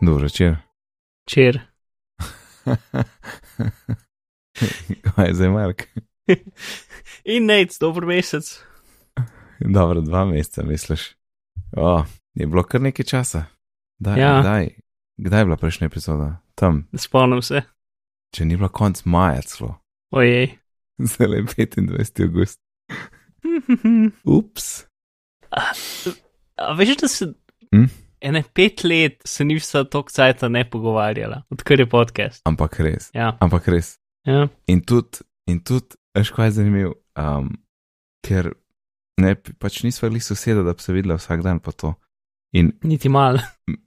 Dobro 0.00 0.22
večer. 0.22 0.56
Čer. 1.26 1.60
Kaj 5.14 5.26
je 5.26 5.34
zdaj, 5.34 5.48
Mark? 5.48 5.82
In 7.24 7.46
nec, 7.46 7.78
dober 7.78 8.04
mesec. 8.06 8.60
Dobro, 9.60 10.00
dva 10.00 10.24
meseca, 10.24 10.62
misliš. 10.62 11.16
O, 11.76 12.04
je 12.34 12.46
bilo 12.46 12.62
kar 12.62 12.80
nekaj 12.80 13.04
časa. 13.04 13.44
Daj, 13.98 14.20
Ja. 14.20 14.40
Kdaj, 14.40 14.68
kdaj 15.16 15.40
je 15.40 15.44
bila 15.44 15.56
prejšnja 15.56 15.86
epizoda? 15.86 16.36
Tam, 16.54 16.86
Spomnim 16.94 17.42
se. 17.42 17.62
če 18.34 18.44
ni 18.44 18.56
bila 18.56 18.68
konc 18.68 19.04
maja 19.04 19.42
celo. 19.42 19.74
Ojej. 20.10 20.58
Zdaj 21.08 21.26
je 21.28 21.42
25. 21.42 22.22
august. 22.24 22.60
Ups. 24.24 24.84
A 25.50 26.72
veš, 26.74 26.96
da 26.96 27.08
se 27.08 27.32
Hm? 27.74 27.84
Ene 28.20 28.42
pet 28.54 28.84
let 28.84 29.22
se 29.24 29.44
ni 29.44 29.56
vsa 29.58 29.84
tok 29.84 30.10
cajta 30.10 30.48
ne 30.48 30.64
pogovarjala, 30.70 31.42
odkar 31.50 31.80
je 31.80 31.86
podcast. 31.88 32.42
Ampak 32.44 32.80
res, 32.80 33.10
Ja. 33.14 33.36
ampak 33.40 33.68
res. 33.68 33.98
ja. 34.26 34.48
In 34.66 34.80
tudi, 34.80 35.18
in 35.46 35.60
tudi, 35.60 35.96
veš, 36.16 36.30
kaj 36.30 36.46
je 36.46 36.50
zanimivo, 36.58 36.94
um, 37.16 37.50
ker 38.26 38.52
ne, 39.20 39.34
pač 39.34 39.82
nisva 39.82 40.08
bili 40.08 40.20
soseda, 40.20 40.62
da 40.62 40.72
bi 40.72 40.82
se 40.82 40.92
videla 40.92 41.16
vsak 41.18 41.42
dan 41.42 41.58
pa 41.60 41.72
to. 41.72 41.94
In 42.52 42.72
Niti 42.82 43.08
mal. 43.08 43.38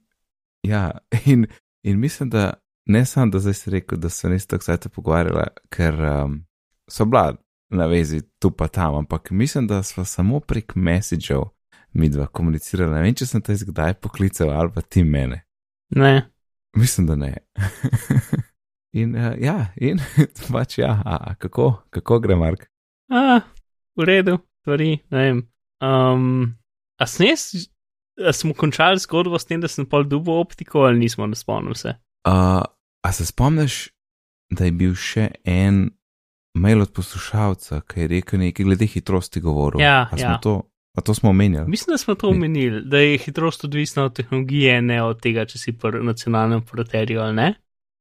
Ja, 0.62 0.92
in, 1.26 1.46
in 1.82 1.98
mislim, 2.00 2.30
da 2.30 2.52
ne 2.86 3.04
samo, 3.04 3.32
da 3.32 3.38
zdaj 3.42 3.54
si 3.54 3.70
rekel, 3.70 3.98
da 3.98 4.08
se 4.08 4.28
nisi 4.30 4.48
tako 4.48 4.64
sajte 4.64 4.88
pogovarjala, 4.88 5.46
ker 5.74 5.94
um, 5.98 6.44
so 6.90 7.04
bila 7.04 7.34
na 7.70 7.86
vezi 7.86 8.20
tu 8.38 8.50
pa 8.50 8.68
tam, 8.68 8.94
ampak 8.94 9.30
mislim, 9.30 9.66
da 9.66 9.82
smo 9.82 10.04
samo 10.04 10.40
prek 10.40 10.74
messagev 10.74 11.42
mi 11.92 12.08
dva 12.08 12.26
komunicirala. 12.26 12.96
Ne 12.96 13.06
vem, 13.06 13.16
če 13.16 13.28
sem 13.28 13.42
te 13.44 13.56
kdaj 13.56 13.98
poklical 14.00 14.52
ali 14.54 14.72
pa 14.74 14.82
ti 14.82 15.04
mene. 15.04 15.42
Ne. 15.96 16.14
Mislim, 16.76 17.06
da 17.06 17.16
ne. 17.16 17.34
in 19.00 19.16
uh, 19.16 19.32
ja, 19.40 19.72
in 19.76 20.00
pač 20.52 20.78
ja, 20.80 20.94
a, 21.04 21.18
a 21.32 21.34
kako, 21.40 21.72
kako 21.92 22.20
gre, 22.24 22.36
Mark? 22.40 22.66
A, 23.12 23.40
v 23.98 24.08
redu, 24.08 24.38
stvari, 24.62 24.96
ne 25.12 25.24
vem. 25.26 25.42
Um, 25.84 26.54
a 27.00 27.08
snes, 27.08 27.50
a 28.20 28.32
smo 28.32 28.54
končali 28.56 29.00
zgodbo 29.02 29.38
s 29.38 29.48
tem, 29.48 29.60
da 29.60 29.68
sem 29.68 29.88
pol 29.88 30.06
dubo 30.08 30.38
optiko 30.40 30.86
ali 30.86 31.02
nismo, 31.02 31.26
ne 31.26 31.36
spomnim 31.36 31.76
se. 31.76 31.96
Uh, 32.28 32.62
a 33.02 33.12
se 33.12 33.26
spomniš, 33.26 33.88
da 34.52 34.68
je 34.68 34.72
bil 34.76 34.94
še 34.96 35.28
en 35.48 35.88
mail 36.54 36.84
od 36.84 36.92
poslušalca, 36.94 37.80
ki 37.88 38.04
je 38.04 38.10
rekel 38.16 38.42
nekaj 38.44 38.66
glede 38.68 38.88
hitrosti 38.88 39.40
govoril? 39.40 39.82
Ja, 39.82 40.06
a 40.12 40.18
ja. 40.20 40.36
to, 40.42 40.60
a 40.94 41.00
to 41.00 41.14
smo 41.14 41.30
omenjali? 41.30 41.68
Mislim, 41.68 41.94
da 41.94 41.98
smo 41.98 42.14
to 42.14 42.28
omenili, 42.28 42.82
da 42.84 42.98
je 42.98 43.18
hitrost 43.18 43.64
odvisna 43.64 44.04
od 44.04 44.14
tehnologije, 44.16 44.82
ne 44.82 45.02
od 45.02 45.20
tega, 45.20 45.44
če 45.44 45.58
si 45.58 45.72
pri 45.72 46.02
nacionalnem 46.04 46.58
operaterju 46.58 47.20
ali 47.20 47.34
ne. 47.34 47.54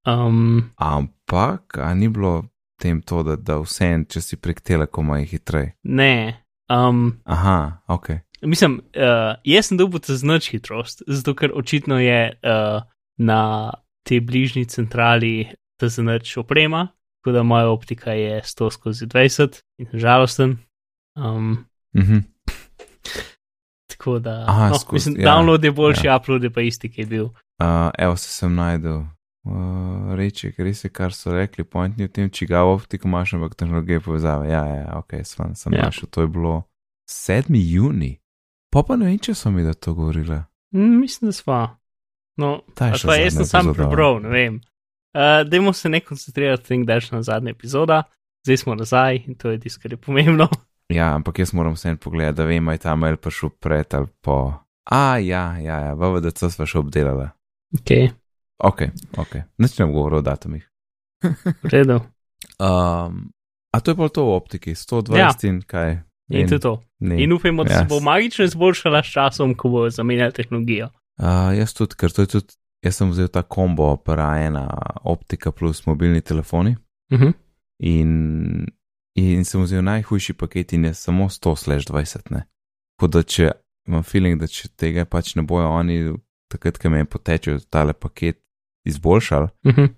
Um, 0.07 0.63
Ampak, 0.75 1.77
a 1.77 1.93
ni 1.93 2.09
bilo 2.09 2.43
tem 2.81 3.01
to, 3.01 3.23
da, 3.23 3.35
da 3.35 3.59
vse 3.61 3.85
en, 3.85 4.05
če 4.05 4.21
si 4.21 4.37
prek 4.37 4.61
telekoma 4.61 5.19
je 5.19 5.25
hitrej? 5.25 5.71
ne. 5.83 6.37
Um, 6.71 7.19
Aha, 7.25 7.83
ok. 7.87 8.09
mislim, 8.41 8.79
uh, 8.95 9.35
jaz 9.43 9.67
sem 9.67 9.77
dobil 9.77 9.99
ta 9.99 10.15
znač 10.15 10.49
hitrost, 10.51 11.03
zato 11.07 11.33
ker 11.35 11.51
očitno 11.53 11.99
je 11.99 12.31
uh, 12.31 12.83
na 13.17 13.71
tej 14.07 14.19
bližnji 14.19 14.65
centrali 14.65 15.51
ta 15.77 15.89
znač 15.91 16.37
oprema, 16.37 16.87
tako 17.19 17.31
da 17.31 17.43
moja 17.43 17.67
optika 17.69 18.11
je 18.15 18.41
100 18.41 18.71
skozi 18.71 19.05
20 19.05 19.59
in 19.77 19.87
žalosten. 19.93 20.57
Um, 21.15 21.67
Mhm. 21.93 22.30
Tako 23.87 24.19
da, 24.19 24.45
Aha, 24.47 24.69
no, 24.69 24.75
skozi- 24.75 24.93
mislim, 24.93 25.19
ja, 25.19 25.27
download 25.27 25.63
je 25.63 25.71
boljši, 25.71 26.07
ja. 26.07 26.17
upload 26.17 26.43
je 26.43 26.49
pa 26.49 26.61
isti, 26.61 26.91
ki 26.91 27.01
je 27.01 27.07
bil. 27.07 27.25
Uh, 27.25 27.91
evo 27.97 28.15
se 28.17 28.29
sem 28.29 28.55
najdel. 28.55 29.03
Uh, 29.43 29.53
reči, 30.15 30.53
res 30.57 30.83
je, 30.83 30.89
kar 30.89 31.13
so 31.13 31.33
rekli, 31.33 31.63
point 31.63 31.97
ni 31.97 32.05
v 32.05 32.09
tem, 32.09 32.29
čigav 32.29 32.67
optiko 32.67 33.07
imaš, 33.07 33.33
ampak 33.33 33.55
tehnologije 33.55 33.99
povezave. 33.99 34.49
Ja, 34.49 34.65
ja, 34.65 34.97
ok, 34.97 35.13
sem, 35.23 35.55
sem 35.55 35.73
Ja. 35.73 35.81
našel, 35.81 36.09
to 36.09 36.21
je 36.21 36.27
bilo 36.27 36.63
7. 37.09 37.45
juni. 37.49 38.19
Pa 38.69 38.83
pa 38.83 38.95
ne 38.95 39.05
vem, 39.05 39.19
če 39.19 39.33
so 39.33 39.51
mi 39.51 39.63
da 39.63 39.73
to 39.73 39.93
govorile. 39.93 40.43
Mm, 40.71 40.99
mislim, 40.99 41.27
da 41.27 41.33
sva. 41.33 41.77
No, 42.37 42.61
Ta 42.75 42.87
je 42.87 42.93
pa 43.05 43.15
jaz 43.15 43.33
sem 43.33 43.45
sam 43.45 43.73
prebral, 43.73 44.21
ne 44.21 44.29
vem. 44.29 44.61
Uh, 45.11 45.43
Dajmo 45.43 45.73
se 45.73 45.89
ne 45.89 45.99
koncentrirati 45.99 46.77
na 46.77 46.85
da 46.85 46.93
je 46.93 47.01
šla 47.01 47.21
zadnja 47.21 47.51
epizoda, 47.51 48.03
zdaj 48.45 48.57
smo 48.57 48.75
nazaj 48.75 49.15
in 49.27 49.35
to 49.35 49.49
je 49.49 49.59
tisto, 49.59 49.81
kar 49.81 49.91
je 49.91 49.97
pomembno. 49.97 50.47
Ja, 50.91 51.15
ampak 51.15 51.39
jaz 51.39 51.53
moram 51.53 51.73
vseeno 51.73 51.97
pogledati, 51.97 52.37
da 52.37 52.45
vem, 52.45 52.67
ali 52.67 52.75
je 52.75 52.79
ta 52.79 52.95
mail 52.95 53.17
prišel 53.17 53.49
pred 53.59 53.93
ali 53.93 54.07
po. 54.21 54.53
A, 54.91 55.17
ja, 55.17 55.57
ja, 55.57 55.79
ja, 55.79 55.93
VVDC 55.93 56.49
sva 56.49 56.65
še 56.65 56.79
obdelala. 56.79 57.31
Ok, 57.73 57.91
Ok, 58.63 58.81
ok, 59.17 59.31
nič 59.57 59.79
ne 59.79 59.85
bom 59.85 59.93
govoril 59.93 60.19
o 60.19 60.21
datumih. 60.21 60.67
v 61.63 61.69
redu. 61.71 61.95
Um, 62.59 63.31
a 63.73 63.79
to 63.79 63.91
je 63.91 63.97
pa 63.97 64.09
to 64.09 64.25
v 64.25 64.33
optiki, 64.33 64.71
120 64.75 65.17
Ja. 65.17 65.31
in 65.43 65.61
kaj. 65.61 66.01
In 66.29 66.47
to 66.47 66.55
je 66.55 66.59
to. 66.59 66.73
Ne. 66.99 67.23
In 67.23 67.33
upajmo, 67.33 67.63
da 67.63 67.79
se 67.79 67.85
bo 67.89 67.99
magično 67.99 68.45
izboljšala 68.45 69.03
s 69.03 69.07
časom, 69.07 69.55
ko 69.55 69.69
bo 69.69 69.89
zamenjala 69.89 70.31
tehnologijo. 70.31 70.89
Uh, 71.17 71.51
jaz 71.53 71.73
tudi, 71.73 71.95
ker 71.95 72.11
to 72.11 72.21
je 72.21 72.27
tudi, 72.27 72.53
jaz 72.81 72.95
sem 72.95 73.09
vzel 73.09 73.27
ta 73.27 73.41
kombo, 73.41 73.97
para 73.97 74.37
ena 74.39 74.67
optika 75.03 75.51
plus 75.51 75.85
mobilni 75.85 76.21
telefoni 76.21 76.75
Uh 77.11 77.19
-huh. 77.19 77.33
in, 77.79 78.65
in 79.15 79.45
sem 79.45 79.63
vzel 79.63 79.83
najhujši 79.83 80.33
paket 80.33 80.73
in 80.73 80.85
je 80.85 80.93
samo 80.93 81.29
100 81.29 81.55
slash 81.57 81.87
20. 81.91 82.31
Ne. 82.31 82.45
Tako 82.95 83.07
da 83.07 83.23
če 83.23 83.51
imam 83.87 84.03
feeling, 84.03 84.39
da 84.39 84.47
če 84.47 84.69
tega 84.77 85.05
pač 85.05 85.35
ne 85.35 85.43
bojo 85.47 85.67
oni, 85.69 86.13
takrat, 86.51 86.77
ko 86.77 86.89
me 86.89 87.05
potečejo 87.05 87.59
tale 87.69 87.93
paket, 87.93 88.39
izboljšali, 88.85 89.47
Uh 89.63 89.73
-huh. 89.75 89.89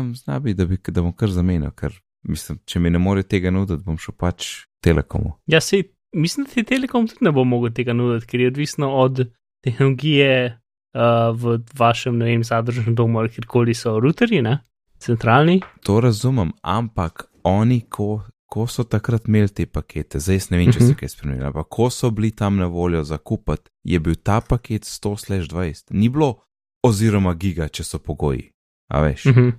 um, 0.00 0.14
zna 0.14 0.38
bi, 0.38 0.54
da, 0.54 0.66
bi, 0.66 0.78
da 0.88 1.02
bom 1.02 1.12
kar 1.12 1.30
zamenil, 1.30 1.70
ker 1.70 1.92
mislim, 2.22 2.58
če 2.64 2.80
mi 2.80 2.90
ne 2.90 2.98
more 2.98 3.22
tega 3.22 3.50
nuditi, 3.50 3.82
bom 3.84 3.98
šel 3.98 4.14
pač 4.18 4.46
telekomu. 4.80 5.32
Ja, 5.46 5.60
sej, 5.60 5.82
mislim, 6.12 6.46
da 6.46 6.52
ti 6.52 6.64
Telekom 6.64 7.08
tudi 7.08 7.24
ne 7.24 7.32
bo 7.32 7.44
mogel 7.44 7.72
tega 7.72 7.92
nuditi, 7.92 8.26
ker 8.26 8.40
je 8.40 8.48
odvisno 8.48 8.90
od 8.94 9.28
tehnologije 9.64 10.58
uh, 10.94 11.36
v 11.42 11.58
vašem, 11.78 12.18
ne 12.18 12.24
vem, 12.24 12.44
zadružnem 12.44 12.94
domu 12.94 13.18
ali 13.18 13.28
kjerkoli 13.28 13.74
so 13.74 14.00
routerji, 14.00 14.42
ne? 14.42 14.58
Centralni. 14.98 15.60
To 15.82 16.00
razumem, 16.00 16.52
ampak 16.62 17.28
oni, 17.42 17.80
ko, 17.80 18.22
ko 18.48 18.66
so 18.66 18.84
takrat 18.84 19.28
imeli 19.28 19.48
te 19.48 19.66
pakete, 19.66 20.18
zdaj 20.18 20.50
ne 20.50 20.58
vem, 20.58 20.72
če 20.72 20.80
se 20.80 20.84
Mhm. 20.86 20.94
kaj 20.94 21.08
spremenilo, 21.08 21.46
ampak 21.46 21.68
ko 21.68 21.90
so 21.90 22.10
bili 22.10 22.30
tam 22.30 22.56
na 22.56 22.66
voljo 22.66 23.04
za 23.04 23.18
kupiti, 23.18 23.68
je 23.84 23.98
bil 23.98 24.14
ta 24.16 24.40
paket 24.40 24.82
100-20. 24.84 25.90
Ni 25.90 26.08
bilo 26.08 26.40
oziroma 26.82 27.34
giga, 27.34 27.68
če 27.68 27.84
so 27.84 27.98
pogoji. 27.98 28.50
A 28.88 29.00
veš, 29.00 29.26
Uh 29.26 29.32
-huh. 29.32 29.52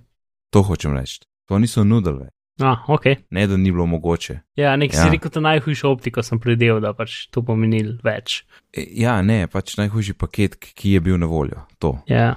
to 0.50 0.62
hočem 0.64 0.94
reči. 0.94 1.20
To 1.48 1.60
niso 1.60 1.84
nudili, 1.84 2.18
več. 2.20 2.34
Ah, 2.62 2.84
ok. 2.88 3.06
ne 3.32 3.48
da 3.48 3.58
ni 3.58 3.72
bilo 3.72 3.86
mogoče. 3.86 4.40
Ja, 4.56 4.76
nek 4.76 4.94
ja. 4.94 5.04
Si 5.04 5.10
rekel, 5.10 5.32
da 5.32 5.40
najhujšo 5.40 5.90
optiko 5.90 6.24
sem 6.24 6.40
predel, 6.40 6.80
da 6.82 6.94
pač 6.94 7.28
to 7.32 7.42
pomenil 7.42 7.98
več. 8.04 8.44
E, 8.74 8.88
Ja, 8.92 9.22
ne, 9.22 9.48
pač 9.48 9.78
najhujši 9.78 10.14
paket, 10.14 10.56
ki- 10.60 10.74
ki 10.76 10.92
je 10.92 11.00
bil 11.00 11.18
na 11.18 11.26
voljo. 11.26 11.62
To. 11.80 12.00
Ja. 12.08 12.36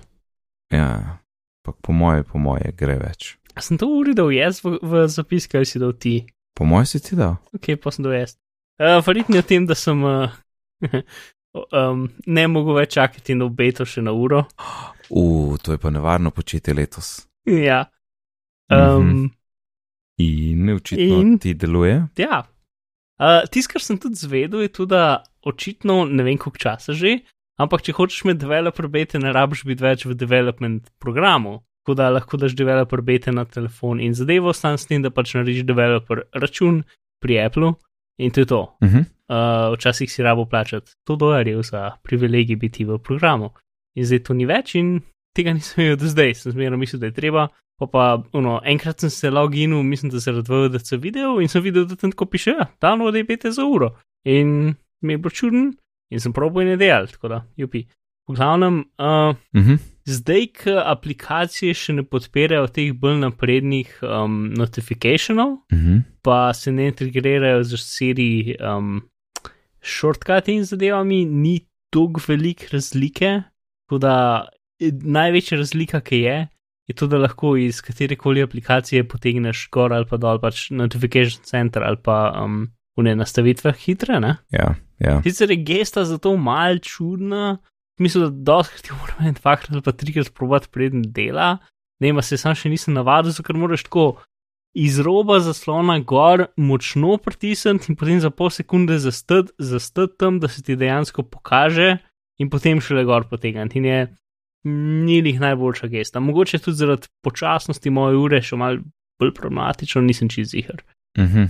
Ja, 0.72 1.18
pa 1.64 1.72
po 1.82 1.92
moje, 1.92 2.22
po 2.22 2.38
moje 2.38 2.72
gre 2.76 2.98
več. 2.98 3.36
A 3.56 3.60
sem 3.60 3.76
to 3.78 3.86
uredil 3.86 4.30
jaz 4.30 4.60
v, 4.64 4.78
v 4.82 5.08
zapis, 5.08 5.46
kaj 5.46 5.64
si 5.66 5.78
dal 5.78 5.92
ti? 5.92 6.26
Po 6.54 6.64
moje 6.68 6.86
si 6.86 7.00
ti 7.00 7.16
dal. 7.16 7.36
Ok, 7.56 7.76
pa 7.82 7.90
sem 7.90 8.04
dal 8.04 8.14
jaz. 8.16 8.36
Uh, 8.80 8.98
Verjetno 9.06 9.36
je 9.38 9.44
o 9.44 9.46
tem, 9.46 9.66
da 9.66 9.74
sem 9.78 9.98
uh, 10.06 10.28
um, 11.72 12.06
ne 12.26 12.46
mogel 12.50 12.80
več 12.82 12.96
čakati 12.98 13.34
na 13.38 13.46
obeto 13.48 13.86
še 13.88 14.02
na 14.04 14.12
uro. 14.12 14.44
Uf, 15.12 15.60
to 15.62 15.74
je 15.76 15.78
pa 15.80 15.90
nevarno 15.92 16.30
početi 16.30 16.74
letos. 16.74 17.26
ja. 17.46 17.84
Um, 18.72 19.08
Mhm. 19.12 19.30
In 20.22 20.68
očitno 20.70 21.20
In? 21.20 21.38
ti 21.40 21.54
deluje. 21.54 21.96
Ja. 22.20 22.42
Uh, 23.18 23.42
Tisto, 23.50 23.72
kar 23.72 23.82
sem 23.82 23.98
tudi 23.98 24.14
zvedel, 24.20 24.60
je 24.62 24.68
tudi, 24.68 24.92
da 24.94 25.24
očitno 25.42 26.04
ne 26.04 26.22
vem, 26.22 26.38
koliko 26.38 26.60
časa 26.60 26.92
že, 26.94 27.16
ampak 27.58 27.82
če 27.82 27.94
hočeš 27.96 28.22
imeti 28.24 28.44
developer 28.44 28.86
bete, 28.92 29.18
ne 29.18 29.32
rabiš 29.34 29.64
biti 29.66 29.82
več 29.82 30.04
v 30.06 30.14
development 30.14 30.90
programu. 31.02 31.62
Tako 31.82 31.94
da 31.98 32.10
lahko 32.10 32.36
daš 32.36 32.54
developer 32.54 33.00
bete 33.00 33.32
na 33.32 33.44
telefon 33.44 34.00
in 34.00 34.14
zadevo 34.14 34.52
stan 34.52 34.78
s 34.78 34.86
tem, 34.86 35.02
da 35.02 35.10
pač 35.10 35.34
narediš 35.34 35.64
developer 35.66 36.22
račun 36.32 36.82
pri 37.22 37.40
Apple 37.42 37.72
in 38.18 38.30
to 38.30 38.40
je 38.40 38.46
to. 38.46 38.60
Uh 38.80 38.88
-huh. 38.88 39.04
Uh, 39.32 39.74
včasih 39.74 40.12
si 40.12 40.22
rabo 40.22 40.44
plačati 40.44 40.92
100 41.08 41.16
dolarjev 41.16 41.62
za 41.62 41.90
privilegij 42.02 42.56
biti 42.56 42.84
v 42.84 42.98
programu. 42.98 43.50
In 43.94 44.04
zdaj 44.04 44.18
to 44.18 44.34
ni 44.34 44.46
več 44.46 44.74
in 44.74 45.00
tega 45.36 45.52
nisem 45.52 45.84
imel 45.84 45.96
do 45.96 46.06
zdaj, 46.06 46.34
sem 46.34 46.52
zmerno 46.52 46.76
mislil, 46.76 47.00
da 47.00 47.06
je 47.06 47.12
treba. 47.12 47.48
Pa 47.80 47.86
pa, 47.86 48.22
ono, 48.32 48.60
enkrat 48.64 49.00
sem 49.00 49.10
se 49.10 49.30
loginil, 49.30 49.82
mislim, 49.82 50.10
da 50.12 50.18
zaradi 50.18 50.52
VDC 50.52 50.92
video 51.02 51.40
in 51.40 51.48
sem 51.48 51.62
videl, 51.62 51.86
da 51.86 51.96
tam 51.96 52.12
tako 52.12 52.26
piše, 52.26 52.50
ja, 52.50 52.66
download 52.80 53.16
je 53.16 53.24
bete 53.24 53.50
za 53.50 53.64
uro. 53.64 53.96
In 54.24 54.74
mi 55.00 55.12
je 55.12 55.18
bilo 55.18 55.30
čuden 55.30 55.72
in 56.10 56.20
sem 56.20 56.32
probo 56.32 56.60
in 56.60 56.68
je 56.68 56.76
delal, 56.76 57.06
tako 57.06 57.28
da, 57.28 57.44
jupi. 57.56 57.86
V 58.28 58.34
glavnem, 58.34 58.84
uh, 58.98 59.34
Uh 59.54 59.62
-huh. 59.66 59.78
Zdaj, 60.08 60.46
ko 60.62 60.76
aplikacije 60.84 61.74
še 61.74 61.96
ne 61.98 62.04
podpirajo 62.04 62.66
teh 62.74 62.92
bolj 62.92 63.20
naprednih 63.22 63.92
um, 64.02 64.52
notifikationov, 64.58 65.58
Uh 65.72 65.78
-huh. 65.78 66.02
pa 66.22 66.52
se 66.54 66.72
ne 66.72 66.86
integrirajo 66.86 67.64
z 67.64 67.76
seriji 67.76 68.56
um, 68.60 69.02
shortcuti 69.82 70.54
in 70.54 70.64
zadevami, 70.64 71.24
ni 71.24 71.60
tako 71.90 72.20
velike 72.28 72.66
razlike. 72.72 73.42
Tako 73.86 73.98
da 73.98 74.48
največja 75.02 75.58
razlika, 75.58 76.00
ki 76.00 76.16
je, 76.16 76.48
je 76.88 76.94
to, 76.94 77.06
da 77.06 77.18
lahko 77.18 77.56
iz 77.56 77.80
katerekoli 77.80 78.42
aplikacije 78.42 79.08
potegneš 79.08 79.68
gor 79.72 79.92
ali 79.92 80.06
pa 80.10 80.16
dol, 80.16 80.40
pač 80.40 80.70
notification 80.70 81.44
center 81.44 81.82
ali 81.82 81.96
pa 82.02 82.32
um, 82.44 82.66
v 82.96 83.06
ne 83.06 83.14
nastavitve 83.16 83.72
hitre. 83.84 84.20
Ne? 84.20 84.36
Ja, 84.50 84.74
ja. 85.00 85.20
Sicer 85.22 85.50
je 85.50 85.56
gesta 85.56 86.04
zato 86.04 86.36
mal 86.36 86.78
čudna, 86.78 87.58
mislim, 88.02 88.24
da 88.24 88.52
doskrat 88.52 88.82
ti 88.86 88.96
moram 88.98 89.28
en 89.28 89.38
dvakrat 89.38 89.72
ali 89.72 89.82
pa 89.82 89.92
trikrat 89.92 90.32
probati 90.34 90.68
preden 90.72 91.02
dela. 91.06 91.56
Ne, 92.02 92.12
pa 92.14 92.22
se 92.22 92.36
sam 92.40 92.56
še 92.58 92.70
nisem 92.72 92.96
navadil, 92.98 93.34
ker 93.46 93.58
moraš 93.58 93.86
tako 93.86 94.06
iz 94.74 94.98
roba 95.04 95.38
zaslona 95.44 95.98
gor 96.00 96.46
močno 96.56 97.18
pritisniti 97.22 97.92
in 97.92 97.98
potem 98.00 98.20
za 98.20 98.30
pol 98.30 98.50
sekunde 98.50 98.98
zastati 98.98 100.16
tam, 100.18 100.40
da 100.40 100.48
se 100.48 100.62
ti 100.62 100.76
dejansko 100.76 101.22
pokaže 101.22 101.98
in 102.40 102.50
potem 102.50 102.80
šele 102.80 103.04
gor 103.04 103.28
potegniti. 103.30 103.78
In 103.78 103.84
je 103.84 104.00
ni 104.64 105.18
jih 105.18 105.40
najboljša 105.40 105.86
gesta. 105.92 106.20
Mogoče 106.20 106.58
tudi 106.58 106.76
zaradi 106.76 107.10
počasnosti 107.22 107.90
moje 107.90 108.16
ure 108.16 108.42
še 108.42 108.56
mal 108.56 108.78
bolj 109.20 109.34
problematično, 109.34 110.02
nisem 110.02 110.30
čez 110.30 110.54
jih. 110.54 110.70
Uh 111.18 111.24
-huh. 111.24 111.48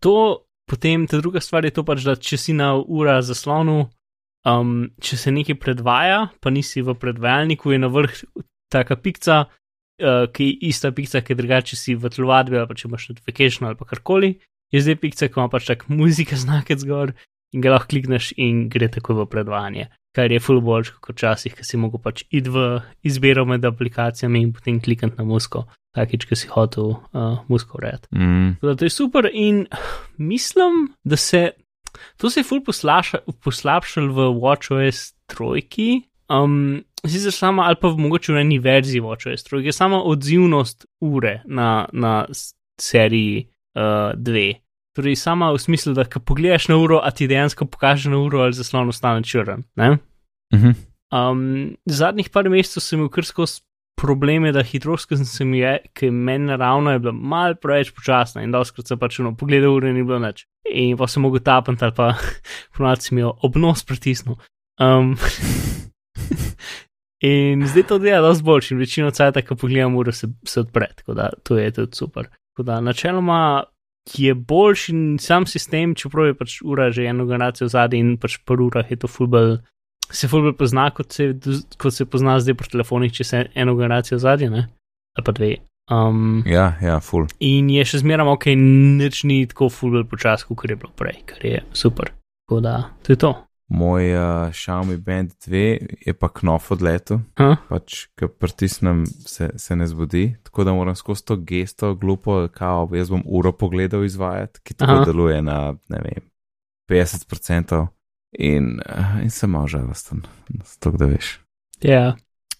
To 0.00 0.44
potem, 0.66 1.06
ta 1.06 1.20
druga 1.20 1.40
stvar 1.40 1.64
je 1.64 1.70
to 1.70 1.84
pač, 1.84 2.04
da 2.04 2.16
če 2.16 2.36
si 2.36 2.52
na 2.52 2.74
ura 2.76 3.22
zaslonu, 3.22 3.90
um, 4.48 4.88
če 5.00 5.18
se 5.20 5.32
nekaj 5.34 5.58
predvaja, 5.60 6.28
pa 6.40 6.52
nisi 6.54 6.82
v 6.84 6.96
predvajalniku, 7.00 7.74
je 7.74 7.82
na 7.82 7.90
vrh 7.92 8.22
taka 8.72 8.96
pikca, 9.00 9.44
uh, 9.46 10.24
ki 10.32 10.48
je 10.50 10.70
ista 10.70 10.92
pikca, 10.94 11.22
ki 11.24 11.34
je 11.34 11.40
drugače 11.42 11.78
si 11.78 11.96
v 11.98 12.10
telovadbi 12.12 12.60
ali 12.60 12.70
pa 12.70 12.78
če 12.78 12.88
imaš 12.88 13.10
notification 13.12 13.68
ali 13.68 13.78
pa 13.80 13.88
karkoli. 13.88 14.34
Je 14.74 14.82
zdaj 14.82 14.98
pikca, 15.02 15.28
ko 15.28 15.44
ima 15.44 15.52
pač 15.52 15.68
tak 15.70 15.86
muzika 15.88 16.36
znakec 16.40 16.82
zgor 16.82 17.14
in 17.54 17.62
ga 17.62 17.76
lahko 17.76 17.92
klikneš 17.92 18.32
in 18.40 18.66
gre 18.72 18.88
tako 18.90 19.20
v 19.22 19.28
predvajanje 19.30 19.92
kar 20.14 20.32
je 20.32 20.40
full 20.40 20.62
boljš 20.62 20.92
kot 21.02 21.16
včasih, 21.16 21.54
ki 21.58 21.66
si 21.66 21.80
mogel 21.80 22.02
pač 22.02 22.22
iti 22.30 22.50
v 22.52 22.78
izbiro 23.06 23.44
med 23.48 23.64
aplikacijami 23.66 24.44
in 24.46 24.52
potem 24.54 24.78
klikati 24.82 25.18
na 25.18 25.26
musko, 25.26 25.64
takič, 25.96 26.28
ki 26.30 26.38
si 26.38 26.50
hotel 26.52 26.94
uh, 26.94 27.40
musko 27.50 27.80
urejati. 27.80 28.08
Mm. 28.14 28.54
To 28.62 28.76
je 28.78 28.92
super 28.94 29.28
in 29.32 29.64
mislim, 30.16 30.94
da 31.04 31.18
se 31.18 31.50
to 32.16 32.30
se 32.30 32.40
je 32.40 32.44
full 32.44 32.64
poslabšal 32.64 34.08
v 34.10 34.28
WatchOS 34.40 35.14
trojki. 35.26 36.04
Um, 36.28 36.84
Sicer 37.04 37.32
sama 37.32 37.66
ali 37.68 37.76
pa 37.76 37.88
v 37.92 38.00
mogoče 38.00 38.32
v 38.32 38.40
eni 38.40 38.58
verziji 38.58 39.02
WatchOS 39.04 39.44
trojke, 39.44 39.72
sama 39.72 40.00
odzivnost 40.02 40.86
ure 41.00 41.42
na, 41.44 41.86
na 41.92 42.26
seriji 42.80 43.48
2. 43.74 44.50
Uh, 44.50 44.60
Torej, 44.94 45.16
sama 45.18 45.50
v 45.50 45.58
smislu, 45.58 45.90
da 45.90 46.04
ko 46.06 46.22
pogledaš 46.22 46.68
na 46.70 46.78
uro, 46.78 47.00
a 47.02 47.10
ti 47.10 47.26
dejansko 47.26 47.66
pokaže 47.66 48.10
na 48.10 48.20
uro 48.22 48.44
ali 48.46 48.54
zaslon 48.54 48.88
ostane 48.88 49.26
črn. 49.26 49.66
Uh 49.76 49.84
mhm. 49.84 49.98
-huh. 50.54 50.74
um, 51.10 51.76
zadnjih 51.86 52.30
par 52.30 52.48
mesecev 52.48 52.80
sem 52.80 52.98
imel 52.98 53.08
kar 53.08 53.24
skozi 53.24 53.60
probleme, 53.96 54.52
da 54.52 54.62
hitrost, 54.66 55.08
ki 55.08 55.18
sem 55.24 55.54
je, 55.58 55.74
ki 55.96 56.10
meni 56.10 56.50
naravno 56.50 56.92
je 56.92 57.02
bila 57.04 57.12
mal 57.14 57.54
preveč 57.60 57.92
počasna 57.94 58.42
in 58.44 58.54
doskrat 58.54 58.90
sem 58.90 59.00
pač 59.00 59.20
no, 59.24 59.34
pogledal 59.38 59.76
ure 59.76 59.90
in 59.90 59.98
ni 59.98 60.04
bilo 60.06 60.20
nič. 60.22 60.44
In 60.70 60.96
pa 61.00 61.08
sem 61.10 61.24
mogel 61.24 61.44
tapati 61.44 61.84
ali 61.84 61.96
pa 61.96 62.12
ponovadi 62.76 63.08
sem 63.08 63.22
jo 63.22 63.34
obnos 63.46 63.84
pritisnil. 63.86 64.38
Um, 64.82 65.14
in 67.34 67.66
zdaj 67.70 67.86
to 67.90 68.00
dela 68.02 68.28
dosti 68.28 68.46
boljši 68.46 68.74
in 68.74 68.82
večino 68.82 69.12
cajt, 69.14 69.44
ko 69.48 69.58
pogledam 69.60 69.96
uro, 69.96 70.12
se, 70.12 70.28
se 70.44 70.64
odpre, 70.64 70.90
tako 70.98 71.14
da 71.20 71.30
to 71.42 71.58
je 71.58 71.70
tudi 71.72 71.96
super. 71.96 72.28
Tako 72.54 72.66
da 72.70 72.80
načeloma 72.80 73.64
je 74.14 74.34
boljši 74.34 74.92
sam 75.20 75.46
sistem, 75.46 75.94
čeprav 75.94 76.26
je 76.26 76.34
pač 76.36 76.58
ura 76.62 76.90
že 76.92 77.06
eno 77.08 77.26
generacijo 77.26 77.68
zadnji 77.68 78.00
in 78.00 78.16
pač 78.20 78.36
po 78.44 78.58
urah 78.60 78.90
je 78.90 78.98
to 79.00 79.08
fulbel, 79.08 79.58
se 80.10 80.28
fulbel 80.28 80.52
pozna, 80.58 80.88
kot 80.94 81.12
se, 81.12 81.30
kot 81.78 81.94
se 81.94 82.06
pozna 82.06 82.38
zdaj 82.40 82.58
po 82.58 82.66
telefonih, 82.70 83.12
če 83.12 83.24
se 83.24 83.44
eno 83.54 83.76
generacijo 83.78 84.18
zadnji, 84.18 84.50
ne? 84.52 84.66
Ali 85.16 85.24
pa 85.24 85.32
dve. 85.32 85.54
Um, 85.92 86.42
ja, 86.48 86.72
ja, 86.80 86.98
full. 87.04 87.28
In 87.44 87.68
je 87.72 87.84
še 87.84 88.00
zmeraj 88.00 88.30
ok, 88.34 88.46
nič 88.56 89.24
ni 89.28 89.42
tako 89.48 89.68
fulbel 89.72 90.06
počas, 90.08 90.46
kot 90.48 90.70
je 90.70 90.78
bilo 90.80 90.92
prej, 90.96 91.20
kar 91.28 91.44
je 91.44 91.64
super. 91.76 92.14
Tako 92.44 92.60
da, 92.64 92.78
to 93.04 93.12
je 93.12 93.20
to. 93.20 93.34
Moj 93.74 94.10
uh, 94.12 94.52
Xiaomi 94.52 94.98
Band 95.00 95.32
2 95.46 95.60
je 96.04 96.12
pa 96.12 96.28
knof 96.28 96.68
odletel, 96.74 97.22
huh? 97.40 97.56
pač, 97.70 98.04
ki 98.16 98.28
pritisnem, 98.28 99.02
se, 99.08 99.48
se 99.56 99.76
ne 99.76 99.88
zbudi, 99.88 100.34
tako 100.44 100.66
da 100.68 100.74
moram 100.76 100.96
skozi 100.96 101.24
to 101.24 101.38
gesto, 101.40 101.94
glupo, 101.96 102.42
kao, 102.52 102.84
jaz 102.92 103.12
bom 103.12 103.24
uro 103.24 103.54
pogledal 103.56 104.04
izvajati, 104.04 104.60
ki 104.64 104.76
tako 104.76 105.00
Aha. 105.00 105.06
deluje 105.08 105.40
na 105.44 105.58
vem, 105.88 106.28
50%. 106.92 107.80
In, 108.38 108.80
uh, 108.82 109.22
in 109.22 109.30
sem 109.30 109.50
malo 109.50 109.70
žalosten, 109.70 110.24
to 110.80 110.90
da 110.90 111.06
veš. 111.06 111.38
Ja. 111.80 111.90
Yeah. 111.90 112.16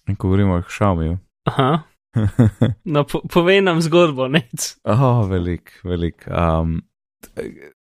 In 0.07 0.15
ko 0.15 0.29
govorimo 0.29 0.59
o 0.59 0.63
Xiaomi. 0.63 1.17
Aha. 1.51 1.83
No, 2.85 3.03
po, 3.03 3.19
povej 3.27 3.59
nam 3.61 3.81
zgodbo, 3.83 4.29
nec. 4.31 4.77
Oh, 4.87 5.25
velik, 5.27 5.73
velik. 5.83 6.23
Um, 6.31 6.79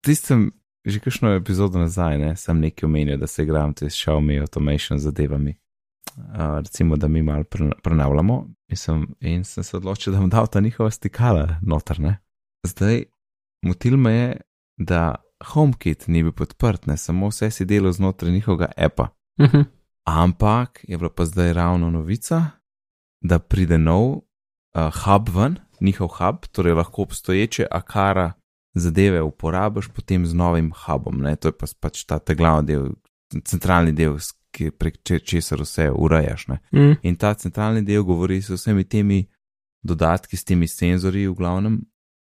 tistem 0.02 0.50
že 0.86 1.02
kakšno 1.02 1.34
epizodo 1.34 1.78
nazaj, 1.82 2.18
ne, 2.18 2.36
sem 2.38 2.60
nekaj 2.62 2.86
omenil, 2.86 3.18
da 3.18 3.26
se 3.26 3.42
igram 3.42 3.74
te 3.74 3.90
s 3.90 3.98
Xiaomi 3.98 4.38
automation 4.38 4.98
zadevami. 5.02 5.56
Uh, 6.16 6.58
recimo, 6.62 6.96
da 6.96 7.08
mi 7.08 7.22
malo 7.22 7.44
prenavljamo 7.82 8.46
in, 8.68 9.06
in 9.20 9.44
sem 9.44 9.64
se 9.64 9.76
odločil, 9.76 10.12
da 10.12 10.20
bom 10.20 10.30
dal 10.30 10.46
ta 10.46 10.60
njihova 10.60 10.90
stikala 10.90 11.58
noter. 11.62 12.00
Ne. 12.00 12.18
Zdaj, 12.66 13.02
motil 13.62 13.96
me 13.96 14.12
je, 14.12 14.36
da 14.76 15.14
HomeKit 15.44 16.06
ni 16.08 16.22
bil 16.22 16.32
podprt, 16.32 16.86
ne 16.86 16.96
samo 16.96 17.28
vse 17.28 17.50
si 17.50 17.64
delo 17.64 17.92
znotraj 17.92 18.32
njihovega 18.32 18.72
appa. 18.76 19.08
Uh 19.38 19.46
mhm. 19.46 19.56
-huh. 19.56 19.64
Ampak 20.04 20.84
je 20.88 20.98
bila 20.98 21.10
pa 21.10 21.24
zdaj 21.24 21.52
ravno 21.52 21.90
novica, 21.90 22.44
da 23.20 23.38
pride 23.38 23.78
nov 23.78 24.06
uh, 24.06 24.20
hub 25.04 25.28
ven, 25.28 25.56
njihov 25.80 26.08
hub, 26.08 26.46
torej 26.52 26.72
lahko 26.72 27.02
obstoječe 27.02 27.66
akara 27.70 28.32
zadeve 28.74 29.22
uporabiš 29.22 29.88
potem 29.88 30.26
z 30.26 30.34
novim 30.34 30.72
hubom. 30.86 31.20
Ne? 31.20 31.36
To 31.36 31.48
je 31.48 31.52
pa 31.52 31.66
pač 31.80 32.04
ta, 32.04 32.18
ta 32.18 32.34
glavni 32.34 32.66
del, 32.66 32.90
centralni 33.44 33.92
del, 33.92 34.18
prek 34.78 35.00
česar 35.24 35.60
vse 35.60 35.90
urejaš. 35.90 36.46
Mm. 36.72 36.96
In 37.02 37.16
ta 37.16 37.34
centralni 37.34 37.82
del 37.82 38.02
govori 38.02 38.42
s 38.42 38.50
vsemi 38.50 38.84
temi 38.84 39.26
dodatki, 39.82 40.36
s 40.36 40.44
temi 40.44 40.68
senzorji 40.68 41.28
v 41.28 41.34
glavnem. 41.34 41.80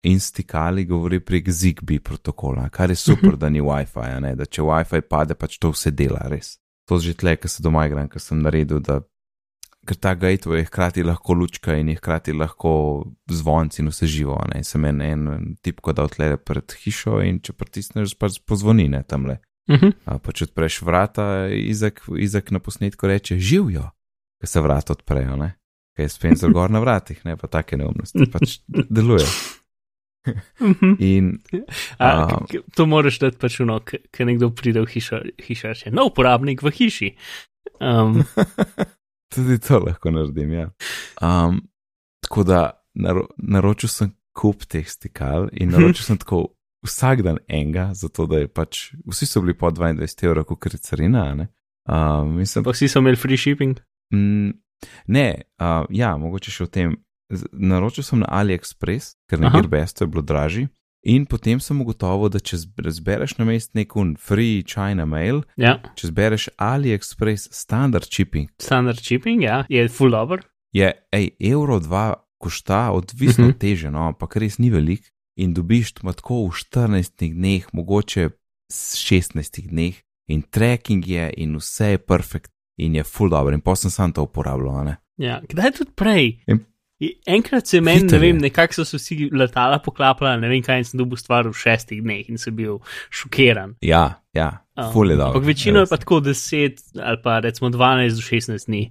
In 0.03 0.19
stikali 0.19 0.85
govori 0.85 1.19
prek 1.19 1.49
Zigbee 1.49 1.99
protokola, 1.99 2.69
kar 2.69 2.89
je 2.89 2.95
super, 2.95 3.35
da 3.41 3.49
ni 3.49 3.61
WiFi, 3.61 4.35
da 4.35 4.45
če 4.45 4.61
WiFi 4.61 5.01
pade, 5.09 5.35
pač 5.35 5.57
to 5.57 5.73
vse 5.73 5.91
dela, 5.91 6.27
res. 6.29 6.57
To 6.87 6.99
že 7.03 7.17
tle, 7.17 7.35
ki 7.35 7.49
se 7.51 7.63
doma 7.63 7.87
igram, 7.87 8.07
ker 8.07 8.21
sem 8.23 8.39
naredil, 8.39 8.79
da 8.79 9.01
ker 9.87 9.97
ta 9.99 10.13
gateway 10.19 10.61
je 10.61 10.67
hkrati 10.67 11.03
lahko 11.03 11.33
lučka 11.33 11.75
in 11.79 11.89
je 11.89 11.97
hkrati 11.97 12.35
lahko 12.35 12.71
zvonci 13.31 13.81
in 13.81 13.91
vse 13.91 14.07
živo. 14.11 14.37
Ne? 14.51 14.63
Sem 14.67 14.85
en, 14.85 15.01
en 15.01 15.27
tip, 15.63 15.81
ko 15.81 15.95
da 15.95 16.05
odlede 16.07 16.37
pred 16.37 16.75
hišo 16.83 17.21
in 17.23 17.39
če 17.43 17.55
pritisneš, 17.55 18.17
pa 18.19 18.29
pozvoni 18.47 18.89
ne 18.91 19.03
tam 19.03 19.27
le. 19.27 19.39
Uh 19.67 19.75
mhm. 19.75 19.91
-huh. 20.05 20.19
Pa 20.23 20.31
če 20.31 20.47
odpreš 20.47 20.81
vrata, 20.81 21.47
Izak, 21.51 22.01
Izak 22.19 22.51
na 22.51 22.59
posnetku 22.59 23.07
reče: 23.07 23.39
živijo, 23.39 23.89
ker 24.39 24.49
se 24.49 24.61
vrata 24.61 24.93
odprejo, 24.93 25.35
ne? 25.35 25.55
ker 25.95 26.05
je 26.05 26.09
Spencer 26.09 26.51
gor 26.53 26.69
na 26.71 26.79
vratih, 26.79 27.25
ne 27.25 27.33
pa 27.37 27.47
take 27.47 27.77
neumnosti, 27.77 28.29
pač 28.31 28.59
deluje. 28.67 29.25
Mhm. 30.59 30.95
In, 30.99 31.31
A, 31.97 32.25
um, 32.25 32.47
to 32.75 32.85
moraš 32.85 33.19
dati 33.19 33.37
pač 33.41 33.59
uno, 33.63 33.79
ker 33.85 34.27
nekdo 34.27 34.49
pride 34.55 34.81
v 34.83 34.91
hišo, 34.91 35.21
hiša 35.43 35.73
še 35.77 35.93
no 35.93 36.07
uporabnik 36.11 36.63
v 36.65 36.73
hiši. 36.79 37.13
Um. 37.81 38.23
Tudi 39.33 39.57
to 39.59 39.81
lahko 39.83 40.11
naredim. 40.11 40.53
Ja. 40.55 40.69
Um, 41.21 41.65
tako 42.23 42.43
da 42.47 42.61
naro, 42.95 43.27
naročil 43.37 43.91
sem 43.91 44.13
kup 44.37 44.67
teh 44.69 44.87
stikal 44.87 45.49
in 45.51 45.73
naročil 45.73 46.05
sem 46.05 46.19
tako 46.21 46.45
vsak 46.85 47.23
dan 47.25 47.39
enega, 47.47 47.89
zato 47.93 48.27
da 48.29 48.43
je 48.43 48.47
pač 48.47 48.91
vsi 49.05 49.25
so 49.25 49.41
bili 49.41 49.57
po 49.57 49.71
22 49.71 50.29
evrov, 50.29 50.45
kot 50.45 50.73
je 50.73 50.79
carina. 50.79 51.25
Um, 51.87 52.39
sem, 52.45 52.63
pa 52.63 52.75
vsi 52.75 52.89
so 52.91 53.01
imeli 53.03 53.19
free 53.19 53.37
shipping? 53.37 53.79
Mm, 54.13 54.53
ne, 55.07 55.27
uh, 55.61 55.83
ja, 55.89 56.15
mogoče 56.19 56.53
še 56.53 56.67
o 56.67 56.71
tem. 56.71 56.95
Naročil 57.51 58.03
sem 58.03 58.19
na 58.23 58.27
AliExpress, 58.31 59.17
ker 59.27 59.39
na 59.39 59.51
Gearbest 59.51 60.01
je 60.01 60.07
bilo 60.07 60.23
dražji. 60.23 60.67
In 61.07 61.25
potem 61.25 61.59
sem 61.59 61.79
ugotovil, 61.81 62.27
da 62.33 62.39
če 62.43 62.57
zbereš 62.65 63.37
na 63.37 63.45
mest 63.47 63.75
nekun 63.77 64.15
free 64.19 64.63
China 64.67 65.05
mail, 65.07 65.43
ja. 65.59 65.77
če 65.95 66.09
zbereš 66.09 66.49
AliExpress 66.59 67.51
standard 67.55 68.09
shipping. 68.11 68.49
Standard 68.59 68.99
shipping, 69.03 69.45
ja, 69.45 69.61
je 69.71 69.85
full 69.87 70.17
over. 70.17 70.43
Je, 70.75 70.89
ej, 71.15 71.29
evro 71.39 71.79
dva 71.79 72.15
košta, 72.41 72.91
odvisno 72.91 73.45
uh 73.45 73.49
mhm. 73.49 73.55
-huh. 73.55 73.59
teže, 73.59 73.91
no, 73.91 74.07
ampak 74.07 74.35
res 74.35 74.57
ni 74.57 74.69
velik. 74.69 75.11
In 75.37 75.53
dobiš 75.53 75.93
tako 75.93 76.47
v 76.49 76.51
14 76.51 77.33
dneh, 77.33 77.67
mogoče 77.73 78.29
16 78.73 79.67
dneh, 79.69 79.95
in 80.27 80.41
tracking 80.41 81.07
je, 81.07 81.33
in 81.37 81.55
vse 81.55 81.85
je 81.85 81.97
perfekt, 81.97 82.51
in 82.77 82.95
je 82.95 83.03
full 83.03 83.33
over, 83.33 83.53
in 83.53 83.61
potem 83.61 83.91
sem 83.91 84.11
to 84.11 84.23
uporabljal. 84.23 84.95
Ja, 85.17 85.41
kdaj 85.49 85.71
tudi 85.71 85.91
prej? 85.95 86.41
In 86.47 86.65
Enkrat 87.27 87.67
se 87.67 87.81
meni, 87.81 88.07
ne 88.09 88.17
vem, 88.17 88.37
nekako 88.41 88.79
so 88.79 88.85
se 88.85 88.97
vsi 88.97 89.29
letala 89.29 89.77
poklapljala, 89.85 90.39
ne 90.41 90.49
vem, 90.49 90.63
kaj 90.65 90.87
sem 90.89 90.97
dobil 90.97 91.19
stvar 91.21 91.45
v 91.45 91.53
šestih 91.53 92.01
dneh 92.01 92.29
in 92.31 92.41
sem 92.41 92.55
bil 92.57 92.79
šokiran. 93.13 93.75
Ja, 93.85 94.23
ja, 94.33 94.49
fulje 94.93 95.13
um, 95.13 95.19
da. 95.21 95.27
Ampak 95.29 95.45
večino 95.45 95.83
je 95.85 95.91
pa 95.91 95.99
tako 96.01 96.23
10 96.25 96.81
ali 96.97 97.21
pa 97.23 97.39
recimo 97.45 97.69
12 97.69 98.17
do 98.17 98.25
16 98.25 98.65
dni. 98.65 98.87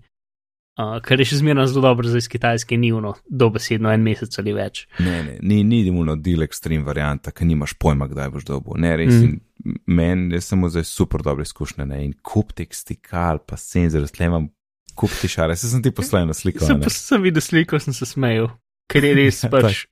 uh, 0.78 1.00
kar 1.02 1.20
je 1.20 1.26
še 1.32 1.40
zmerno 1.40 1.66
zelo 1.66 1.82
dobro 1.88 2.08
za 2.08 2.20
iz 2.22 2.28
Kitajske, 2.30 2.78
ni 2.78 2.92
uno, 2.92 3.16
dobesedno 3.26 3.90
en 3.90 4.06
mesec 4.06 4.38
ali 4.38 4.54
več. 4.54 4.84
Ne, 4.98 5.22
ne, 5.26 5.36
ni, 5.42 5.62
ni 5.64 5.82
imuno 5.88 6.14
deal 6.16 6.46
extreme 6.46 6.86
varianta, 6.86 7.34
ker 7.34 7.48
nimaš 7.48 7.74
pojma, 7.74 8.06
kdaj 8.12 8.30
boš 8.34 8.46
dobil. 8.46 8.78
Ne, 8.84 8.94
res, 9.00 9.14
mm. 9.16 9.74
meni 9.86 10.36
je 10.36 10.44
samo 10.44 10.70
zdaj 10.70 10.86
super 10.86 11.26
dobre 11.26 11.42
izkušnje. 11.48 11.88
Ne? 11.90 12.04
In 12.06 12.14
kup 12.22 12.54
teh 12.54 12.70
stikal, 12.70 13.42
pa 13.42 13.58
senzor, 13.58 14.06
zdaj 14.06 14.30
imam 14.30 14.50
kup 14.96 15.12
ti 15.20 15.30
šare, 15.30 15.56
se 15.56 15.70
sem 15.70 15.82
ti 15.84 15.92
poslal 15.94 16.28
na 16.28 16.36
sliko. 16.36 16.64
Sem, 16.64 16.82
sem 16.92 17.24
videl 17.24 17.44
sliko, 17.44 17.80
sem 17.82 17.96
se 17.96 18.08
smejal, 18.08 18.48
ker 18.90 19.06
je 19.06 19.12
res 19.18 19.42
pač. 19.52 19.84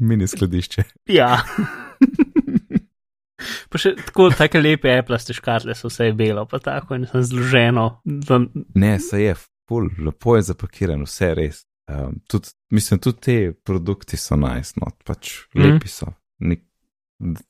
Mini 0.00 0.30
skladišče. 0.30 0.86
ja. 1.18 1.36
Pa 3.68 3.80
še 3.80 3.94
tako, 3.98 4.30
tako 4.32 4.60
lepe 4.62 4.92
Apple 4.94 5.18
škatle 5.18 5.74
so 5.76 5.90
vse 5.90 6.12
belo, 6.16 6.46
pa 6.48 6.60
tako 6.62 6.96
in 6.96 7.06
sem 7.10 7.24
zloženo. 7.26 7.88
Da... 8.04 8.38
Ne, 8.78 8.94
se 9.02 9.20
je, 9.20 9.34
ful, 9.68 9.90
lepo 10.06 10.36
je 10.38 10.46
zapakiran, 10.50 11.02
vse 11.04 11.32
res. 11.36 11.64
Um, 11.90 12.14
tudi, 12.30 12.54
mislim, 12.72 13.00
tudi 13.04 13.20
te 13.20 13.36
produkti 13.66 14.16
so 14.16 14.38
nice, 14.40 14.78
no, 14.80 14.88
pač 15.04 15.34
mm. 15.52 15.60
lepi 15.60 15.90
so. 15.92 16.08
Nik, 16.48 16.62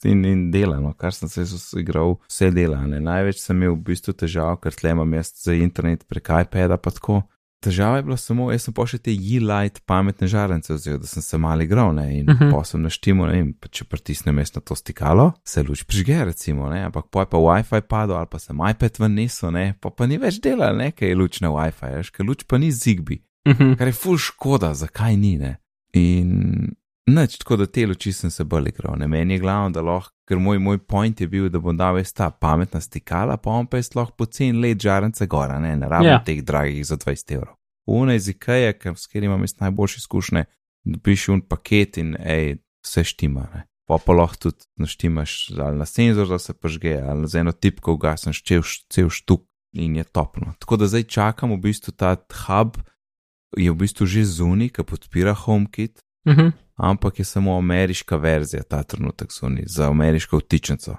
in, 0.04 0.24
in 0.24 0.50
delano, 0.54 0.94
kar 0.98 1.14
sem 1.16 1.28
se 1.28 1.44
igral, 1.80 2.18
vse 2.28 2.50
delane. 2.54 3.00
Največ 3.00 3.42
sem 3.42 3.56
imel 3.58 3.76
v 3.76 3.84
bistvu 3.90 4.16
težav, 4.24 4.56
ker 4.62 4.74
tle 4.74 4.94
imam 4.94 5.18
jaz 5.18 5.34
za 5.44 5.56
internet 5.56 6.06
prek 6.08 6.32
iPada 6.44 6.78
pa 6.80 6.94
tako 6.94 7.22
težava 7.64 7.96
je 7.96 8.02
bila 8.02 8.16
samo, 8.16 8.50
jaz 8.52 8.66
sem 8.66 8.74
pošiljal 8.76 9.02
te 9.04 9.12
e-light 9.12 9.80
pametne 9.88 10.28
žarence, 10.28 10.72
vzel, 10.74 10.98
da 11.00 11.08
sem 11.08 11.22
se 11.24 11.38
mal 11.40 11.62
igral 11.62 11.94
ne, 11.96 12.06
in 12.18 12.30
uh 12.30 12.34
mhm. 12.34 12.44
-huh. 12.44 12.52
pa 12.52 12.64
sem 12.64 12.82
naštimo, 12.82 13.26
ne 13.26 13.32
vem, 13.32 13.54
če 13.70 13.84
pritisnem 13.84 14.36
na 14.36 14.60
to 14.60 14.74
stikalo, 14.74 15.32
se 15.44 15.62
luč 15.62 15.84
prižge, 15.84 16.24
recimo, 16.24 16.68
ne, 16.68 16.84
ampak 16.84 17.06
poj 17.10 17.26
pa 17.30 17.38
WiFi 17.38 17.80
padel 17.80 18.16
ali 18.16 18.26
pa 18.30 18.38
sem 18.38 18.56
iPad 18.70 19.00
ven 19.00 19.14
niso, 19.14 19.50
ne, 19.50 19.74
pa 19.80 19.90
pa 19.90 20.06
ni 20.06 20.18
več 20.18 20.40
dela, 20.40 20.72
ne, 20.72 20.92
ker 20.92 21.08
je 21.08 21.14
luč 21.14 21.40
na 21.40 21.48
WiFi, 21.48 21.96
veš, 21.96 22.10
ker 22.10 22.26
luč 22.26 22.44
pa 22.48 22.58
ni 22.58 22.72
zigbi, 22.72 23.22
uh 23.48 23.52
mhm. 23.52 23.62
-huh. 23.62 23.76
kar 23.78 23.86
je 23.86 23.92
ful 23.92 24.18
škoda, 24.18 24.74
zakaj 24.74 25.16
ni, 25.16 25.38
ne. 25.38 25.56
In 25.92 26.74
Noč, 27.06 27.36
tako 27.36 27.56
da 27.56 27.66
te 27.66 27.86
luči 27.86 28.12
sem 28.12 28.30
se 28.30 28.44
bolj 28.44 28.68
igral. 28.68 28.96
Ne 28.98 29.08
meni 29.08 29.34
je 29.34 29.40
glavno, 29.40 29.70
da 29.70 29.82
lahko, 29.84 30.14
ker 30.28 30.38
moj, 30.40 30.58
moj 30.58 30.78
point 30.88 31.20
je 31.20 31.28
bil, 31.28 31.50
da 31.52 31.60
bom 31.60 31.76
dal 31.76 31.98
res 31.98 32.14
ta 32.16 32.30
pametna 32.30 32.80
stikala, 32.80 33.36
pa 33.36 33.52
on 33.52 33.66
pa 33.68 33.76
je 33.76 33.90
lahko 33.94 34.16
pocen 34.24 34.60
let 34.62 34.80
žarence 34.80 35.26
gora, 35.26 35.58
ne, 35.60 35.74
ne 35.76 35.88
rabim 35.88 36.08
yeah. 36.08 36.22
Ja. 36.22 36.24
teh 36.24 36.40
dragih 36.40 36.86
za 36.86 36.96
20 36.96 37.34
evrov. 37.36 37.58
Una 37.86 38.14
iz 38.16 38.28
IKEA, 38.32 38.72
s 38.72 39.06
katerim 39.06 39.30
imam 39.30 39.44
najboljše 39.60 40.00
izkušnje, 40.00 40.44
dobiš 40.84 41.28
un 41.28 41.44
paket 41.44 42.00
in 42.00 42.16
ej, 42.16 42.56
vse 42.84 43.04
štima. 43.04 43.48
Ne. 43.52 43.66
Pa 43.84 43.98
pa 44.00 44.16
lahko 44.16 44.48
tudi 44.48 44.64
naštimaš 44.80 45.50
ali 45.60 45.76
na 45.78 45.84
senzor, 45.84 46.28
da 46.28 46.38
se 46.38 46.54
pažge, 46.56 46.96
ali 47.04 47.28
za 47.28 47.44
eno 47.44 47.52
tipko 47.52 47.98
ugasneš 47.98 48.40
cel 48.88 49.10
štuk 49.10 49.44
in 49.76 49.96
je 49.96 50.04
topno. 50.04 50.54
Tako 50.58 50.80
da 50.80 50.88
zdaj 50.88 51.02
čakam 51.02 51.52
v 51.52 51.60
bistvu 51.68 51.92
ta 51.92 52.16
hub, 52.46 52.80
je 53.56 53.70
v 53.70 53.76
bistvu 53.76 54.06
že 54.06 54.24
zunaj, 54.24 54.72
ki 54.72 54.88
podpira 54.88 55.34
HomeKit. 55.36 56.00
Uh 56.24 56.32
mhm. 56.32 56.40
-huh 56.40 56.63
ampak 56.74 57.18
je 57.18 57.24
samo 57.24 57.58
ameriška 57.58 58.16
verzija 58.16 58.62
ta 58.62 58.82
trenutek 58.82 59.32
zunaj, 59.32 59.64
za 59.66 59.90
ameriško 59.90 60.38
vtičnico. 60.38 60.96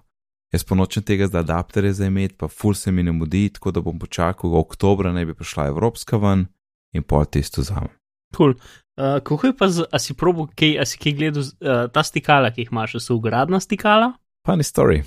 Jaz 0.53 0.63
ponočem 0.63 1.03
tega 1.03 1.27
za 1.27 1.39
adapterje 1.39 1.93
za 1.93 2.05
imeti, 2.05 2.35
pa 2.37 2.47
ful 2.47 2.73
se 2.73 2.91
mi 2.91 3.03
ne 3.03 3.11
mudi, 3.11 3.49
tako 3.49 3.71
da 3.71 3.81
bom 3.81 3.99
počakal, 3.99 4.51
da 4.51 4.57
oktobra 4.57 5.11
naj 5.11 5.25
bi 5.25 5.33
prišla 5.33 5.67
Evropska 5.67 6.17
ven 6.17 6.45
in 6.93 7.03
pol 7.03 7.25
tisto 7.25 7.61
zame. 7.61 7.89
Cool. 8.37 8.53
Uh, 8.95 9.19
kako 9.23 9.47
je 9.47 9.57
pa, 9.57 9.67
z, 9.67 9.83
a 9.91 9.99
si 9.99 10.13
probo, 10.13 10.47
kaj, 10.55 10.77
a 10.79 10.85
si 10.85 10.99
kaj 10.99 11.13
gledal, 11.13 11.43
uh, 11.43 11.87
ta 11.91 12.03
stikala, 12.03 12.51
ki 12.51 12.63
jih 12.63 12.71
imaš, 12.71 12.95
so 13.03 13.15
ugradna 13.15 13.59
stikala? 13.59 14.13
Funny 14.47 14.63
story. 14.63 15.03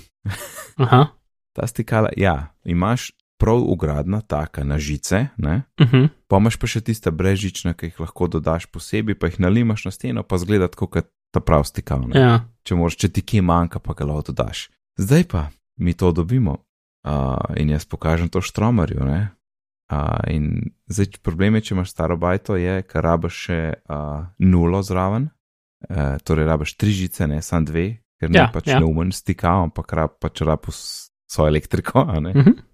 Aha. 0.83 1.07
Ta 1.57 1.67
stikala, 1.67 2.11
ja, 2.17 2.53
imaš 2.63 3.11
prav 3.39 3.63
ugradna, 3.63 4.21
taka 4.21 4.63
na 4.63 4.79
žice, 4.79 5.27
uh 5.37 5.49
mhm. 5.49 5.61
-huh. 5.79 6.09
pa 6.27 6.37
imaš 6.37 6.57
pa 6.57 6.67
še 6.67 6.81
tiste 6.81 7.11
brežične, 7.11 7.73
ki 7.73 7.85
jih 7.85 7.99
lahko 7.99 8.27
dodaš 8.27 8.65
posebej, 8.65 9.15
pa 9.15 9.27
jih 9.27 9.39
nalimaš 9.39 9.85
na 9.85 9.91
steno, 9.91 10.23
pa 10.23 10.37
zgleda 10.37 10.67
kot 10.67 11.07
ta 11.31 11.39
prav 11.39 11.63
stikal. 11.63 12.03
Ja. 12.13 12.45
Če 12.63 12.75
moraš, 12.75 12.95
če 12.95 13.09
ti 13.09 13.21
kje 13.21 13.41
manjka, 13.41 13.79
pa 13.79 13.93
ga 13.93 14.05
lahko 14.05 14.31
dodaš. 14.31 14.69
Zdaj 14.97 15.23
pa 15.23 15.49
mi 15.77 15.93
to 15.93 16.11
dobimo 16.11 16.57
uh, 17.07 17.57
in 17.57 17.69
jaz 17.69 17.85
pokažem 17.85 18.29
to 18.29 18.41
štromarju. 18.41 18.99
Uh, 18.99 20.19
in 20.27 20.71
zdaj 20.87 21.07
problem 21.21 21.55
je, 21.55 21.61
če 21.61 21.75
imaš 21.75 21.89
staro 21.89 22.17
bajto, 22.17 22.55
je, 22.55 22.81
ker 22.83 23.03
rabaš 23.03 23.33
še 23.33 23.59
uh, 23.89 24.25
nulo 24.37 24.81
zraven, 24.83 25.29
uh, 25.89 26.17
torej 26.23 26.45
rabaš 26.45 26.75
tri 26.77 26.91
žice, 26.91 27.27
ne 27.27 27.41
samo 27.41 27.65
dve, 27.65 27.87
ker 28.19 28.29
ne 28.29 28.43
ja, 28.43 28.49
pač 28.53 28.67
ja. 28.67 28.79
neumen 28.79 29.11
stikal, 29.15 29.63
ampak 29.69 29.93
rab, 29.93 30.19
pač 30.19 30.41
rabaš 30.41 30.81
svojo 31.29 31.47
elektriko. 31.47 32.01
Uh 32.01 32.19
mhm. 32.19 32.39
-huh. 32.39 32.68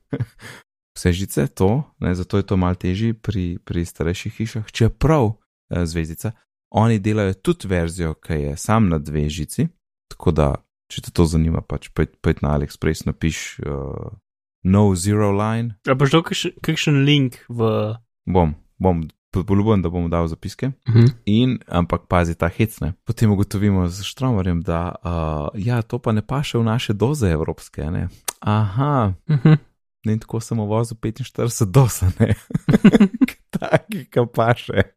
Vse 0.96 1.12
žice 1.12 1.48
to, 1.48 1.84
ne, 2.00 2.16
zato 2.16 2.38
je 2.38 2.46
to 2.48 2.58
malo 2.58 2.76
težje 2.76 3.14
pri, 3.14 3.58
pri 3.60 3.86
starejših 3.86 4.34
hišah, 4.34 4.72
čeprav 4.72 5.34
eh, 5.36 5.86
zvezdica, 5.86 6.32
oni 6.72 7.00
delajo 7.00 7.34
tudi 7.34 7.68
verzijo, 7.68 8.14
ki 8.14 8.34
je 8.34 8.58
sam 8.58 8.90
na 8.90 8.98
dve 9.00 9.30
žici. 9.30 9.68
Tako 10.12 10.32
da, 10.32 10.48
če 10.92 11.02
te 11.08 11.12
to 11.12 11.26
zanima, 11.26 11.62
pač 11.62 11.90
pojd 11.92 12.44
na 12.44 12.56
AliExpress, 12.56 13.06
napiš 13.08 13.60
uh, 13.60 14.12
No 14.66 14.96
Zero 14.96 15.32
Line. 15.32 15.78
A 15.88 15.96
pa 15.96 16.06
že 16.06 16.52
kakšen 16.62 17.06
link 17.06 17.38
v. 17.50 17.94
Bom, 18.26 18.56
bom, 18.82 19.06
poljubim, 19.32 19.82
da 19.82 19.90
bom 19.90 20.10
dal 20.10 20.28
zapiske. 20.28 20.72
Uh 20.88 20.96
mhm. 20.96 21.06
-huh. 21.06 21.14
In, 21.26 21.60
ampak 21.68 22.08
pazi 22.08 22.36
ta 22.36 22.48
hecne. 22.48 22.94
Potem 23.06 23.32
ugotovimo 23.32 23.88
z 23.88 24.04
Štromarjem, 24.04 24.62
da 24.62 24.96
uh, 25.04 25.62
ja, 25.66 25.82
to 25.82 26.00
pa 26.00 26.12
ne 26.12 26.22
paše 26.22 26.58
v 26.58 26.64
naše 26.64 26.94
doze 26.94 27.30
evropske. 27.30 27.92
Ne? 27.92 28.08
Aha. 28.40 29.14
Uh 29.28 29.36
mhm. 29.36 29.54
-huh. 30.06 30.14
In 30.14 30.20
tako 30.20 30.40
sem 30.40 30.58
vozil 30.58 30.98
45 30.98 31.66
dosa, 31.72 32.12
ne. 32.20 32.36
Taki, 33.56 34.06
ki 34.06 34.26
pa 34.34 34.54
še. 34.56 34.92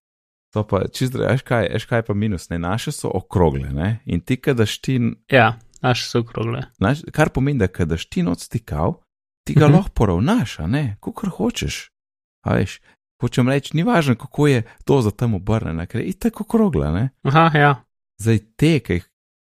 To 0.55 0.65
pa 0.65 0.89
čisto, 0.89 1.19
veš 1.19 1.43
kaj, 1.45 1.69
veš 1.73 1.85
kaj 1.85 2.03
pa 2.03 2.15
minus, 2.15 2.49
ne, 2.51 2.59
naše 2.59 2.93
so 2.93 3.11
okrogle, 3.15 3.69
ne. 3.73 4.01
In 4.07 4.21
ti, 4.21 4.37
kadaš 4.37 4.79
ti. 4.81 5.01
Ja, 5.33 5.59
naše 5.83 6.09
so 6.09 6.21
okrogle. 6.25 6.63
Naš, 6.81 7.05
kar 7.13 7.29
pomeni, 7.29 7.59
da 7.59 7.69
kadaš 7.69 8.07
ti 8.09 8.23
not 8.23 8.41
stikal, 8.41 9.01
ti 9.45 9.55
ga 9.55 9.67
uh 9.67 9.69
mhm. 9.69 9.75
-huh. 9.75 9.79
lahko 9.79 9.95
poravnaš, 9.95 10.59
ne, 10.59 10.97
kukor 11.01 11.29
hočeš. 11.29 11.91
A 12.47 12.55
veš, 12.55 12.81
hočem 13.21 13.49
reči, 13.49 13.77
ni 13.77 13.83
važno, 13.83 14.15
kako 14.15 14.47
je 14.47 14.63
to 14.85 15.03
za 15.03 15.11
tam 15.11 15.35
obrnjeno, 15.35 15.87
ker 15.87 16.01
je 16.01 16.19
tako 16.19 16.43
okrogle, 16.43 16.93
ne. 16.93 17.11
Aha, 17.23 17.59
ja. 17.59 17.85
Zdaj 18.19 18.39
te, 18.57 18.81
ki 18.81 19.03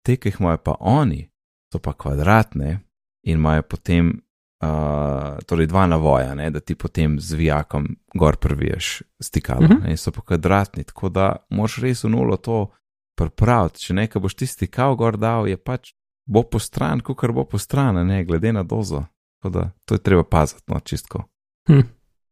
jih 0.07 0.35
imajo 0.39 0.57
pa 0.57 0.75
oni, 0.79 1.29
so 1.73 1.79
pa 1.79 1.93
kvadratne 1.93 2.79
in 3.23 3.37
imajo 3.37 3.61
potem 3.61 4.21
uh, 4.63 5.37
torej 5.45 5.67
dva 5.67 5.87
navoja, 5.87 6.35
ne, 6.35 6.49
da 6.49 6.59
ti 6.59 6.75
potem 6.75 7.19
z 7.19 7.35
vijakom 7.35 7.87
gor 8.13 8.37
prviješ 8.37 9.01
stikalo. 9.23 9.65
Uh 9.65 9.69
-huh. 9.69 9.89
In 9.89 9.97
so 9.97 10.11
pa 10.11 10.21
kvadratni, 10.21 10.83
tako 10.83 11.09
da 11.09 11.35
moš 11.49 11.77
res 11.77 12.03
v 12.03 12.09
nulo 12.09 12.37
to 12.37 12.71
pripraviti. 13.15 13.79
Če 13.79 13.93
nekaj 13.93 14.21
boš 14.21 14.35
ti 14.35 14.47
stikal 14.47 14.95
gor 14.95 15.17
dal, 15.17 15.47
je 15.47 15.57
pač 15.57 15.93
bo 16.25 16.43
po 16.43 16.59
stran, 16.59 16.99
kar 16.99 17.31
bo 17.31 17.45
po 17.45 17.57
stran, 17.57 18.07
ne 18.07 18.23
glede 18.25 18.53
na 18.53 18.63
dozo. 18.63 19.03
Tako 19.41 19.49
da 19.49 19.69
to 19.85 19.95
je 19.95 19.99
treba 19.99 20.23
paziti, 20.23 20.63
no 20.67 20.79
čistko. 20.79 21.23
Hm. 21.67 21.79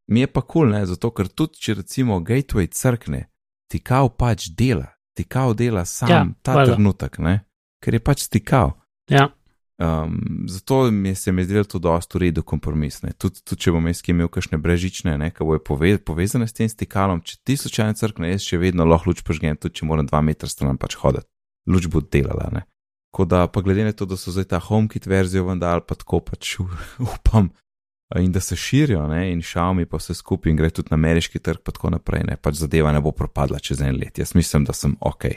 Mi 0.07 0.19
je 0.19 0.27
pa 0.27 0.41
kul, 0.41 0.61
cool, 0.61 0.71
ne, 0.71 0.85
zato 0.85 1.11
ker 1.11 1.27
tudi 1.27 1.59
če 1.59 1.73
recimo 1.73 2.19
gateway 2.19 2.67
crkne, 2.67 3.29
tikal 3.71 4.09
pač 4.09 4.50
dela, 4.57 4.88
tikal 5.17 5.53
dela 5.53 5.85
sam 5.85 6.09
ja, 6.09 6.25
ta 6.41 6.53
hvala. 6.53 6.73
trenutek, 6.73 7.19
ne, 7.19 7.35
ker 7.83 7.93
je 7.93 8.00
pač 8.00 8.25
stikal. 8.27 8.73
Ja. 9.09 9.29
Um, 9.81 10.45
zato 10.47 10.91
mi 10.91 11.15
se 11.15 11.31
je 11.31 11.43
zdelo 11.43 11.63
to 11.63 11.79
dosto 11.79 12.17
v 12.17 12.21
redu 12.21 12.43
kompromis. 12.43 13.00
Tudi 13.17 13.41
tud, 13.41 13.57
če 13.57 13.71
bom 13.73 13.88
jaz 13.89 14.03
imel 14.05 14.27
kakšne 14.29 14.59
brežične, 14.61 15.15
ki 15.33 15.47
bojo 15.47 15.59
pove, 15.65 15.95
povezane 15.97 16.45
s 16.45 16.53
tem 16.53 16.69
stikalom, 16.69 17.23
če 17.25 17.39
ti 17.43 17.55
slučajno 17.57 17.97
crkne, 17.97 18.29
jaz 18.29 18.45
še 18.45 18.59
vedno 18.61 18.85
lahko 18.85 19.09
luč 19.09 19.23
požgem, 19.25 19.57
tudi 19.57 19.81
če 19.81 19.88
moram 19.89 20.05
dva 20.05 20.21
metra 20.21 20.50
stran 20.50 20.77
pač 20.77 21.00
hoditi. 21.01 21.25
Luč 21.65 21.89
bo 21.89 22.03
delala. 22.05 22.51
Ne? 22.53 22.61
Ko 23.09 23.25
da 23.25 23.47
pa 23.50 23.65
glede 23.65 23.88
na 23.88 23.95
to, 23.97 24.05
da 24.05 24.19
so 24.21 24.29
zdaj 24.29 24.51
ta 24.53 24.61
HomeKit 24.61 25.09
verzijo 25.09 25.47
vendar 25.50 25.81
pa 25.81 25.97
tako 25.97 26.21
pač 26.29 26.59
upam 27.15 27.50
in 28.21 28.31
da 28.31 28.39
se 28.39 28.55
širijo 28.55 29.07
ne? 29.07 29.31
in 29.31 29.41
šalmi 29.41 29.88
pa 29.89 29.97
vse 29.97 30.13
skupaj 30.13 30.51
in 30.51 30.57
gre 30.59 30.69
tudi 30.69 30.91
na 30.91 31.00
ameriški 31.00 31.39
trg 31.39 31.63
pa 31.65 31.73
tako 31.73 31.89
naprej, 31.95 32.27
ne? 32.29 32.38
pač 32.38 32.61
zadeva 32.61 32.91
ne 32.93 33.01
bo 33.01 33.15
propadla 33.15 33.57
čez 33.59 33.81
en 33.81 33.97
let. 33.97 34.21
Jaz 34.21 34.35
mislim, 34.35 34.67
da 34.67 34.77
sem 34.77 34.93
ok. 35.00 35.31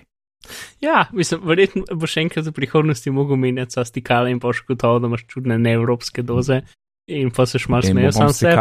Ja, 0.80 1.06
mislim, 1.12 1.42
verjetno 1.48 1.98
bo 1.98 2.08
še 2.10 2.24
enkrat 2.24 2.48
v 2.48 2.54
prihodnosti 2.56 3.12
mogel 3.14 3.40
menjati 3.40 3.78
sa 3.78 3.84
stikala 3.88 4.32
in 4.32 4.40
boš 4.42 4.64
gotovo, 4.68 5.02
da 5.02 5.10
imaš 5.10 5.26
čudne 5.30 5.58
neevropske 5.58 6.24
doze 6.26 6.62
in 7.10 7.30
pa 7.34 7.46
se 7.46 7.58
šmal 7.58 7.84
smeje 7.84 8.12
sam 8.16 8.32
se. 8.32 8.54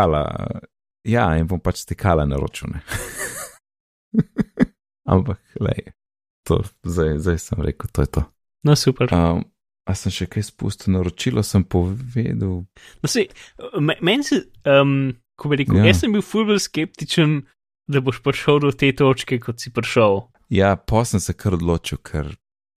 Ja, 1.03 1.25
in 1.35 1.47
bom 1.47 1.59
pač 1.59 1.83
stikala 1.83 2.25
na 2.25 2.39
račune. 2.39 2.83
Ampak, 5.13 5.39
lej, 5.59 5.91
to, 6.47 6.61
zdaj, 6.87 7.17
zdaj 7.19 7.39
sem 7.43 7.63
rekel, 7.63 7.91
to 7.91 8.05
je 8.05 8.11
to. 8.19 8.23
No, 8.63 8.75
super. 8.79 9.11
Um, 9.11 9.43
a 9.83 9.95
sem 9.99 10.13
še 10.15 10.29
kaj 10.31 10.47
spustil, 10.47 10.93
naročilo 10.95 11.43
sem 11.43 11.65
povedal. 11.67 12.63
No, 12.63 13.11
se, 13.11 13.27
meni 13.99 14.23
se, 14.23 14.45
um, 14.63 15.11
ko 15.35 15.51
bi 15.51 15.59
rekel, 15.59 15.81
ja. 15.81 15.89
jaz 15.91 16.03
sem 16.03 16.15
bil 16.15 16.23
fulbel 16.23 16.61
skeptičen, 16.63 17.41
da 17.91 17.99
boš 17.99 18.21
prišel 18.23 18.63
do 18.63 18.71
te 18.71 18.93
točke, 18.95 19.41
kot 19.43 19.59
si 19.59 19.73
prišel. 19.75 20.23
Ja, 20.53 20.75
pa 20.77 21.01
sem 21.05 21.21
se 21.23 21.33
kar 21.33 21.55
odločil, 21.57 21.97
ker 22.05 22.29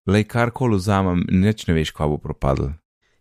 le 0.08 0.22
karkoli 0.24 0.78
vzamem, 0.80 1.26
neč 1.28 1.66
ne 1.68 1.76
veš, 1.76 1.92
kaj 1.96 2.14
bo 2.14 2.18
propadlo. 2.22 2.72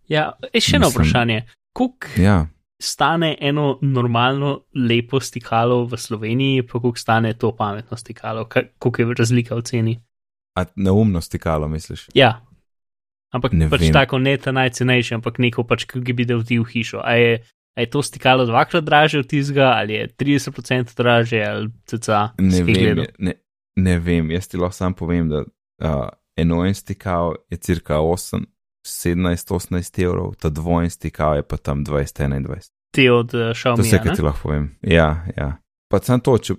Ja, 0.08 0.30
je 0.54 0.62
še 0.64 0.78
eno 0.80 0.92
vprašanje. 0.94 1.42
Kuk, 1.76 2.08
ja. 2.22 2.46
stane 2.80 3.34
eno 3.42 3.74
normalno, 3.84 4.54
lepo 4.80 5.20
stikalo 5.20 5.82
v 5.92 6.00
Sloveniji, 6.00 6.64
pa 6.70 6.80
koliko 6.80 7.02
stane 7.02 7.34
to 7.36 7.52
pametno 7.58 8.00
stikalo, 8.00 8.46
koliko 8.48 9.02
je 9.02 9.18
razlika 9.20 9.60
v 9.60 9.66
ceni. 9.68 9.98
A 10.56 10.64
neumno 10.80 11.20
stikalo, 11.20 11.68
misliš? 11.68 12.08
Ja. 12.16 12.38
Ampak 13.36 13.52
Ne 13.52 13.68
pač 13.68 13.90
vem. 13.90 13.92
tako 13.92 14.22
ne 14.24 14.38
ta 14.40 14.54
najcenejši, 14.56 15.18
ampak 15.18 15.42
neko 15.44 15.66
pač, 15.68 15.84
ki 15.90 16.14
bi 16.16 16.24
dal 16.24 16.46
ti 16.48 16.62
v 16.62 16.70
hišo. 16.70 17.02
A 17.04 17.18
je, 17.20 17.42
a 17.76 17.84
je 17.84 17.92
to 17.92 18.00
stikalo 18.00 18.46
dvakrat 18.48 18.86
dražje 18.88 19.26
od 19.26 19.28
tizga, 19.28 19.74
ali 19.76 19.98
je 20.00 20.08
30% 20.16 20.96
dražje, 20.96 21.42
ali 21.44 21.74
cca. 21.92 22.30
Ne 22.40 22.64
vem, 22.64 23.04
ne, 23.20 23.34
ne 23.76 24.00
vem, 24.00 24.32
jaz 24.32 24.48
ti 24.48 24.58
lahko 24.58 24.76
sam 24.76 24.94
povem, 24.94 25.30
da 25.30 25.44
uh, 25.44 26.10
enoen 26.38 26.74
stikal 26.74 27.36
je 27.50 27.58
cirka 27.58 28.00
8, 28.00 28.46
17-18 28.86 30.04
evrov, 30.04 30.36
ta 30.36 30.50
dvojen 30.50 30.90
stikal 30.90 31.36
je 31.36 31.44
pa 31.44 31.58
tam 31.58 31.86
20-21. 31.86 32.72
Ti 32.92 33.10
od 33.10 33.34
uh, 33.34 33.42
To 33.42 33.54
Xiaomi. 33.54 33.84
vse, 33.84 34.00
kar 34.04 34.16
ti 34.16 34.22
lahko 34.22 34.48
povem. 34.48 34.70
Ja, 34.82 35.26
ja. 35.38 35.58
Pa 35.90 36.00
sem 36.04 36.20
to, 36.20 36.38
če. 36.38 36.56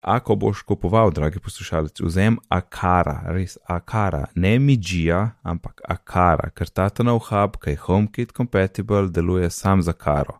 Ako 0.00 0.32
boš 0.40 0.62
kupoval, 0.64 1.10
dragi 1.12 1.42
poslušalec, 1.44 2.00
vzem 2.00 2.38
Akara, 2.48 3.18
res 3.36 3.58
Akara, 3.68 4.30
ne 4.34 4.54
Mijija, 4.58 5.34
ampak 5.44 5.82
Akara, 5.84 6.48
ker 6.56 6.70
ta 6.72 6.86
ta 6.88 7.04
nov 7.04 7.26
hub, 7.26 7.58
ki 7.60 7.74
je 7.74 7.80
HomeKit 7.82 8.32
compatible, 8.32 9.10
deluje 9.12 9.50
sam 9.52 9.82
za 9.84 9.92
Karo, 9.92 10.38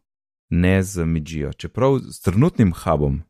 ne 0.49 0.83
z 0.83 1.05
Mijijo. 1.05 1.53
Čeprav 1.53 1.99
s 2.09 2.23
trenutnim 2.25 2.73
hubom 2.73 3.21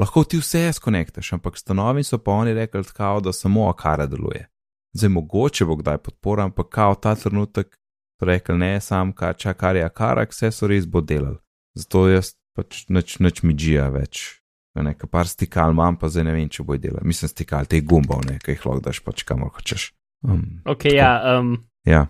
lahko 0.00 0.24
ti 0.24 0.40
vse 0.40 0.70
skonektaš, 0.72 1.32
ampak 1.36 1.58
stanovi 1.58 2.04
so 2.04 2.18
pa 2.18 2.32
oni 2.32 2.54
rekli, 2.56 2.84
kao, 2.96 3.20
da 3.20 3.32
samo 3.32 3.68
Akara 3.68 4.06
deluje. 4.06 4.48
Zdaj 4.96 5.08
mogoče 5.08 5.64
bo 5.64 5.76
kdaj 5.76 5.98
podpora, 5.98 6.48
ampak 6.48 6.68
kao 6.68 6.94
ta 6.94 7.14
trenutek 7.14 7.76
so 8.20 8.26
rekli, 8.26 8.58
ne, 8.58 8.80
sam 8.80 9.12
kar 9.12 9.36
čakar 9.36 9.76
je 9.76 9.84
Akara, 9.84 10.26
vse 10.30 10.50
so 10.50 10.66
res 10.66 10.86
bo 10.86 11.00
delal. 11.00 11.38
Zato 11.78 12.08
jaz 12.08 12.34
pač 12.56 12.84
nič, 12.88 13.18
nič 13.18 13.42
Mijija 13.42 13.88
več. 13.94 14.40
Nekaj 14.74 15.10
par 15.10 15.28
stikal 15.28 15.74
imam, 15.74 15.96
pa 15.98 16.08
zdaj 16.08 16.24
ne 16.28 16.34
vem, 16.34 16.48
če 16.48 16.64
bo 16.64 16.76
delal. 16.78 17.02
Mislim, 17.06 17.28
stikal 17.30 17.66
teh 17.68 17.82
gumbov, 17.84 18.22
ne, 18.26 18.38
ki 18.42 18.54
jih 18.54 18.66
lahko 18.66 18.84
daš 18.86 19.02
pač 19.04 19.24
kamor 19.28 19.50
hočeš. 19.56 19.90
Um, 20.26 20.60
Ok, 20.68 20.86
ja, 20.92 21.10
um, 21.38 21.56
ja, 21.88 22.06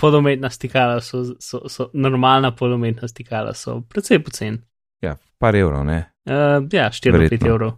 podometna 0.00 0.50
stikala 0.50 1.00
so, 1.00 1.22
so, 1.40 1.62
so 1.68 1.90
normalna 1.94 2.50
podometna 2.56 3.08
stikala 3.08 3.54
so 3.54 3.80
precej 3.88 4.22
pocen. 4.24 4.62
Ja, 5.02 5.16
par 5.38 5.56
evrov, 5.56 5.84
ne. 5.84 6.00
Uh, 6.24 6.62
ja, 6.72 6.90
4-5 6.90 7.12
Verjetno. 7.12 7.48
evrov. 7.48 7.72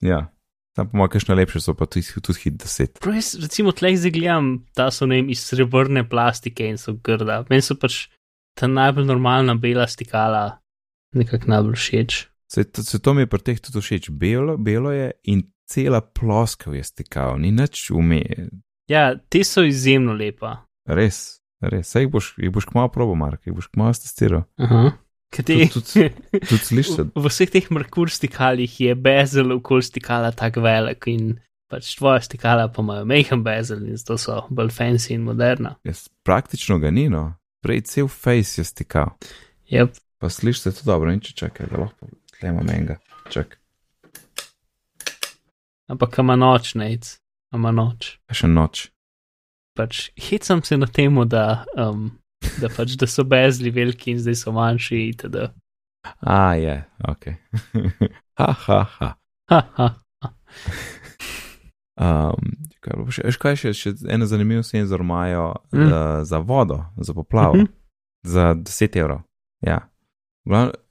Ja, 0.00 0.28
tam 0.76 0.88
pa 0.88 0.98
malo 0.98 1.08
kakšne 1.08 1.34
lepše 1.34 1.60
so, 1.60 1.74
pa 1.74 1.86
tudi, 1.86 2.06
tudi 2.22 2.38
hit 2.44 2.54
10. 2.60 3.00
Prav 3.00 3.16
jaz, 3.16 3.32
recimo, 3.40 3.72
tleh 3.72 3.96
zdaj 3.98 4.12
gledam, 4.12 4.50
da 4.76 4.90
so 4.90 5.06
ne 5.06 5.18
vem, 5.18 5.30
iz 5.30 5.42
srebrne 5.42 6.04
plastike 6.04 6.68
in 6.68 6.78
so 6.78 6.94
grda. 6.94 7.42
Meni 7.50 7.62
so 7.62 7.74
pač 7.74 8.06
ta 8.54 8.66
najbolj 8.66 9.06
normalna 9.06 9.54
bela 9.54 9.86
stikala 9.86 10.60
nekako 11.14 11.48
najbolj 11.48 11.74
všeč. 11.74 12.18
Se, 12.48 12.64
to, 12.64 12.82
se 12.82 12.98
to 12.98 13.14
mi 13.14 13.22
je 13.22 13.26
pri 13.26 13.40
teh 13.40 13.58
tudi 13.60 13.80
všeč. 13.80 14.10
Belo, 14.10 14.56
belo 14.56 14.92
je 14.92 15.10
in 15.24 15.42
cela 15.66 16.00
ploskev 16.00 16.74
je 16.74 16.84
stikal, 16.84 17.36
ni 17.38 17.50
nič 17.50 17.90
ume. 17.90 18.22
Ja, 18.88 19.16
te 19.18 19.42
so 19.44 19.64
izjemno 19.64 20.14
lepa. 20.16 20.62
Res, 20.88 21.40
res. 21.60 21.90
Saj 21.90 22.06
jih 22.06 22.12
boš, 22.12 22.30
jih 22.38 22.52
boš 22.52 22.68
kmalo 22.70 22.88
probo, 22.88 23.12
Mark, 23.14 23.42
jih 23.44 23.52
boš 23.52 23.68
kmalo 23.68 23.92
testiral. 23.92 24.46
Aha. 24.56 24.80
Kaj 24.80 24.90
te- 24.94 25.07
Tudi- 25.30 25.68
tudi- 25.68 26.10
Tudi 26.48 26.58
slišiš 26.64 26.94
se. 26.96 27.02
v, 27.04 27.10
v 27.14 27.28
vseh 27.28 27.50
teh 27.50 27.66
Merkur 27.70 28.08
stikalih 28.10 28.80
je 28.80 28.94
bezel 28.94 29.52
okoli 29.52 29.82
stikala 29.82 30.32
tako 30.32 30.60
velik 30.60 31.04
in 31.06 31.36
pač 31.68 31.96
tvoja 31.98 32.20
stikala 32.20 32.68
pa 32.68 32.80
imajo 32.82 33.04
mehen 33.04 33.42
bezel 33.44 33.82
in 33.84 33.96
zato 33.96 34.16
so 34.18 34.46
bolj 34.50 34.70
fancy 34.72 35.12
in 35.12 35.22
moderna. 35.22 35.76
Jaz 35.84 36.08
praktično 36.24 36.78
ga 36.78 36.90
ni, 36.90 37.08
no. 37.08 37.34
Prej 37.60 37.80
cel 37.82 38.08
face 38.08 38.60
je 38.60 38.64
stikal. 38.64 39.12
Yep. 39.70 39.98
Pa 40.18 40.28
slišiš 40.28 40.60
se 40.60 40.72
to 40.72 40.82
dobro, 40.84 41.12
in 41.12 41.20
če 41.20 41.32
čakaj, 41.34 41.66
da 41.66 41.76
lahko 41.78 42.08
tlemo 42.40 42.62
menga. 42.64 42.96
Čak, 43.30 43.58
Ampak 45.88 46.18
ima 46.18 46.36
noč, 46.36 46.74
nec, 46.74 47.18
ima 47.54 47.70
noč. 47.70 48.18
pa 48.26 48.34
še 48.34 48.48
noč. 48.48 48.88
Pač 49.74 50.10
hecam 50.20 50.60
se 50.64 50.76
na 50.76 50.86
temo, 50.86 51.24
da, 51.24 51.64
um, 51.76 52.10
da, 52.62 52.68
pač, 52.76 52.96
da 52.98 53.06
so 53.06 53.24
bezli 53.24 53.70
veliki 53.74 54.12
in 54.14 54.18
zdaj 54.22 54.36
so 54.42 54.52
manjši. 54.52 55.08
itd. 55.12 55.48
A, 56.20 56.54
je, 56.54 56.84
ok. 57.08 57.24
ha, 58.40 58.52
ha, 58.66 58.82
ha. 58.98 59.14
Ha, 59.48 59.62
ha. 59.76 59.88
Um, 61.98 62.52
kaj, 62.84 63.04
še, 63.10 63.22
veš 63.26 63.38
kaj 63.42 63.56
še, 63.58 63.72
še 63.74 63.94
en 64.08 64.26
zanimiv 64.26 64.62
senzor 64.66 65.02
imajo 65.04 65.54
Mm. 65.72 65.86
uh, 65.86 66.24
za 66.24 66.38
vodo, 66.38 66.84
za 66.96 67.14
poplavo, 67.14 67.54
mm 67.54 67.60
-hmm. 67.60 67.72
za 68.22 68.54
10 68.54 68.96
evrov. 68.96 69.20
Ja. 69.60 69.88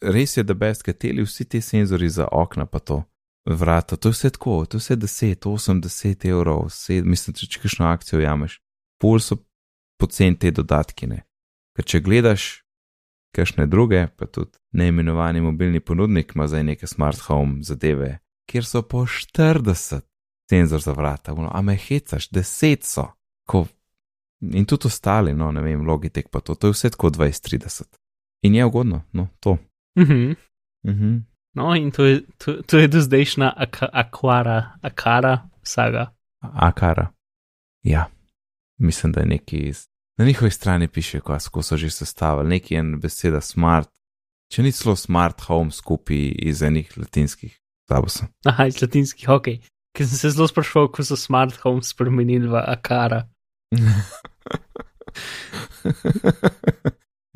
Res 0.02 0.38
je, 0.38 0.44
da 0.44 0.54
best, 0.54 0.84
kateri 0.84 1.24
vsi 1.24 1.46
ti 1.46 1.62
senzori 1.62 2.10
za 2.10 2.28
okna, 2.32 2.66
pa 2.66 2.80
to 2.80 3.04
vrata, 3.46 3.96
to 3.96 4.10
je 4.10 4.12
vse 4.12 4.30
tako, 4.30 4.66
to 4.66 4.78
je 4.78 4.80
vse 4.80 4.96
10, 4.96 5.36
8, 5.48 5.82
10 5.82 6.30
evrov, 6.30 6.70
7, 6.70 7.04
mislim, 7.04 7.34
če 7.34 7.60
kakšno 7.60 7.86
akcijo 7.86 8.20
jameš. 8.20 8.62
Pol 9.02 9.20
so 9.20 9.38
pocen 9.98 10.36
te 10.36 10.52
dodatki, 10.52 11.08
ne. 11.08 11.27
Ker 11.78 11.86
če 11.86 12.02
gledaš 12.02 12.44
kakšne 13.38 13.68
druge, 13.70 14.08
pa 14.18 14.26
tudi 14.26 14.58
neimenovani 14.74 15.44
mobilni 15.46 15.80
ponudnik 15.80 16.34
ima 16.36 16.48
zdaj 16.50 16.64
neke 16.64 16.88
smart 16.90 17.20
home 17.28 17.62
zadeve, 17.64 18.18
kjer 18.50 18.66
so 18.66 18.82
po 18.82 19.04
40 19.06 20.02
senzor 20.50 20.82
za 20.82 20.92
vrata, 20.98 21.34
ono, 21.34 21.52
a 21.54 21.62
me 21.62 21.76
hecaš, 21.78 22.30
10 22.34 22.84
so. 22.84 23.06
Ko, 23.48 23.68
in 24.42 24.66
tudi 24.66 24.88
ostali, 24.88 25.34
no, 25.34 25.52
ne 25.52 25.62
vem, 25.62 25.86
logitek 25.86 26.32
pa 26.34 26.40
to, 26.40 26.56
to 26.56 26.68
je 26.68 26.76
vse 26.76 26.90
tako 26.96 27.10
20-30. 27.10 27.84
In 28.42 28.56
je 28.56 28.66
ugodno, 28.66 29.04
no, 29.14 29.28
to. 29.40 29.58
Mhm. 30.00 30.34
Mhm. 30.88 31.16
No, 31.54 31.76
in 31.76 31.92
to 31.92 32.06
je, 32.06 32.22
to, 32.38 32.62
to 32.62 32.78
je 32.78 32.88
do 32.88 33.02
zdajšnja 33.02 33.54
ak 33.58 33.78
akvara, 33.94 34.78
akara 34.82 35.50
saga. 35.64 36.14
Akara. 36.42 37.12
Ja, 37.84 38.10
mislim, 38.78 39.12
da 39.12 39.20
je 39.20 39.26
neki 39.26 39.58
iz. 39.58 39.88
Na 40.18 40.26
njihovi 40.26 40.52
strani 40.52 40.88
piše, 40.88 41.20
kako 41.20 41.62
so 41.62 41.78
že 41.78 41.90
sestavili, 41.90 42.50
neki 42.50 42.76
en 42.76 43.00
beseda 43.00 43.42
smart, 43.42 43.90
če 44.50 44.64
ni 44.64 44.72
celo 44.72 44.96
smart 44.96 45.42
home 45.46 45.72
skupaj 45.72 46.32
iz 46.42 46.62
enih 46.62 46.98
latinskih, 46.98 47.60
sem. 48.08 48.28
Aha, 48.46 48.66
iz 48.68 48.82
latinskih, 48.82 49.30
ok. 49.30 49.48
Ker 49.94 50.08
sem 50.08 50.18
se 50.18 50.30
zelo 50.34 50.48
sprašval, 50.48 50.88
ko 50.92 51.04
so 51.04 51.16
smart 51.16 51.56
home 51.62 51.84
spremenili 51.84 52.48
v 52.50 52.56
akara. 52.58 53.28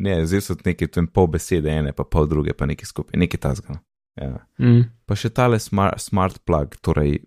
ne, 0.04 0.26
zdaj 0.26 0.42
so 0.42 0.56
neki 0.66 0.88
tu 0.88 1.00
en 1.00 1.08
pol 1.08 1.28
besede, 1.28 1.70
ene 1.70 1.94
pa 1.94 2.04
pol 2.04 2.28
druge, 2.28 2.54
pa 2.58 2.66
neki 2.66 2.86
skupaj, 2.86 3.20
neki 3.20 3.38
tasgano. 3.38 3.80
Ja. 4.18 4.42
Mm. 4.58 4.90
Pa 5.06 5.16
še 5.16 5.30
tale 5.30 5.60
smart, 5.62 6.02
smart 6.02 6.42
plug, 6.46 6.76
torej 6.82 7.20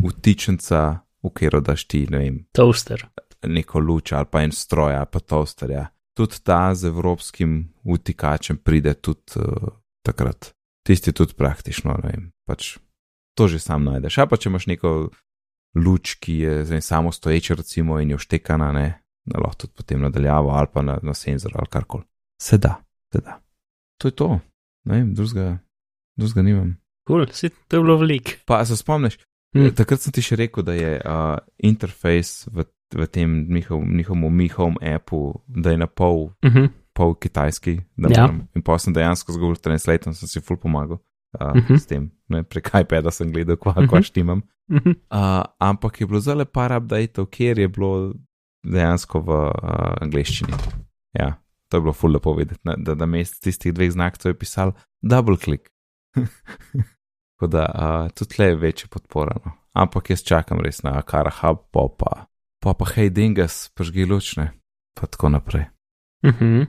vtičnica, 0.00 1.04
v 1.22 1.28
katero 1.34 1.60
daš 1.60 1.84
ti, 1.90 2.06
ne 2.08 2.18
vem, 2.24 2.46
Toaster. 2.56 3.04
Neko 3.46 3.80
luč 3.80 4.12
ali 4.12 4.26
pa 4.30 4.42
en 4.42 4.52
stroj 4.52 4.96
ali 4.96 5.06
pa 5.12 5.20
toasterja. 5.20 5.86
Tudi 6.16 6.40
ta 6.42 6.74
z 6.74 6.90
evropskim 6.90 7.68
vtikačem 7.86 8.56
pride 8.56 8.94
tudi 8.94 9.38
uh, 9.38 9.68
takrat. 10.02 10.52
Tisti 10.86 11.12
tudi 11.12 11.34
praktično, 11.36 11.94
ne 12.02 12.10
vem, 12.10 12.30
pač 12.48 12.78
to 13.36 13.48
že 13.48 13.60
sam 13.62 13.84
najdeš. 13.84 14.18
A 14.18 14.26
pa 14.26 14.36
če 14.40 14.48
imaš 14.48 14.66
neko 14.66 15.10
luč, 15.78 16.16
ki 16.18 16.38
je 16.42 16.64
zdaj 16.64 16.80
samo 16.80 17.12
stoječa, 17.12 17.54
recimo, 17.54 18.00
in 18.00 18.10
je 18.10 18.18
vštekana, 18.18 18.72
ne, 18.72 18.86
da 19.28 19.38
lahko 19.38 19.66
tudi 19.66 19.72
potem 19.76 20.00
nadaljavo 20.02 20.50
ali 20.50 20.72
pa 20.72 20.82
na, 20.82 20.98
na 21.02 21.14
senzor 21.14 21.52
ali 21.54 21.70
karkoli. 21.70 22.04
Se 22.42 22.58
da, 22.58 22.80
se 23.12 23.20
da. 23.20 23.38
To 24.00 24.08
je 24.08 24.16
to, 24.16 24.40
ne 24.88 24.96
vem, 24.96 25.14
drugega, 25.14 25.58
drugega 26.16 26.42
nimam. 26.42 26.76
Cool, 27.08 27.26
si, 27.32 27.50
to 27.68 27.76
je 27.76 27.82
bilo 27.82 27.98
veliko. 28.00 28.40
Pa 28.46 28.64
se 28.64 28.76
spomniš, 28.76 29.18
Hm. 29.56 29.72
Takrat 29.76 30.02
sem 30.04 30.12
ti 30.12 30.24
še 30.24 30.36
rekel, 30.36 30.64
da 30.66 30.74
je 30.76 30.98
uh, 31.00 31.38
interfejs 31.64 32.50
v, 32.52 32.66
v 32.94 33.06
tem 33.06 33.46
njihov, 33.48 33.82
njihovem 33.86 34.36
Mi 34.36 34.48
Home 34.48 34.76
appu, 34.94 35.40
da 35.46 35.70
je 35.70 35.78
na 35.78 35.86
pol, 35.86 36.24
Uh 36.42 36.50
-huh. 36.50 36.68
pol 36.92 37.14
kitajski. 37.14 37.80
da 37.96 38.08
Ja. 38.10 38.22
moram- 38.22 38.48
In 38.54 38.62
pa 38.62 38.78
sem 38.78 38.92
dejansko 38.92 39.32
z 39.32 39.36
Google 39.36 39.56
Translateom 39.56 40.14
sem 40.14 40.28
si 40.28 40.40
ful 40.40 40.56
pomagal 40.56 40.98
uh, 41.40 41.54
Mhm. 41.56 41.74
s 41.76 41.86
tem. 41.86 42.10
Ne, 42.28 42.42
prek 42.42 42.70
iPada 42.74 43.10
sem 43.10 43.32
gledal, 43.32 43.56
kva, 43.56 43.72
Mhm. 43.72 43.86
kva 43.86 44.02
štimam. 44.02 44.42
Uh 44.68 44.76
-huh. 44.76 44.94
Uh, 45.10 45.44
ampak 45.58 46.00
je 46.00 46.06
bilo 46.06 46.20
zelo 46.20 46.44
par 46.44 46.72
updateov, 46.72 47.26
kjer 47.26 47.58
je 47.58 47.68
bilo 47.68 48.14
dejansko 48.64 49.20
v 49.20 49.28
uh, 49.28 49.50
angleščini. 50.00 50.52
Ja, 51.14 51.34
to 51.68 51.76
je 51.76 51.80
bilo 51.80 51.92
ful 51.92 52.10
lepo 52.10 52.32
videti, 52.34 52.60
ne, 52.64 52.74
da 52.78 52.94
na 52.94 53.06
mestu 53.06 53.40
tistih 53.42 53.72
dveh 53.74 53.90
znakov 53.92 54.26
je 54.26 54.34
pisal 54.34 54.72
double 55.02 55.36
click. 55.36 55.68
Tako 57.36 57.46
da 57.46 57.64
uh, 58.04 58.10
tudi 58.10 58.30
tle 58.30 58.46
je 58.46 58.56
večja 58.56 58.86
podpora. 58.90 59.34
No. 59.44 59.52
Ampak 59.74 60.10
jaz 60.10 60.22
čakam 60.22 60.60
res 60.60 60.82
na 60.82 61.02
Kara 61.02 61.30
Hub, 61.32 61.58
pa 61.70 61.80
pa, 61.98 62.26
pa, 62.60 62.74
pa 62.74 62.84
hej, 62.94 63.10
dingas, 63.10 63.70
pažgi 63.74 64.04
lučne, 64.04 64.52
pa 64.94 65.06
tako 65.06 65.28
naprej. 65.28 65.64
Uh 66.22 66.32
-huh. 66.32 66.66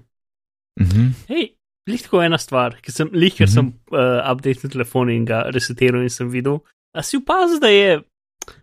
Mhm. 0.80 1.08
Hej, 1.28 1.56
lihko 1.90 2.22
ena 2.24 2.38
stvar, 2.38 2.78
ki 2.82 2.92
sem 2.92 3.10
lih, 3.14 3.34
ker 3.36 3.48
Mhm. 3.48 3.54
sem 3.54 3.68
uh, 3.92 4.32
update 4.32 4.60
na 4.64 4.70
telefon 4.70 5.10
in 5.10 5.26
ga 5.26 5.42
resetiral 5.54 6.02
in 6.04 6.10
sem 6.10 6.30
videl. 6.30 6.60
A 6.94 7.04
si 7.04 7.18
opazil, 7.18 7.60
da 7.60 7.68
je 7.68 8.02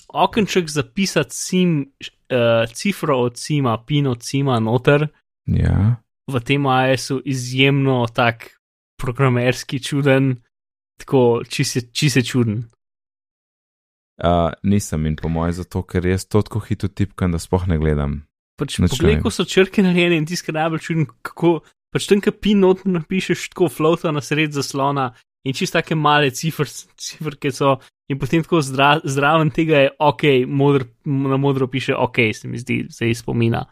okenček 0.09 0.69
zapisati 0.69 1.35
sim, 1.35 1.93
uh, 2.33 2.67
cifro 2.73 3.19
od 3.19 3.37
sima, 3.39 3.85
pin 3.87 4.07
od 4.07 4.23
sima 4.23 4.61
noter 4.61 5.09
Ja, 5.47 6.03
v 6.27 6.41
tem 6.41 6.67
AS-u 6.67 7.21
izjemno 7.25 8.07
tak 8.15 8.59
programerski 8.99 9.79
čuden, 9.83 10.43
tako 10.99 11.43
či 11.93 12.11
se 12.11 12.23
čuden. 12.23 12.65
Uh, 14.17 14.55
nisem 14.65 15.05
in 15.07 15.17
po 15.21 15.29
mojem 15.29 15.59
zato, 15.59 15.83
ker 15.85 16.07
jaz 16.09 16.25
to 16.25 16.41
tako 16.41 16.63
hitro 16.65 16.89
tipkam, 16.89 17.35
da 17.35 17.41
spoh 17.43 17.67
ne 17.69 17.77
gledam. 17.77 18.23
Pač 18.57 18.79
poglej, 18.81 19.19
ko 19.21 19.29
so 19.29 19.45
črke 19.45 19.85
narejene 19.85 20.17
in 20.17 20.25
tiskaj 20.29 20.57
najbolj 20.57 20.81
čuden, 20.87 21.09
kako 21.21 21.59
pač 21.93 22.09
tam, 22.09 22.23
ki 22.25 22.33
pin 22.33 22.65
not 22.65 22.87
napišeš 22.89 23.51
tako 23.53 23.69
flota 23.69 24.13
na 24.17 24.25
sred 24.25 24.57
zaslona 24.57 25.11
in 25.45 25.53
čist 25.53 25.77
take 25.77 25.95
male 25.95 26.33
cifr, 26.33 26.65
cifrke 26.97 27.53
so 27.53 27.77
in 28.09 28.17
potem 28.17 28.41
tako 28.47 28.63
zdra, 28.65 28.97
zraven 29.05 29.53
tega 29.53 29.85
je 29.85 29.95
ok, 30.01 30.25
modr, 30.49 30.87
na 31.05 31.37
modro 31.37 31.69
piše 31.69 31.93
ok, 31.93 32.23
se 32.33 32.49
mi 32.49 32.59
zdi, 32.63 32.87
se 32.91 33.11
izpomina. 33.11 33.67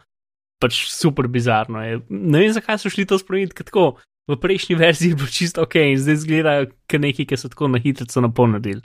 Pač 0.60 0.84
super 0.92 1.28
bizarno 1.32 1.80
je. 1.80 2.02
Ne 2.10 2.42
vem, 2.42 2.52
zakaj 2.52 2.82
so 2.82 2.92
šli 2.92 3.08
to 3.08 3.16
spremeniti, 3.20 3.56
ker 3.56 3.72
tako 3.72 3.94
v 4.28 4.36
prejšnji 4.40 4.76
verziji 4.76 5.14
je 5.14 5.20
bilo 5.20 5.28
čisto 5.32 5.64
ok 5.64 5.80
in 5.80 6.00
zdaj 6.00 6.20
izgledajo 6.20 6.68
kot 6.90 7.00
neki, 7.00 7.24
ki 7.28 7.40
so 7.40 7.48
tako 7.48 7.72
na 7.72 7.80
hitro 7.80 8.06
napolnili. 8.20 8.82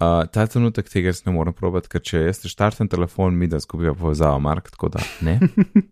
Uh, 0.00 0.24
ta 0.32 0.46
trenutek 0.48 0.88
tega 0.88 1.12
ne 1.26 1.32
morem 1.34 1.52
probati, 1.52 1.90
ker 1.92 2.00
če 2.00 2.22
jaz 2.22 2.38
štartem 2.48 2.88
telefon, 2.88 3.34
mi 3.36 3.50
da 3.52 3.58
zgubijo 3.60 3.92
povezavo, 3.98 4.38
Mark, 4.40 4.70
tako 4.72 4.88
da 4.94 5.02
ne. 5.20 5.34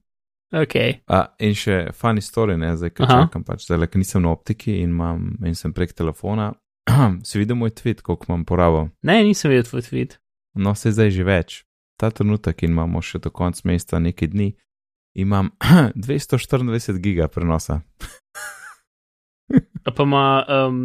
ok. 0.62 0.76
Uh, 1.04 1.26
in 1.44 1.52
še 1.52 1.90
funny 1.92 2.24
story, 2.24 2.56
ne, 2.56 2.70
zdaj, 2.80 2.94
ker 2.96 3.04
čakam, 3.10 3.44
pač, 3.44 3.66
zdaj, 3.66 3.84
ker 3.92 4.00
nisem 4.00 4.24
na 4.24 4.32
optiki 4.32 4.78
in, 4.80 4.94
imam, 4.96 5.34
in 5.44 5.58
sem 5.58 5.76
prek 5.76 5.92
telefona. 5.92 6.54
si 7.28 7.36
videl 7.36 7.60
moj 7.60 7.74
tweet, 7.76 8.00
koliko 8.00 8.30
imam 8.30 8.48
porabo? 8.48 8.86
Ne, 9.04 9.20
nisem 9.28 9.52
videl 9.52 9.68
tvoj 9.68 9.84
tweet. 9.90 10.16
No, 10.56 10.72
se 10.72 10.94
zdaj 10.96 11.12
že 11.12 11.28
več. 11.28 11.60
Ta 12.00 12.08
trenutek 12.14 12.64
in 12.64 12.72
imamo 12.72 13.04
še 13.04 13.20
do 13.20 13.28
konca 13.34 13.60
mesta 13.68 14.00
nekaj 14.00 14.32
dni, 14.32 14.48
imam 15.20 15.52
224 16.08 16.96
giga 17.04 17.28
prenosa. 17.28 17.82
pa 19.84 19.92
ima 20.00 20.26
um, 20.48 20.84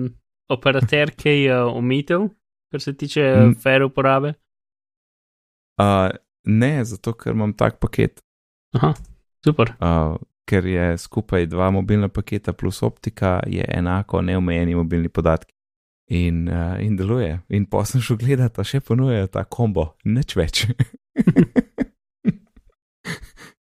operater 0.52 1.16
kaj 1.16 1.48
uh, 1.48 1.72
omitev? 1.72 2.28
Kar 2.74 2.82
se 2.82 2.96
tiče 2.98 3.22
mm. 3.22 3.56
fair 3.62 3.84
uporabe? 3.86 4.34
Uh, 5.78 6.10
ne, 6.44 6.86
zato 6.86 7.14
ker 7.14 7.36
imam 7.38 7.54
tak 7.54 7.78
paket. 7.80 8.22
Aha, 8.74 8.94
super. 9.46 9.76
Uh, 9.78 10.18
ker 10.50 10.66
je 10.66 10.98
skupaj 10.98 11.46
dva 11.52 11.70
mobilna 11.72 12.10
paketa 12.10 12.54
plus 12.54 12.82
optika, 12.84 13.40
je 13.46 13.66
enako 13.78 14.22
neomejeni 14.22 14.76
mobilni 14.76 15.10
podatki. 15.10 15.54
In, 16.14 16.50
uh, 16.50 16.82
in 16.84 16.98
deluje. 16.98 17.38
In 17.50 17.66
pa 17.66 17.86
sem 17.86 18.02
šel 18.02 18.18
gledati, 18.22 18.54
pa 18.58 18.66
še 18.68 18.82
ponujejo 18.84 19.30
ta 19.34 19.46
kombo, 19.46 19.94
nič 20.06 20.36
več. 20.36 20.66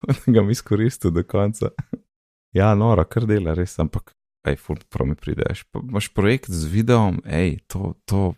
Da 0.04 0.14
ga 0.26 0.42
mi 0.42 0.54
izkoristil 0.54 1.12
do 1.14 1.22
konca. 1.26 1.72
Ja, 2.54 2.70
noro, 2.78 3.04
kar 3.10 3.26
dela, 3.28 3.54
res, 3.58 3.74
ampak, 3.82 4.14
hej, 4.46 4.56
ful, 4.62 4.78
prav 4.90 5.10
mi 5.10 5.18
prideš. 5.18 5.66
Pa 5.74 5.82
imaš 5.82 6.08
projekt 6.14 6.50
z 6.50 6.70
videom, 6.70 7.20
hej, 7.28 7.58
to, 7.68 7.94
to 8.08 8.32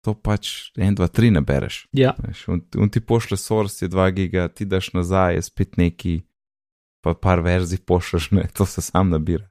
to 0.00 0.14
pač 0.14 0.72
1, 0.76 0.96
2, 0.96 1.08
3 1.08 1.30
ne 1.30 1.40
bereš. 1.40 1.86
Ja. 1.92 2.14
On 2.78 2.90
ti 2.90 3.00
pošle 3.00 3.36
source, 3.36 3.84
je 3.84 3.88
2 3.88 4.10
giga, 4.16 4.48
ti 4.48 4.64
daš 4.64 4.92
nazaj, 4.92 5.34
je 5.34 5.42
spet 5.42 5.76
neki, 5.76 6.20
pa 7.04 7.14
par 7.14 7.40
verzij 7.44 7.82
pošleš, 7.86 8.30
ne, 8.30 8.48
to 8.54 8.66
se 8.66 8.82
sam 8.82 9.10
nabira. 9.10 9.46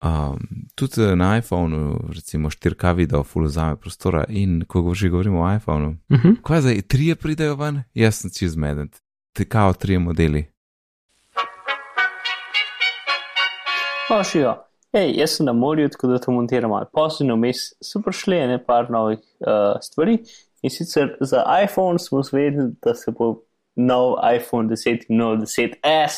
Um, 0.00 0.40
tudi 0.74 1.04
na 1.16 1.36
iPhonu, 1.38 2.08
recimo 2.08 2.48
4K 2.50 2.94
video, 2.96 3.22
full 3.22 3.48
zame 3.48 3.76
prostora 3.76 4.24
in 4.28 4.64
ko 4.64 4.94
že 4.94 5.10
govorimo 5.12 5.42
o 5.44 5.54
iPhonu, 5.56 5.88
uh 5.88 6.16
mhm. 6.16 6.28
-huh. 6.28 6.42
kaj 6.42 6.60
zdaj, 6.60 6.82
trije 6.82 7.14
pridejo 7.16 7.56
ven, 7.56 7.82
jaz 7.94 8.14
sem 8.14 8.30
čez 8.30 8.56
meden, 8.56 8.88
te 9.32 9.44
kao 9.44 9.72
trije 9.72 9.98
modeli. 9.98 10.46
Pa 14.08 14.24
še 14.24 14.38
jo. 14.38 14.69
Hej, 14.90 15.12
jaz 15.20 15.36
sem 15.36 15.46
na 15.46 15.52
morju, 15.52 15.88
tako 15.88 16.08
da 16.10 16.18
to 16.18 16.32
montiram 16.34 16.70
malo 16.70 16.86
pozno, 16.92 17.36
vmes 17.36 17.60
so 17.78 18.00
prišli 18.02 18.40
ene 18.42 18.56
par 18.58 18.88
novih 18.90 19.20
uh, 19.46 19.76
stvari. 19.82 20.16
In 20.66 20.72
sicer 20.74 21.12
za 21.20 21.44
iPhone 21.62 21.98
smo 21.98 22.22
zvedeli, 22.26 22.72
da 22.82 22.94
se 22.98 23.14
bo 23.14 23.28
nov 23.76 24.16
iPhone 24.34 24.66
10 24.68 25.06
in 25.08 25.20
nov 25.22 25.36
10S 25.44 26.16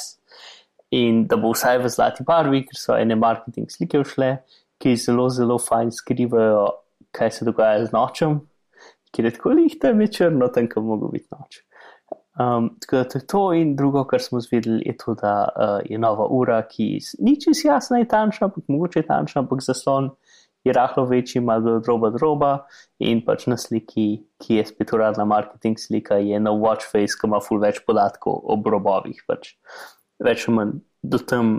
in 0.91 1.27
da 1.29 1.37
bo 1.37 1.51
vsaj 1.53 1.83
v 1.83 1.91
zlati 1.93 2.25
barvi, 2.25 2.63
ker 2.65 2.81
so 2.81 2.97
ene 2.97 3.17
marketing 3.21 3.69
slike 3.69 4.01
všle, 4.07 4.31
ki 4.81 4.97
zelo, 4.97 5.29
zelo 5.29 5.59
fajn 5.61 5.93
skrivajo, 5.93 6.65
kaj 7.13 7.31
se 7.31 7.45
dogaja 7.45 7.85
z 7.85 7.93
nočem, 7.93 8.41
ker 9.13 9.29
je 9.29 9.35
tako 9.37 9.53
lihta, 9.61 9.93
mi 9.93 10.09
črno, 10.09 10.49
tam, 10.49 10.73
kam 10.73 10.89
mogo 10.89 11.13
biti 11.13 11.29
noč. 11.37 11.61
Um, 12.41 12.71
tako 12.81 12.97
da 12.97 13.05
to 13.05 13.19
je 13.19 13.27
to, 13.27 13.53
in 13.53 13.75
drugo, 13.77 14.05
kar 14.09 14.23
smo 14.23 14.41
zvedeli, 14.41 14.83
je 14.87 14.97
to, 14.97 15.15
da 15.15 15.49
uh, 15.53 15.81
je 15.85 15.99
nova 15.99 16.27
ura, 16.31 16.63
ki 16.69 16.99
ni 17.21 17.35
čisto 17.41 17.69
jasna 17.69 18.01
in 18.01 18.07
tančna, 18.09 18.47
ampak 18.49 18.65
mogoče 18.69 19.03
je 19.03 19.07
tančna, 19.07 19.43
ampak 19.45 19.61
zaslon 19.61 20.09
je 20.65 20.73
rahlo 20.73 21.05
večji, 21.05 21.41
malo 21.41 21.79
droba 21.81 22.11
droba. 22.11 22.53
In 22.99 23.21
pač 23.27 23.47
na 23.51 23.59
sliki, 23.59 24.23
ki 24.41 24.61
je 24.61 24.65
spet 24.71 24.95
uradna 24.95 25.27
marketing 25.29 25.79
slika, 25.79 26.17
je 26.23 26.41
na 26.41 26.55
watch 26.57 26.89
face, 26.89 27.19
ki 27.19 27.29
ima 27.29 27.43
ful 27.43 27.61
več 27.61 27.83
podatkov 27.87 28.41
o 28.41 28.57
robovih. 28.57 29.21
Pač 29.29 29.53
več 30.23 30.49
ali 30.49 30.57
manj 30.57 30.75
do 31.03 31.19
tam, 31.19 31.55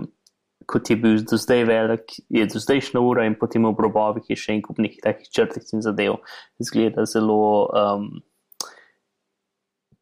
kot 0.66 0.90
je 0.90 0.96
bil 0.96 1.20
do 1.22 1.36
zdaj 1.38 1.66
velik, 1.68 2.18
je 2.32 2.46
do 2.50 2.58
zdajšnja 2.58 3.00
ura 3.04 3.28
in 3.28 3.36
potem 3.38 3.68
o 3.68 3.74
robovih 3.76 4.26
je 4.32 4.40
še 4.40 4.56
en 4.56 4.62
kup 4.64 4.80
nekih 4.80 5.04
takih 5.04 5.28
črtic 5.30 5.70
in 5.76 5.84
zadev. 5.84 6.22
Zgleda 6.58 7.06
zelo. 7.06 7.68
Um, 7.70 8.08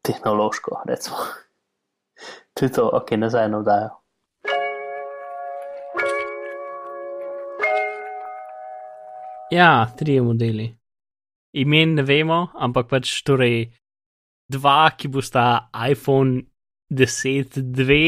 tehnološko, 0.03 0.81
recimo. 0.87 1.17
To 2.53 2.65
je 2.65 2.71
to, 2.71 2.89
ok, 2.93 3.11
nazaj 3.17 3.49
na 3.49 3.57
vdajo. 3.57 3.89
Ja, 9.51 9.93
tri 9.97 10.21
modeli. 10.21 10.75
Imen 11.53 11.95
ne 11.95 12.03
vemo, 12.03 12.47
ampak 12.53 12.89
pač 12.89 13.11
torej 13.25 13.67
dva, 14.49 14.91
ki 14.97 15.09
bosta 15.13 15.69
iPhone 15.89 16.41
10.2, 16.93 17.99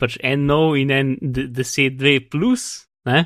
pač 0.00 0.18
en 0.22 0.46
nov 0.46 0.76
in 0.76 0.92
en 0.92 1.14
10.2 1.22 2.18
plus, 2.30 2.86
ne? 3.08 3.24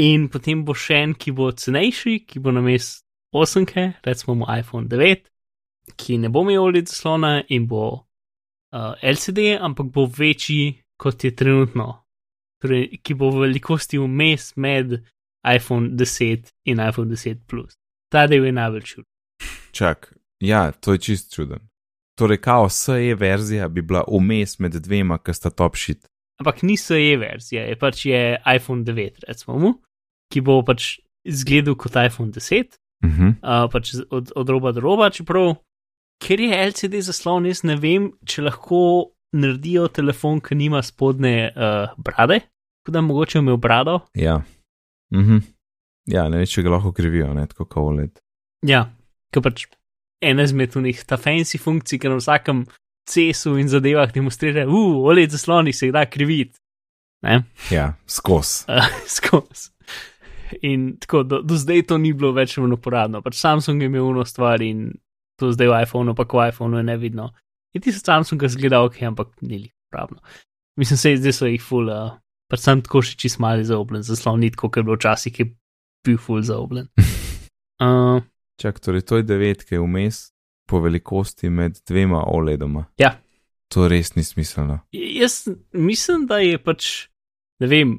In 0.00 0.30
potem 0.32 0.64
bo 0.64 0.76
še 0.76 1.02
en, 1.04 1.14
ki 1.14 1.32
bo 1.36 1.50
cenejši, 1.52 2.22
ki 2.24 2.40
bo 2.40 2.52
na 2.56 2.64
mest 2.64 3.04
8, 3.36 4.00
recimo 4.04 4.40
mu 4.40 4.48
iPhone 4.48 4.88
9 4.88 5.29
ki 5.96 6.18
ne 6.18 6.28
bo 6.28 6.42
imel 6.42 6.58
OLED 6.58 6.88
zaslona 6.88 7.42
in 7.48 7.66
bo 7.66 7.84
uh, 7.90 8.00
eh, 8.72 9.12
LCD, 9.12 9.56
ampak 9.60 9.90
bo 9.94 10.06
večji 10.06 10.82
kot 11.00 11.24
je 11.24 11.32
trenutno, 11.36 12.04
torej, 12.60 13.00
ki 13.02 13.16
bo 13.16 13.30
v 13.32 13.46
velikosti 13.46 13.98
vmes 13.98 14.52
med 14.56 14.98
iPhone 15.48 15.94
10 15.96 16.52
in 16.68 16.80
iPhone 16.80 17.08
10 17.08 17.46
Plus. 17.48 17.76
Ta 18.12 18.26
del 18.26 18.44
je 18.44 18.52
najbolj 18.52 18.84
čuden. 18.84 19.08
Čak, 19.72 20.12
ja, 20.44 20.70
to 20.72 20.92
je 20.92 20.98
čist 20.98 21.32
čuden. 21.34 21.64
Torej, 22.18 22.40
kao 22.44 22.68
SE 22.68 23.14
verzija 23.16 23.68
bi 23.68 23.82
bila 23.82 24.04
vmes 24.08 24.58
med 24.58 24.76
dvema, 24.76 25.18
ki 25.18 25.34
sta 25.34 25.50
top 25.50 25.78
shit. 25.80 26.04
Ampak 26.40 26.62
ni 26.62 26.76
SE 26.76 27.16
verzija, 27.20 27.64
je 27.68 27.78
pač 27.80 28.04
je 28.06 28.20
iPhone 28.56 28.84
9, 28.84 29.24
recimo, 29.28 29.72
ki 30.32 30.44
bo 30.44 30.60
pač 30.66 30.98
izgledal 31.24 31.78
kot 31.80 31.96
iPhone 31.96 32.32
10. 32.32 32.76
Uh 33.04 33.10
-huh. 33.10 33.32
uh, 33.40 33.70
pač 33.72 33.94
od, 34.10 34.32
od 34.36 34.48
roba 34.48 34.72
do 34.72 34.80
roba, 34.80 35.10
čeprav 35.10 35.54
ker 36.20 36.40
je 36.40 36.60
LCD 36.66 37.00
zaslon, 37.04 37.48
jaz 37.48 37.64
ne 37.66 37.76
vem, 37.80 38.10
če 38.28 38.44
lahko 38.46 38.82
naredijo 39.36 39.88
telefon, 39.94 40.40
ki 40.42 40.58
nima 40.58 40.82
spodne 40.84 41.34
uh, 41.50 41.94
brade, 41.98 42.40
tako 42.80 42.94
da 42.96 43.02
mogoče 43.06 43.40
imel 43.40 43.58
brado. 43.62 44.00
Ja. 44.18 44.40
Mhm. 45.14 45.42
Ja, 46.10 46.26
ne 46.28 46.40
vem, 46.40 46.48
če 46.48 46.64
ga 46.66 46.74
lahko 46.74 46.92
krivijo, 46.96 47.30
ne 47.36 47.46
tako 47.50 47.68
kot 47.70 47.84
OLED. 47.92 48.22
Ja, 48.66 48.86
ker 49.32 49.44
pač 49.44 49.66
ena 50.24 50.44
izmed 50.44 50.74
njih, 50.76 51.04
ta 51.08 51.16
fancy 51.20 51.60
funkcij, 51.60 52.00
ki 52.00 52.10
na 52.10 52.18
vsakem 52.18 52.64
cesu 53.08 53.56
in 53.60 53.70
zadevah 53.70 54.10
demonstrira, 54.12 54.66
uh, 54.68 54.98
OLED 55.06 55.36
zasloni 55.36 55.72
se 55.76 55.92
da 55.94 56.04
kriviti. 56.10 56.58
Ne? 57.22 57.42
Ja, 57.70 57.92
skos. 58.08 58.64
Uh, 58.68 58.88
skos. 59.16 59.70
In 60.66 60.96
tako, 60.98 61.22
do, 61.22 61.42
do 61.46 61.56
zdaj 61.56 61.84
to 61.86 61.98
ni 61.98 62.12
bilo 62.16 62.32
več 62.34 62.56
uporabno. 62.58 63.22
Pač 63.22 63.38
Samsung 63.38 63.82
je 63.82 63.86
imel 63.86 64.08
uno 64.08 64.24
stvar 64.26 64.62
in 64.66 64.88
to 65.40 65.50
zdaj 65.54 65.70
v 65.70 65.82
iPhonu, 65.86 66.14
pa 66.14 66.26
v 66.28 66.48
iPhonu 66.52 66.80
je 66.80 66.86
nevidno. 66.86 67.30
In 67.74 67.82
ti 67.82 67.92
so 67.94 68.02
Samsung 68.02 68.40
ga 68.40 68.50
zgledal, 68.50 68.90
ok, 68.90 68.98
ampak 69.08 69.32
ni 69.40 69.64
jih 69.64 69.72
pravno. 69.92 70.18
Mislim, 70.76 70.98
se 70.98 71.16
zdaj 71.16 71.34
so 71.36 71.48
jih 71.48 71.62
full, 71.62 71.90
uh, 71.90 72.18
pač 72.50 72.64
sem 72.64 72.82
tako 72.82 73.02
še 73.04 73.16
čist 73.20 73.40
mali 73.42 73.64
zaobljen, 73.66 74.04
zaslon 74.06 74.42
ni 74.42 74.50
tako, 74.52 74.70
ker 74.72 74.82
je 74.82 74.88
bil 74.90 74.98
včasih, 74.98 75.34
ki 75.34 75.46
je 75.46 75.52
bil 76.06 76.18
full 76.20 76.44
zaobljen. 76.46 76.90
Uh, 77.80 78.20
Čak, 78.60 78.82
torej 78.84 79.06
to 79.08 79.20
je 79.20 79.24
devet, 79.24 79.64
ki 79.64 79.78
je 79.78 79.82
vmes 79.82 80.20
po 80.68 80.82
velikosti 80.84 81.48
med 81.50 81.80
dvema 81.88 82.22
OLED-oma. 82.28 82.84
Ja. 83.00 83.14
To 83.74 83.86
res 83.88 84.12
ni 84.16 84.24
smiselno. 84.26 84.80
Jaz 84.92 85.46
mislim, 85.72 86.26
da 86.30 86.42
je 86.42 86.58
pač, 86.60 86.90
ne 87.62 87.70
vem, 87.70 87.94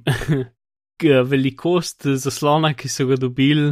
velikost 1.33 2.05
zaslona, 2.21 2.75
ki 2.77 2.91
so 2.91 3.07
ga 3.09 3.17
dobili, 3.19 3.71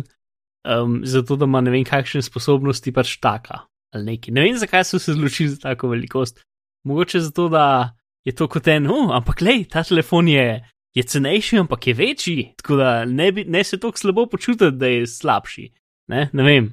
um, 0.66 1.02
zato 1.04 1.36
da 1.36 1.46
ima 1.46 1.62
ne 1.62 1.72
vem 1.72 1.86
kakšne 1.88 2.22
sposobnosti 2.26 2.94
pač 2.94 3.18
taka 3.22 3.66
ali 3.94 4.06
neki. 4.06 4.32
Ne 4.32 4.44
vem, 4.46 4.58
zakaj 4.58 4.84
so 4.86 5.00
se 5.02 5.12
odločili 5.16 5.50
za 5.50 5.64
tako 5.64 5.90
velikost. 5.90 6.44
Mogoče 6.86 7.20
zato, 7.26 7.48
da 7.50 7.96
je 8.26 8.36
to 8.36 8.48
kot 8.48 8.68
en, 8.68 8.86
oh, 8.88 9.10
ampak 9.16 9.42
lej, 9.42 9.66
ta 9.72 9.84
telefon 9.84 10.28
je 10.30 10.62
je 10.98 11.04
cenejši, 11.04 11.58
ampak 11.62 11.88
je 11.88 11.94
večji, 11.94 12.54
tako 12.58 12.76
da 12.76 13.06
ne, 13.06 13.32
bi, 13.32 13.44
ne 13.46 13.64
se 13.64 13.80
tako 13.80 13.98
slabo 13.98 14.26
počutiti, 14.26 14.72
da 14.72 14.88
je 14.88 15.08
slabši. 15.08 15.68
Ne, 16.10 16.30
ne 16.34 16.44
vem. 16.44 16.72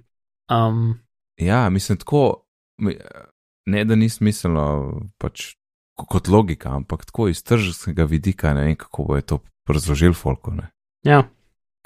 Um, 0.51 0.95
Ja, 1.37 1.71
mislim 1.71 1.99
tako, 1.99 2.47
ne 3.67 3.85
da 3.85 3.95
ni 3.95 4.09
smiselno 4.09 5.01
pač 5.19 5.55
kot 5.97 6.29
logika, 6.29 6.73
ampak 6.77 7.05
tako 7.05 7.29
iz 7.29 7.43
tržnega 7.45 8.05
vidika, 8.05 8.55
ne 8.55 8.65
vem, 8.65 8.77
kako 8.77 9.05
bo 9.05 9.17
je 9.17 9.23
to 9.23 9.39
razložil 9.69 10.15
folko, 10.15 10.51
ne. 10.51 10.71
ja. 11.05 11.23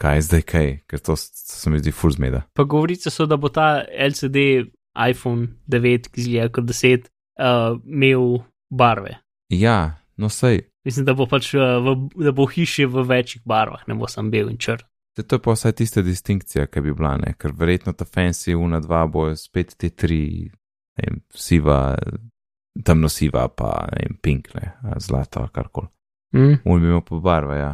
Kaj 0.01 0.23
zdaj 0.29 0.43
kaj, 0.49 0.69
ker 0.89 1.03
to, 1.05 1.17
se 1.17 1.71
mi 1.71 1.81
zdi 1.83 1.93
full 1.93 2.15
zmeda. 2.17 2.47
Pa 2.57 2.65
govorice 2.65 3.13
so, 3.13 3.27
da 3.29 3.37
bo 3.37 3.51
ta 3.53 3.83
LCD 3.85 4.65
iPhone 4.97 5.61
9, 5.69 6.09
ki 6.15 6.25
zgleda 6.25 6.53
kot 6.55 6.65
10, 6.71 7.11
uh, 7.37 7.77
imel 7.85 8.41
barve. 8.73 9.19
Ja, 9.53 10.01
no 10.17 10.31
sej, 10.33 10.63
Mislim, 10.85 11.05
da 11.05 11.15
bo 11.15 11.27
pač 11.29 11.53
uh, 11.55 11.77
v, 11.85 11.97
da 12.25 12.33
bo 12.33 12.47
hiše 12.49 12.87
v 12.89 13.05
večjih 13.09 13.43
barvah, 13.45 13.83
ne 13.89 13.97
bo 13.99 14.09
sam 14.09 14.31
bel 14.33 14.49
in 14.49 14.57
črn. 14.61 14.87
Te 15.17 15.25
to 15.27 15.37
je 15.37 15.43
pa 15.45 15.53
vsaj 15.53 15.75
tista 15.77 16.03
distinkcija, 16.07 16.69
ki 16.71 16.81
bi 16.81 16.95
bila, 16.97 17.17
ne? 17.21 17.35
ker 17.39 17.53
verjetno 17.57 17.93
ta 17.93 18.07
fancy 18.07 18.55
una 18.57 18.81
dva 18.81 19.03
bojo 19.11 19.35
spet 19.37 19.75
te 19.77 19.91
tri, 19.91 20.49
ne 20.97 21.07
vem, 21.07 21.21
siva, 21.35 21.81
temno-siva, 22.87 23.49
pa 23.53 23.73
ne 23.91 24.07
vem, 24.07 24.17
pink, 24.23 24.53
ne, 24.57 24.73
zlata, 25.03 25.49
karkoli. 25.53 25.91
Mm. 26.39 26.61
Un 26.65 26.81
bi 26.81 26.89
imel 26.89 27.03
pa 27.05 27.19
barve, 27.21 27.59
ja. 27.59 27.73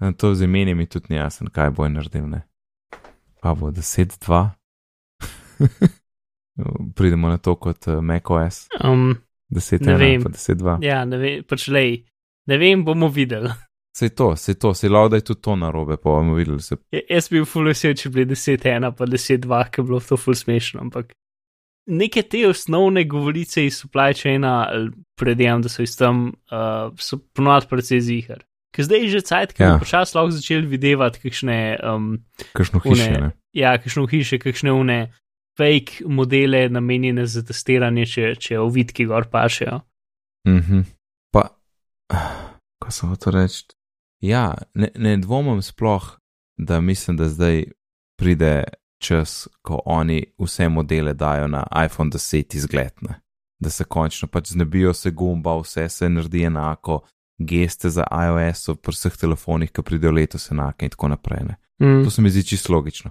In 0.00 0.14
to 0.14 0.34
z 0.34 0.44
imeni 0.44 0.74
mi 0.74 0.86
tudi 0.86 1.06
ni 1.10 1.16
jasen, 1.16 1.48
kaj 1.50 1.70
bo 1.70 1.88
naredil, 1.88 2.28
ne. 2.28 2.42
Pa 3.42 3.54
bo 3.54 3.70
10-2. 3.70 4.50
Pridemo 6.94 7.28
na 7.28 7.38
to 7.38 7.54
kot 7.56 7.86
uh, 7.86 8.00
macOS, 8.02 8.68
Um, 8.84 9.14
10-1, 9.50 9.86
Ne 9.86 9.96
vem. 9.96 10.22
pa 10.22 10.28
10-2. 10.28 10.78
ja, 10.84 11.04
ne 11.04 11.16
vem, 11.16 11.42
pač 11.44 11.68
lej, 11.68 12.04
ne 12.46 12.58
vem, 12.58 12.84
bomo 12.84 13.08
videli. 13.08 13.50
Sej 13.98 14.10
to, 14.14 14.36
sej 14.36 14.54
to, 14.54 14.74
sej 14.74 14.90
lao, 14.90 15.08
da 15.08 15.16
je 15.16 15.24
tudi 15.26 15.40
to 15.42 15.56
narobe, 15.56 15.96
pa 15.96 16.10
bomo 16.10 16.34
videli 16.34 16.62
se. 16.62 16.76
Ja, 16.92 17.00
Jaz 17.10 17.28
bi 17.28 17.40
bil 17.40 17.46
full 17.50 17.66
vesel, 17.66 17.94
če 17.98 18.10
bi 18.10 18.20
bili 18.20 18.36
10-1, 18.36 18.92
pa 18.94 19.06
10-2, 19.06 19.62
ker 19.72 19.82
bi 19.82 19.88
bilo 19.88 20.00
to 20.00 20.16
full 20.16 20.36
smešno, 20.38 20.80
ampak 20.80 21.10
neke 21.90 22.22
te 22.22 22.44
osnovne 22.46 23.02
govorice 23.04 23.64
iz 23.66 23.80
supply 23.82 24.14
chaina, 24.14 24.68
ali 24.70 24.90
predvidevam, 25.18 25.62
da 25.62 25.72
so 25.72 25.82
iz 25.82 25.96
tam, 25.98 26.28
uh, 26.52 26.92
so 26.98 27.18
ponovadi 27.34 27.66
precej 27.70 28.00
zihar. 28.00 28.44
Ker 28.74 28.84
zdaj 28.84 29.00
je 29.00 29.08
že 29.08 29.20
cajt, 29.24 29.52
ki 29.56 29.62
Ja. 29.62 29.78
počasi 29.80 30.16
lahko 30.16 30.30
začeli 30.30 30.66
videti, 30.66 31.18
kakšne, 31.22 31.78
um, 31.82 32.18
Kakšno 32.52 32.80
Une- 32.84 32.94
hiše, 32.94 33.10
ne. 33.20 33.30
ja, 33.52 33.78
kakšne 33.78 34.06
hiše, 34.06 34.38
kakšne 34.38 34.72
une 34.72 35.12
fake 35.58 36.04
modele 36.06 36.68
namenjene 36.68 37.26
za 37.26 37.42
testiranje, 37.42 38.06
če, 38.06 38.34
če 38.36 38.58
ovitki 38.58 39.06
gor 39.06 39.24
pašejo. 39.26 39.80
Mhm. 40.48 40.80
Pa, 41.32 41.48
ko 42.78 42.90
sem 42.90 43.08
hotel 43.08 43.32
reči. 43.32 43.64
Ja, 44.20 44.54
ne, 44.74 44.90
ne 44.96 45.16
dvomim 45.16 45.62
sploh, 45.62 46.18
da 46.58 46.80
mislim, 46.80 47.16
da 47.16 47.28
zdaj 47.28 47.64
pride 48.18 48.64
čas, 48.98 49.48
ko 49.62 49.80
oni 49.86 50.24
vse 50.38 50.68
modele 50.68 51.14
dajo 51.14 51.46
na 51.48 51.66
iPhone 51.84 52.10
10 52.10 52.54
izgledne. 52.54 53.20
Da 53.60 53.70
se 53.70 53.84
končno 53.84 54.28
pač 54.28 54.48
znebijo 54.48 54.92
se 54.94 55.10
gumba, 55.10 55.56
vse 55.58 55.88
se 55.88 56.08
naredi 56.08 56.42
enako, 56.44 57.00
geste 57.38 57.90
za 57.90 58.04
iOS 58.10 58.68
pri 58.82 58.92
vseh 58.92 59.16
telefonih, 59.16 59.70
ki 59.72 59.82
pridejo 59.82 60.12
letos 60.12 60.50
enake 60.50 60.86
in 60.86 60.90
tako 60.90 61.08
naprej. 61.08 61.44
Ne. 61.48 61.56
Mm. 61.82 62.04
To 62.04 62.10
se 62.10 62.22
mi 62.22 62.30
zdi 62.30 62.42
čisto 62.42 62.72
logično. 62.72 63.10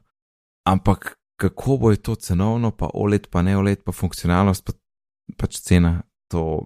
Ampak 0.68 1.16
kako 1.40 1.78
bo 1.78 1.92
je 1.92 2.02
to 2.02 2.16
cenovno, 2.16 2.72
pa 2.72 2.90
OLED, 2.94 3.28
pa 3.32 3.42
ne 3.42 3.58
OLED, 3.58 3.84
pa 3.86 3.92
funkcionalnost, 3.92 4.66
pa 4.66 4.74
pač 5.38 5.60
cena, 5.62 6.02
to, 6.32 6.66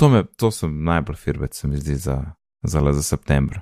to, 0.00 0.08
me, 0.08 0.24
to 0.36 0.50
sem 0.50 0.84
najbolj 0.84 1.16
firbec, 1.16 1.54
se 1.54 1.68
mi 1.68 1.76
zdi 1.76 1.94
za, 1.94 2.20
za, 2.62 2.92
za 2.92 3.02
september. 3.02 3.60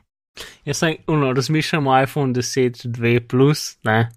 Jaz 0.64 0.79
sem, 0.79 0.97
uno, 1.07 1.33
razmišljam 1.33 1.87
o 1.87 2.03
iPhone 2.03 2.35
10, 2.35 2.87
2 2.87 3.20
plus, 3.29 3.79
ne. 3.85 4.11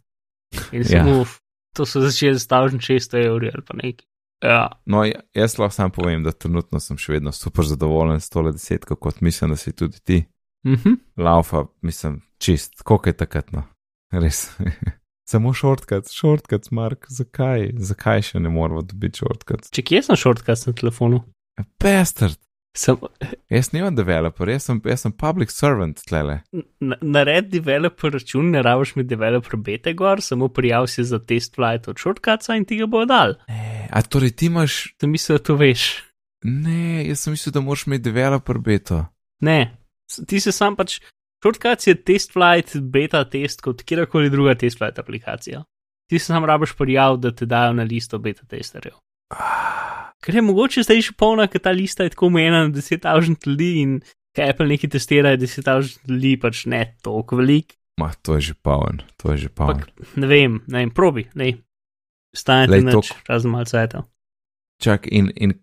In 0.71 0.81
Ja. 0.81 0.87
sem, 0.87 1.07
uf, 1.21 1.39
to 1.75 1.85
so 1.85 2.01
začeli 2.01 2.39
s 2.39 2.47
1600 2.47 3.25
evri 3.25 3.51
ali 3.53 3.63
pa 3.65 3.73
nekaj. 3.77 4.06
Ja, 4.43 4.67
No, 4.85 5.03
ja- 5.05 5.21
jaz 5.33 5.57
lahko 5.57 5.73
sam 5.73 5.91
povem, 5.91 6.23
da 6.23 6.31
trenutno 6.31 6.79
sem 6.79 6.97
še 6.97 7.13
vedno 7.13 7.31
super 7.31 7.65
zadovoljen 7.65 8.19
s 8.21 8.29
tole 8.29 8.51
desetko, 8.51 8.95
kot 8.95 9.21
mislim, 9.21 9.49
da 9.49 9.57
si 9.57 9.71
tudi 9.73 9.99
ti. 9.99 10.25
mhm. 10.67 10.93
Laufa, 11.17 11.65
mislim, 11.81 12.21
čist, 12.37 12.81
koliko 12.83 13.09
je 13.09 13.13
takrat, 13.17 13.51
no, 13.51 13.63
res. 14.11 14.51
Samo 15.29 15.53
shortcut, 15.53 16.07
shortcut, 16.07 16.71
Mark, 16.71 17.05
zakaj, 17.09 17.71
zakaj 17.77 18.21
še 18.21 18.39
ne 18.39 18.49
moramo 18.49 18.81
dobiti 18.81 19.17
shortcut? 19.19 19.65
Če 19.71 19.81
kje 19.83 20.03
sem 20.03 20.15
shortcut 20.15 20.67
na 20.67 20.73
telefonu? 20.73 21.23
Pestert, 21.81 22.39
Sem, 22.77 22.97
jaz 23.49 23.71
nisem 23.73 23.95
developer, 23.97 24.49
jaz 24.53 24.67
sem, 24.67 24.77
jaz 24.85 25.01
sem 25.01 25.11
public 25.11 25.49
servant 25.51 25.97
tlele. 26.05 26.41
na- 26.79 26.97
nared 27.01 27.49
developer 27.49 28.11
račun, 28.13 28.51
ne 28.51 28.61
rabiš 28.61 28.95
mi 28.95 29.03
developer 29.03 29.57
bete 29.57 29.93
gor, 29.93 30.21
samo 30.21 30.47
prijav 30.47 30.85
si 30.87 31.03
za 31.03 31.17
test 31.19 31.55
flight 31.55 31.87
od 31.87 31.97
shortcutsa 31.97 32.55
in 32.55 32.65
ti 32.65 32.77
ga 32.77 32.85
bo 32.85 33.05
dal. 33.05 33.33
E, 33.49 33.87
a 33.91 34.01
torej 34.01 34.31
ti 34.31 34.45
imaš, 34.45 34.93
Sem 35.01 35.09
mislil, 35.11 35.37
da 35.37 35.43
to 35.43 35.55
veš. 35.55 36.03
ne, 36.43 37.07
jaz 37.07 37.19
sem 37.19 37.33
mislil, 37.33 37.53
da 37.53 37.59
moraš 37.61 37.87
imeti 37.87 38.03
developer 38.03 38.57
beto. 38.59 39.05
Ne, 39.41 39.77
ti 40.27 40.39
se 40.39 40.51
sam 40.51 40.75
pač, 40.75 40.99
shortcuts 41.43 41.87
je 41.87 41.95
test 41.95 42.31
flight, 42.33 42.77
beta 42.77 43.23
test 43.25 43.61
kot 43.61 43.81
kjerkoli 43.83 44.29
druga 44.29 44.53
test 44.55 44.77
flight 44.77 44.99
aplikacija. 44.99 45.63
Ti 46.09 46.19
se 46.19 46.25
sam 46.25 46.45
rabiš 46.45 46.75
prijav, 46.77 47.17
da 47.17 47.31
te 47.31 47.45
dajo 47.45 47.73
na 47.73 47.83
listo 47.83 48.19
beta 48.19 48.45
testerjev. 48.45 48.93
Ker 50.27 50.35
je 50.35 50.43
mogoče 50.43 50.83
zdaj 50.83 51.01
že 51.01 51.13
polna, 51.13 51.47
ker 51.47 51.61
ta 51.61 51.71
lista 51.71 52.03
je 52.03 52.11
tako 52.11 52.27
omejena 52.27 52.65
na 52.65 52.69
10.000 52.69 52.99
ljudi 53.47 53.69
in 53.79 53.91
ker 54.35 54.49
Apple 54.49 54.67
nekaj 54.67 54.89
testira, 54.89 55.31
je 55.31 55.37
10.000 55.39 55.63
ljudi 56.05 56.33
pač 56.37 56.65
ne 56.65 56.97
toliko 57.01 57.35
velik. 57.35 57.77
Ma, 57.97 58.11
to 58.13 58.35
je 58.35 58.41
že 58.41 58.53
paven, 58.55 58.99
to 59.15 59.31
je 59.31 59.37
že 59.37 59.49
paven. 59.49 59.79
Ampak 59.79 59.87
ne 60.15 60.27
vem, 60.27 60.59
ne 60.67 60.77
vem, 60.77 60.91
probi, 60.91 61.23
ne. 61.33 61.53
Stane 62.35 62.67
Glej, 62.67 62.79
ti 62.79 62.85
nič, 62.85 62.93
tok- 62.93 63.23
razen 63.25 63.49
malce 63.49 63.79
eto. 63.79 64.03
Čak 64.77 65.07
in, 65.09 65.31
in 65.33 65.55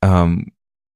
um, 0.00 0.44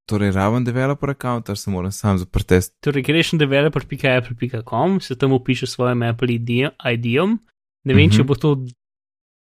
torej 0.05 0.31
raven 0.31 0.63
developer 0.63 1.09
account, 1.09 1.49
ali 1.49 1.57
se 1.57 1.67
moram 1.69 1.91
sam 1.91 2.17
zaprtest. 2.17 2.77
Torej, 2.79 3.03
greš 3.03 3.33
na 3.33 3.39
developer.apple.com, 3.39 5.01
se 5.01 5.17
tam 5.17 5.33
upišeš 5.33 5.69
svojim 5.71 6.01
Apple 6.03 6.29
ID-om. 6.31 7.39
Ne 7.83 7.93
vem, 7.93 8.05
Mhm. 8.05 8.15
če 8.15 8.23
bo 8.23 8.35
to 8.35 8.55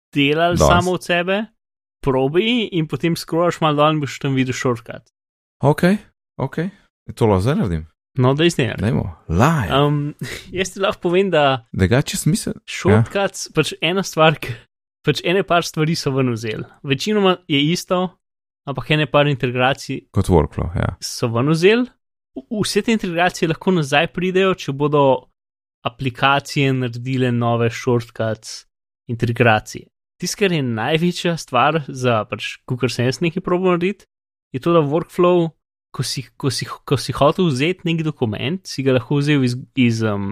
delal 0.09 0.55
Dost. 0.55 0.67
samo 0.67 0.91
od 0.91 1.03
sebe, 1.03 1.45
probi 2.03 2.67
in 2.71 2.87
potem 2.91 3.15
scrollaš 3.19 3.61
malo 3.63 3.79
dol 3.81 3.95
in 3.95 4.03
boš 4.03 4.19
tam 4.23 4.35
videl 4.37 4.55
shortcut. 4.57 5.07
Ok, 5.63 5.83
ok, 6.41 6.59
to 7.15 7.29
lahko 7.29 7.45
zdaj 7.47 7.59
naredim. 7.61 7.87
No, 8.19 8.35
da 8.37 8.45
izner. 8.45 8.75
Dajmo, 8.77 9.07
laj. 9.29 9.71
Um, 9.73 10.13
jaz 10.57 10.73
ti 10.75 10.83
lahko 10.83 11.07
povem, 11.07 11.31
da 11.33 11.65
Drugače 11.73 12.19
smisel. 12.19 12.59
shortcuts, 12.69 13.47
ja. 13.49 13.53
pač 13.55 13.73
ena 13.81 14.03
stvar, 14.05 14.37
pač 15.05 15.23
ene 15.25 15.41
par 15.47 15.65
stvari 15.65 15.95
so 15.97 16.13
ven 16.13 16.29
vzeli. 16.35 16.67
Večinoma 16.85 17.39
je 17.49 17.63
isto, 17.73 18.03
ampak 18.69 18.91
ene 18.93 19.07
par 19.09 19.27
integracij 19.31 20.03
Kot 20.13 20.29
workflow, 20.29 20.69
ja. 20.77 20.93
so 21.01 21.31
ven 21.33 21.49
vzeli. 21.49 21.87
Vse 22.49 22.81
te 22.81 22.93
integracije 22.93 23.49
lahko 23.49 23.71
nazaj 23.73 24.07
pridejo, 24.13 24.53
če 24.57 24.73
bodo 24.73 25.03
aplikacije 25.85 26.71
naredile 26.73 27.31
nove 27.31 27.69
shortcuts 27.69 28.63
integracije. 29.09 29.89
Tisto, 30.23 30.39
kar 30.39 30.53
je 30.55 30.63
največja 30.63 31.35
stvar 31.35 31.81
za 31.91 32.21
pač, 32.29 32.53
kar 32.63 32.91
sem 32.91 33.09
jaz 33.09 33.19
nekaj 33.19 33.43
probil 33.43 33.73
narediti, 33.73 34.07
je 34.55 34.61
to, 34.63 34.71
da 34.71 34.79
workflow, 34.79 35.49
ko 35.91 36.05
si, 36.07 36.23
ko 36.39 36.47
si, 36.47 36.63
ko 36.63 36.95
si 36.95 37.11
hotel 37.11 37.49
vzeti 37.49 37.83
nek 37.89 38.05
dokument, 38.07 38.61
si 38.63 38.85
ga 38.87 38.95
lahko 38.95 39.19
vzel 39.19 39.43
iz, 39.43 39.57
iz, 39.75 39.99
um, 40.07 40.31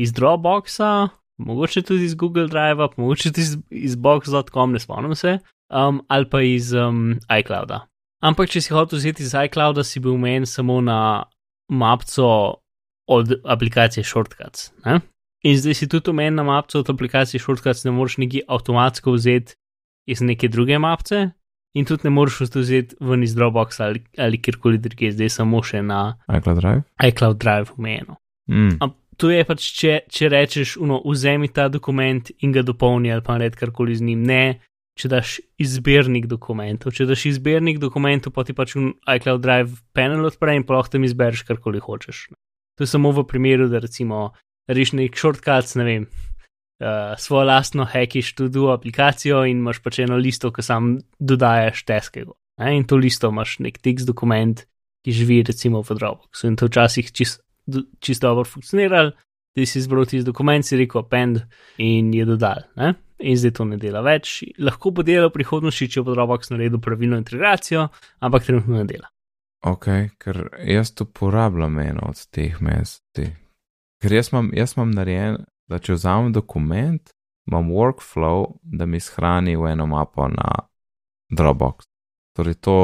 iz 0.00 0.14
Dropboxa, 0.16 1.10
mogoče 1.44 1.84
tudi 1.84 2.08
iz 2.08 2.16
Google 2.16 2.48
Drive, 2.48 2.88
mogoče 2.96 3.34
tudi 3.34 3.44
iz, 3.44 3.52
iz 3.92 4.00
box.com, 4.00 4.72
ne 4.72 4.80
spomnim 4.80 5.12
se, 5.18 5.36
um, 5.68 6.00
ali 6.08 6.30
pa 6.32 6.40
iz 6.48 6.72
um, 6.72 7.18
iClouda. 7.28 7.84
Ampak, 8.24 8.48
če 8.48 8.64
si 8.64 8.72
hotel 8.72 8.96
vzeti 8.96 9.28
iz 9.28 9.36
iClouda, 9.36 9.84
si 9.84 10.00
bil 10.00 10.16
omejen 10.16 10.48
samo 10.48 10.80
na 10.80 11.26
mapco 11.68 12.32
od 13.12 13.36
aplikacije 13.44 14.08
Shortcuts. 14.08 14.70
Ne? 14.86 15.02
In 15.42 15.56
zdaj 15.58 15.74
si 15.74 15.88
tudi 15.88 16.10
omejen 16.10 16.34
na 16.34 16.42
mapco 16.42 16.78
od 16.78 16.90
aplikacije 16.90 17.40
Shortcuts, 17.40 17.84
ne 17.84 17.90
moreš 17.90 18.16
nekaj 18.16 18.44
avtomatsko 18.48 19.12
vzeti 19.12 19.54
iz 20.06 20.20
neke 20.20 20.48
druge 20.48 20.78
mapce. 20.78 21.30
In 21.74 21.84
tudi 21.84 22.04
ne 22.04 22.10
moreš 22.10 22.40
vzeti 22.40 22.96
ven 23.00 23.22
iz 23.22 23.34
Dropboxa 23.34 23.84
ali, 23.84 24.02
ali 24.18 24.38
kjerkoli 24.38 24.78
drugje, 24.78 25.12
zdaj 25.12 25.28
samo 25.28 25.62
še 25.62 25.82
na 25.82 26.18
iCloud 26.28 26.58
Drive. 26.60 26.82
iCloud 27.08 27.38
Drive 27.38 27.72
omejeno. 27.78 28.16
Mm. 28.50 28.76
Am- 28.80 28.94
To 29.16 29.28
je 29.30 29.44
pač, 29.44 29.60
če, 29.76 29.98
če 30.10 30.28
rečeš, 30.28 30.76
uno, 30.80 30.96
vzemi 31.04 31.46
ta 31.48 31.68
dokument 31.68 32.30
in 32.40 32.52
ga 32.52 32.62
dopolni 32.62 33.12
ali 33.12 33.22
pa 33.22 33.36
naredi 33.36 33.56
karkoli 33.56 33.94
z 33.94 34.02
njim. 34.02 34.22
Ne, 34.24 34.60
če 34.98 35.08
daš 35.08 35.34
izbirnik 35.60 36.26
dokumentov. 36.26 36.92
Če 36.96 37.04
daš 37.06 37.26
izbirnik 37.26 37.78
dokumentov, 37.78 38.32
pa 38.32 38.42
ti 38.42 38.52
pač 38.56 38.72
un 38.76 38.88
iCloud 39.06 39.42
Drive 39.44 39.76
panel 39.92 40.24
odpre 40.26 40.56
in 40.56 40.64
pa 40.64 40.74
lahko 40.74 40.96
tam 40.96 41.04
izbereš 41.04 41.44
karkoli 41.44 41.78
hočeš. 41.78 42.32
To 42.78 42.82
je 42.82 42.88
samo 42.88 43.12
v 43.12 43.22
primeru, 43.28 43.68
da 43.68 43.78
recimo 43.78 44.32
reš 44.68 44.94
nek 44.98 45.16
shortcut, 45.18 45.74
ne 45.80 45.86
vem, 45.86 46.06
uh, 46.06 47.14
svojo 47.18 47.46
lastno 47.48 47.86
hackiš 47.88 48.34
tudi 48.38 48.66
aplikacijo 48.72 49.44
in 49.48 49.64
imaš 49.64 49.82
pač 49.82 50.02
eno 50.06 50.16
listo, 50.16 50.52
ki 50.52 50.62
sam 50.62 50.98
dodajaš 51.18 51.84
teskega. 51.88 52.36
In 52.70 52.84
to 52.86 52.98
listo 53.00 53.32
imaš 53.32 53.58
nek 53.64 53.80
tekst 53.82 54.06
dokument, 54.06 54.66
ki 55.02 55.12
živi 55.12 55.42
recimo 55.42 55.82
v 55.82 55.96
Dropboxu 55.98 56.46
in 56.46 56.56
to 56.56 56.68
včasih 56.70 57.10
čist 57.10 57.42
čisto 58.00 58.26
dobro 58.26 58.44
funkcionirali, 58.44 59.12
ti 59.54 59.66
si 59.66 59.78
izbral 59.78 60.04
tisti 60.04 60.26
dokument, 60.26 60.66
si 60.66 60.76
rekel 60.76 61.00
append 61.00 61.42
in 61.78 62.12
je 62.14 62.24
dodal. 62.24 62.64
Ne? 62.76 62.94
In 63.18 63.36
zdaj 63.38 63.52
to 63.58 63.64
ne 63.68 63.78
dela 63.78 64.02
več. 64.02 64.40
Lahko 64.58 64.90
bo 64.90 65.04
delal 65.06 65.30
v 65.30 65.36
prihodnosti, 65.36 65.88
če 65.88 66.02
bo 66.02 66.16
Dropbox 66.16 66.50
naredil 66.50 66.82
pravilno 66.82 67.20
integracijo, 67.20 67.86
ampak 68.20 68.48
trenutno 68.48 68.80
ne 68.80 68.86
dela. 68.88 69.12
Ok, 69.62 69.86
ker 70.18 70.48
jaz 70.66 70.90
uporabljam 71.04 71.78
eno 71.78 72.08
od 72.10 72.24
teh 72.34 72.58
mest. 72.64 73.04
Ker 74.02 74.12
jaz 74.12 74.32
imam, 74.32 74.50
jaz 74.56 74.74
imam 74.76 74.90
narejen, 74.90 75.36
da 75.70 75.78
če 75.78 75.94
vzamem 75.94 76.32
dokument, 76.34 77.12
imam 77.46 77.70
workflow, 77.70 78.48
da 78.62 78.86
mi 78.86 79.00
shrani 79.00 79.54
v 79.56 79.72
eno 79.72 79.86
mapo 79.86 80.26
na 80.28 80.48
Dropbox. 81.30 81.86
Torej 82.36 82.58
to 82.64 82.76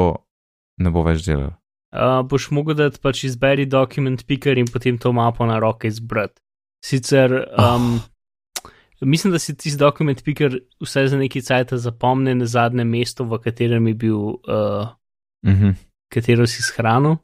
ne 0.79 0.91
bo 0.93 1.03
več 1.03 1.25
delal. 1.27 1.57
Uh, 1.89 2.21
boš 2.29 2.51
mogel 2.53 2.77
dati 2.77 3.01
pač 3.01 3.23
izberi 3.25 3.65
dokument 3.65 4.21
picker 4.29 4.59
in 4.61 4.69
potem 4.69 4.99
to 5.01 5.11
mapo 5.13 5.45
na 5.49 5.57
roke 5.59 5.89
izbrati. 5.89 6.39
Sicer, 6.85 7.33
um, 7.59 7.97
oh. 7.97 8.69
mislim, 9.01 9.33
da 9.33 9.41
si 9.41 9.57
ti 9.57 9.73
dokument 9.75 10.21
picker 10.23 10.55
vse 10.79 11.07
za 11.11 11.17
neki 11.19 11.41
cajt 11.43 11.73
zapomne 11.81 12.35
na 12.37 12.47
zadnje 12.47 12.85
mesto, 12.87 13.25
v 13.27 13.41
katerem 13.43 13.91
je 13.91 13.95
bil, 14.05 14.21
uh, 14.47 14.95
Uh 15.43 15.51
-huh. 15.51 15.75
katero 16.11 16.47
si 16.47 16.63
shranil, 16.63 17.15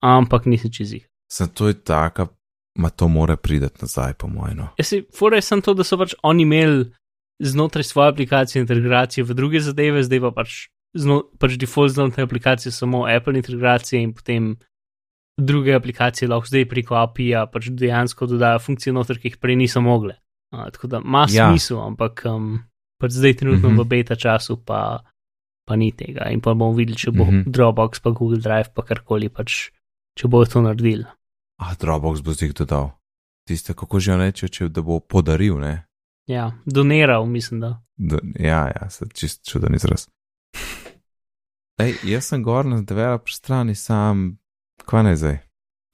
ampak 0.00 0.46
nisem 0.46 0.70
čez 0.70 0.92
jih. 0.92 1.08
Zato 1.32 1.68
je 1.68 1.74
taka, 1.74 2.26
ma 2.74 2.90
to 2.90 3.08
more 3.08 3.36
prideti 3.36 3.78
nazaj, 3.80 4.14
po 4.14 4.26
mojem. 4.26 4.56
No. 4.56 4.68
Jaz 4.76 4.86
si 4.86 5.04
fore 5.10 5.40
sem 5.40 5.60
to, 5.60 5.74
da 5.74 5.84
so 5.84 5.96
pač 5.96 6.14
oni 6.22 6.42
imeli 6.42 6.90
znotraj 7.40 7.84
svoje 7.84 8.08
aplikacije 8.08 8.60
integracije 8.60 9.24
v 9.24 9.34
druge 9.34 9.60
zadeve, 9.60 10.02
zdaj 10.02 10.20
pa 10.20 10.30
pač, 10.32 10.68
zno, 10.94 11.22
pač 11.38 11.56
default 11.56 11.90
znotraj 11.90 12.24
aplikacije 12.24 12.72
samo 12.72 13.06
Apple 13.06 13.34
integracije 13.34 14.02
in 14.02 14.12
potem 14.12 14.56
druge 15.36 15.74
aplikacije 15.74 16.28
lahko 16.28 16.46
zdaj 16.46 16.64
preko 16.64 16.94
API-ja 16.96 17.46
pač 17.46 17.68
dejansko 17.68 18.26
dodajo 18.26 18.58
funkcije 18.60 18.92
noter, 18.92 19.18
ki 19.18 19.28
jih 19.28 19.38
prej 19.38 19.56
niso 19.56 19.80
mogle. 19.80 20.14
Uh, 20.52 20.70
tako 20.70 20.86
da 20.86 20.98
ima 20.98 21.26
Ja. 21.28 21.50
smisel, 21.50 21.80
ampak 21.80 22.22
um, 22.26 22.62
pač 23.00 23.10
zdaj 23.12 23.34
trenutno 23.34 23.68
Mhm. 23.68 23.78
v 23.78 23.84
beta 23.84 24.14
času 24.14 24.56
pa, 24.56 25.02
pa 25.66 25.76
ni 25.76 25.90
tega 25.92 26.30
in 26.30 26.40
pa 26.40 26.54
bomo 26.54 26.72
videli, 26.72 26.96
če 26.96 27.10
bo 27.10 27.24
Mhm. 27.24 27.50
Dropbox 27.50 27.98
pa 28.00 28.10
Google 28.10 28.38
Drive 28.38 28.70
pa 28.74 28.82
karkoli 28.82 29.28
pač, 29.28 29.70
če 30.14 30.28
bojo 30.28 30.46
to 30.46 30.62
naredili. 30.62 31.04
Ah, 31.56 31.74
Dropbox 31.80 32.20
bo 32.20 32.32
zdaj 32.32 32.52
dodal. 32.52 32.90
Tiste, 33.48 33.74
kako 33.74 34.00
že 34.00 34.16
reče, 34.16 34.48
če 34.48 34.68
da 34.68 34.82
bo 34.82 35.00
podaril, 35.00 35.58
ne? 35.60 35.84
Ja, 36.26 36.52
doniral, 36.66 37.26
mislim, 37.26 37.60
da. 37.60 37.82
Da, 37.96 38.18
ja, 38.40 38.72
ja, 38.72 38.90
se 38.90 39.04
čist 39.14 39.44
čuden 39.44 39.74
izraz. 39.74 40.08
Ej, 41.78 41.98
jaz 42.06 42.30
sem 42.30 42.42
gor 42.42 42.64
na 42.66 42.80
developer 42.82 43.34
strani, 43.34 43.74
sam, 43.74 44.38
kva 44.86 45.02
ne 45.02 45.16
zdaj. 45.16 45.38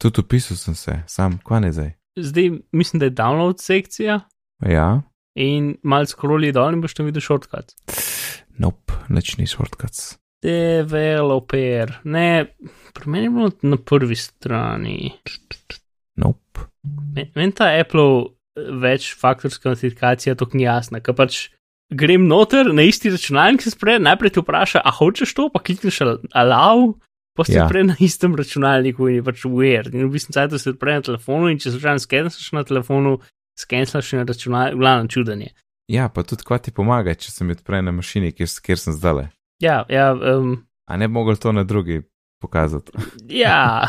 Tudi 0.00 0.20
upisal 0.20 0.56
sem 0.56 0.74
se, 0.74 1.02
sam, 1.08 1.38
kva 1.44 1.60
ne 1.60 1.72
zdaj. 1.72 1.92
Zdaj 2.16 2.50
mislim, 2.72 3.00
da 3.00 3.06
je 3.08 3.16
download 3.16 3.60
sekcija 3.60 4.20
Ja, 4.66 5.02
in 5.34 5.74
malo 5.82 6.06
scrolli 6.06 6.52
dol 6.52 6.74
in 6.74 6.82
boš 6.84 6.94
tam 6.94 7.06
videl 7.08 7.22
shortcut. 7.24 7.72
nope, 8.58 8.92
nič 9.08 9.36
ni 9.38 9.46
shortcuts. 9.46 10.19
Developer, 10.42 11.92
ne, 12.04 12.46
pri 12.94 13.10
meni 13.10 13.26
je 13.26 13.30
bilo 13.30 13.50
na 13.62 13.76
prvi 13.76 14.16
strani. 14.16 15.12
Nope. 16.16 16.60
Men- 17.14 17.30
Meni 17.34 17.52
ta 17.52 17.64
Apple 17.80 18.24
večfaktorska 18.80 19.68
autentikacija 19.68 20.34
to 20.34 20.46
ni 20.52 20.62
jasna, 20.62 21.00
ker 21.00 21.14
pač 21.14 21.48
grem 21.92 22.26
noter 22.28 22.72
na 22.74 22.82
isti 22.82 23.10
računalnik, 23.10 23.62
se 23.62 23.70
spred, 23.70 24.02
najprej 24.02 24.30
te 24.30 24.40
vpraša, 24.40 24.82
a 24.84 24.90
hočeš 24.90 25.34
to, 25.34 25.48
pa 25.52 25.58
klikneš 25.62 26.00
al- 26.00 26.20
allow, 26.34 26.94
pa 27.36 27.44
si 27.44 27.56
Ja. 27.56 27.68
prej 27.68 27.84
na 27.84 27.96
istem 28.00 28.34
računalniku 28.36 29.08
in 29.08 29.14
je 29.14 29.22
pač 29.22 29.44
weird. 29.44 29.94
In 29.94 30.06
v 30.08 30.12
bistvu 30.12 30.32
cajt 30.32 30.60
se 30.60 30.70
odpre 30.70 30.94
na 30.94 31.00
telefonu 31.00 31.48
in 31.50 31.58
če 31.58 31.70
slučajno 31.70 31.98
skenslaš 31.98 32.52
na 32.52 32.64
telefonu, 32.64 33.18
skenslaš 33.58 34.12
na 34.12 34.22
računalnik, 34.24 34.78
glavno 34.78 35.08
čudanje. 35.08 35.50
Ja, 35.88 36.08
pa 36.08 36.22
tudi 36.22 36.42
kva 36.46 36.58
ti 36.58 36.70
pomaga, 36.70 37.14
če 37.14 37.30
se 37.30 37.44
mi 37.44 37.52
odpre 37.52 37.82
na 37.82 37.90
mašini, 37.92 38.32
kjer, 38.32 38.48
kjer 38.62 38.78
sem 38.78 38.92
zdaj. 38.92 39.28
Ja, 39.60 39.84
ja, 39.88 40.12
um, 40.14 40.66
A 40.88 40.96
ne 40.96 41.08
bi 41.08 41.12
mogel 41.12 41.36
to 41.36 41.52
na 41.52 41.64
drugi 41.64 42.02
pokazati. 42.42 42.92
ja. 43.28 43.88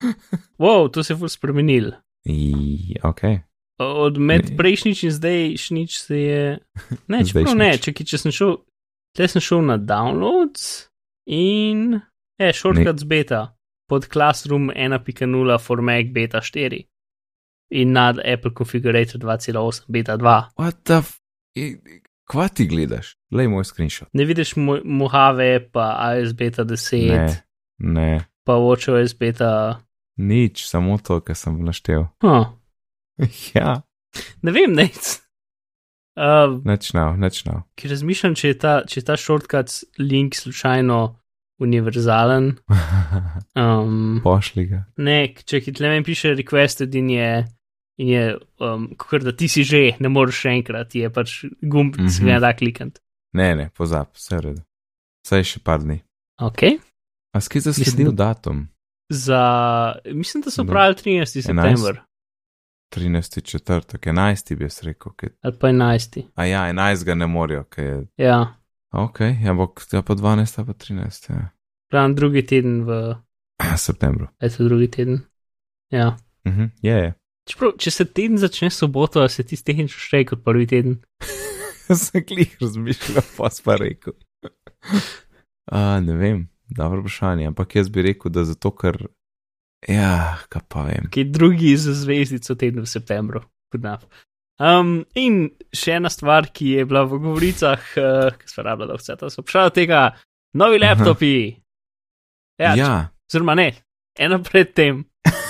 wow, 0.62 0.90
to 0.90 1.02
se 1.04 1.12
je 1.12 1.18
ful 1.18 1.28
spremenil. 1.28 1.92
I, 2.24 2.94
ok. 3.02 3.20
Od 3.78 4.18
med 4.18 4.50
Ne. 4.50 4.56
prejšnjič 4.56 5.02
in 5.04 5.10
zdajšnjič 5.10 5.98
se 5.98 6.18
je. 6.20 6.58
Ne, 7.08 7.24
čeprav 7.24 7.56
ne, 7.56 7.78
čekaj, 7.78 8.06
če 8.06 8.18
sem 8.18 8.32
šel, 8.32 8.56
tle 9.16 9.28
sem 9.28 9.40
šel 9.40 9.62
na 9.64 9.78
downloads 9.78 10.88
in. 11.26 12.00
Je, 12.40 12.52
shortcuts 12.52 13.04
beta 13.04 13.54
pod 13.88 14.06
Classroom 14.08 14.70
1.0 14.70 15.58
for 15.60 15.82
Mac 15.82 16.06
beta 16.12 16.40
4 16.40 16.84
in 17.70 17.92
nad 17.92 18.18
Apple 18.24 18.50
Configurator 18.56 19.20
2.8 19.20 19.84
beta 19.88 20.16
2. 20.16 20.48
What 20.56 20.80
the 20.84 20.98
f. 21.04 21.18
Kva 22.24 22.48
ti 22.48 22.66
gledaš? 22.66 23.16
Lej 23.30 23.46
moj 23.46 23.64
screenshot. 23.64 24.08
Ne 24.12 24.24
vidiš 24.24 24.54
Mo- 24.56 24.82
Mojave, 24.84 25.60
pa 25.62 25.84
iOS 26.12 26.32
beta 26.34 26.64
10, 26.64 27.08
Ne, 27.08 27.42
ne, 27.78 28.10
pa 28.44 28.56
WatchOS 28.56 29.14
beta. 29.14 29.80
nič, 30.18 30.66
samo 30.66 30.98
to, 30.98 31.20
kar 31.20 31.36
sem 31.36 31.60
naštel. 31.60 32.08
Huh. 32.20 32.50
ja, 33.54 33.82
Ne 34.42 34.50
vem. 34.50 34.74
Uh, 36.18 36.58
nič 36.66 36.90
nav, 36.92 37.14
nič 37.16 37.44
nav. 37.46 37.62
ki 37.74 37.88
razmišljam, 37.88 38.34
če 38.34 38.48
je 38.48 38.56
ta, 38.58 38.72
če 38.84 38.98
je 38.98 39.04
ta 39.06 39.14
shortcut 39.16 39.70
link 39.98 40.34
slučajno 40.34 41.16
univerzalen. 41.58 42.56
Um, 43.56 44.20
Pošli 44.22 44.64
ga. 44.66 44.84
ne, 44.96 45.34
če 45.34 45.58
ki 45.60 45.72
tle 45.74 45.88
meni 45.90 46.04
piše 46.06 46.30
requested 46.34 46.94
in 46.94 47.08
je, 47.10 47.30
in 47.98 48.08
je 48.08 48.22
um, 48.62 48.84
kot 48.96 49.24
da 49.26 49.32
ti 49.32 49.48
si 49.48 49.64
že, 49.66 49.96
ne 49.98 50.08
moreš 50.08 50.38
še 50.44 50.52
enkrat, 50.54 50.94
je 50.94 51.10
pač 51.10 51.32
gumb, 51.60 51.96
ki 51.96 52.06
se 52.08 52.22
Mhm. 52.22 52.28
ga 52.28 52.38
da 52.40 52.52
klikant. 52.54 53.00
Ne, 53.32 53.54
ne, 53.54 53.70
pozab, 53.70 54.06
vse 54.14 54.34
je. 54.36 54.54
Vse 55.24 55.36
je 55.36 55.44
še 55.44 55.60
par 55.60 55.80
dni. 55.80 56.00
Ok. 56.38 56.62
A 57.32 57.40
skaj 57.40 57.58
Mislim, 57.58 57.72
zasledil 57.74 58.12
da- 58.12 58.24
datum? 58.26 58.68
Za, 59.08 59.42
mislim, 60.06 60.42
da 60.42 60.50
so 60.50 60.62
Da. 60.62 60.70
pravili 60.70 60.94
13. 60.94 61.42
september 61.42 62.00
13. 62.88 63.42
četrtek, 63.42 64.00
11. 64.02 64.56
bi 64.56 64.64
jaz 64.64 64.82
rekel. 64.82 65.12
Kaj... 65.12 65.28
ali 65.42 65.58
pa 65.58 65.68
11. 65.68 66.22
A 66.34 66.44
ja, 66.44 66.60
11. 66.64 67.04
ga 67.04 67.14
ne 67.14 67.26
morajo, 67.26 67.64
kaj 67.64 67.84
je. 67.84 68.06
Ja, 68.18 68.54
Ok, 68.92 69.20
ja, 69.20 69.54
bo 69.54 69.74
ja, 69.92 70.02
pa 70.02 70.14
12. 70.14 70.66
pa 70.66 70.72
13. 70.74 71.30
Ja. 71.30 71.48
pravim 71.90 72.14
drugi 72.14 72.46
teden 72.46 72.82
v, 72.84 73.14
Septembru. 73.76 74.26
eto 74.40 74.64
drugi 74.64 74.88
teden. 74.88 75.20
Ja. 75.90 76.16
Mhm, 76.44 76.64
je, 76.82 76.92
je. 76.94 77.14
Čeprav, 77.46 77.72
če 77.78 77.90
se 77.90 78.04
teden 78.04 78.38
začne 78.38 78.70
soboto, 78.70 79.28
se 79.28 79.42
ti 79.42 79.64
tehnično 79.64 79.98
šteje 79.98 80.24
kot 80.24 80.44
prvi 80.44 80.66
teden. 80.66 80.98
sem 82.04 82.24
klih 82.26 82.56
razmišljal, 82.60 83.24
pa 83.36 83.50
sem 83.50 83.64
pa 83.64 83.76
rekel. 83.80 84.16
A, 85.70 86.00
ne 86.02 86.16
vem, 86.18 86.48
dobro 86.70 87.04
vprašanje, 87.04 87.46
ampak 87.50 87.76
jaz 87.76 87.90
bi 87.92 88.02
rekel, 88.02 88.32
da 88.34 88.44
zato, 88.44 88.72
ker. 88.74 88.96
Ja, 89.88 90.36
kaj 90.52 90.62
pa 90.68 90.82
vem. 90.88 91.06
ki 91.12 91.22
je 91.22 91.30
drugi 91.32 91.76
za 91.80 91.94
zvezdico 91.96 92.54
teden 92.54 92.84
v 92.84 92.90
septembru. 92.90 93.40
Good 93.72 93.84
enough. 93.84 94.04
Um, 94.60 95.06
in 95.16 95.46
še 95.72 95.94
ena 95.96 96.10
stvar, 96.12 96.50
ki 96.52 96.74
je 96.74 96.84
bila 96.84 97.06
v 97.08 97.16
govoricah, 97.22 97.86
uh, 97.96 98.34
ki 98.36 98.50
smo 98.50 98.66
rabljali, 98.66 98.98
vse 99.00 99.16
to 99.16 99.30
so 99.32 99.44
prišli 99.46 99.62
od 99.62 99.76
tega, 99.78 100.00
novi 100.60 100.82
Aha. 100.82 100.90
laptopi. 100.90 101.32
Ja, 102.60 102.74
ja. 102.76 102.90
oziroma 103.30 103.54
ne, 103.56 103.70
ena 104.18 104.42
pred 104.44 104.74
tem. 104.76 105.06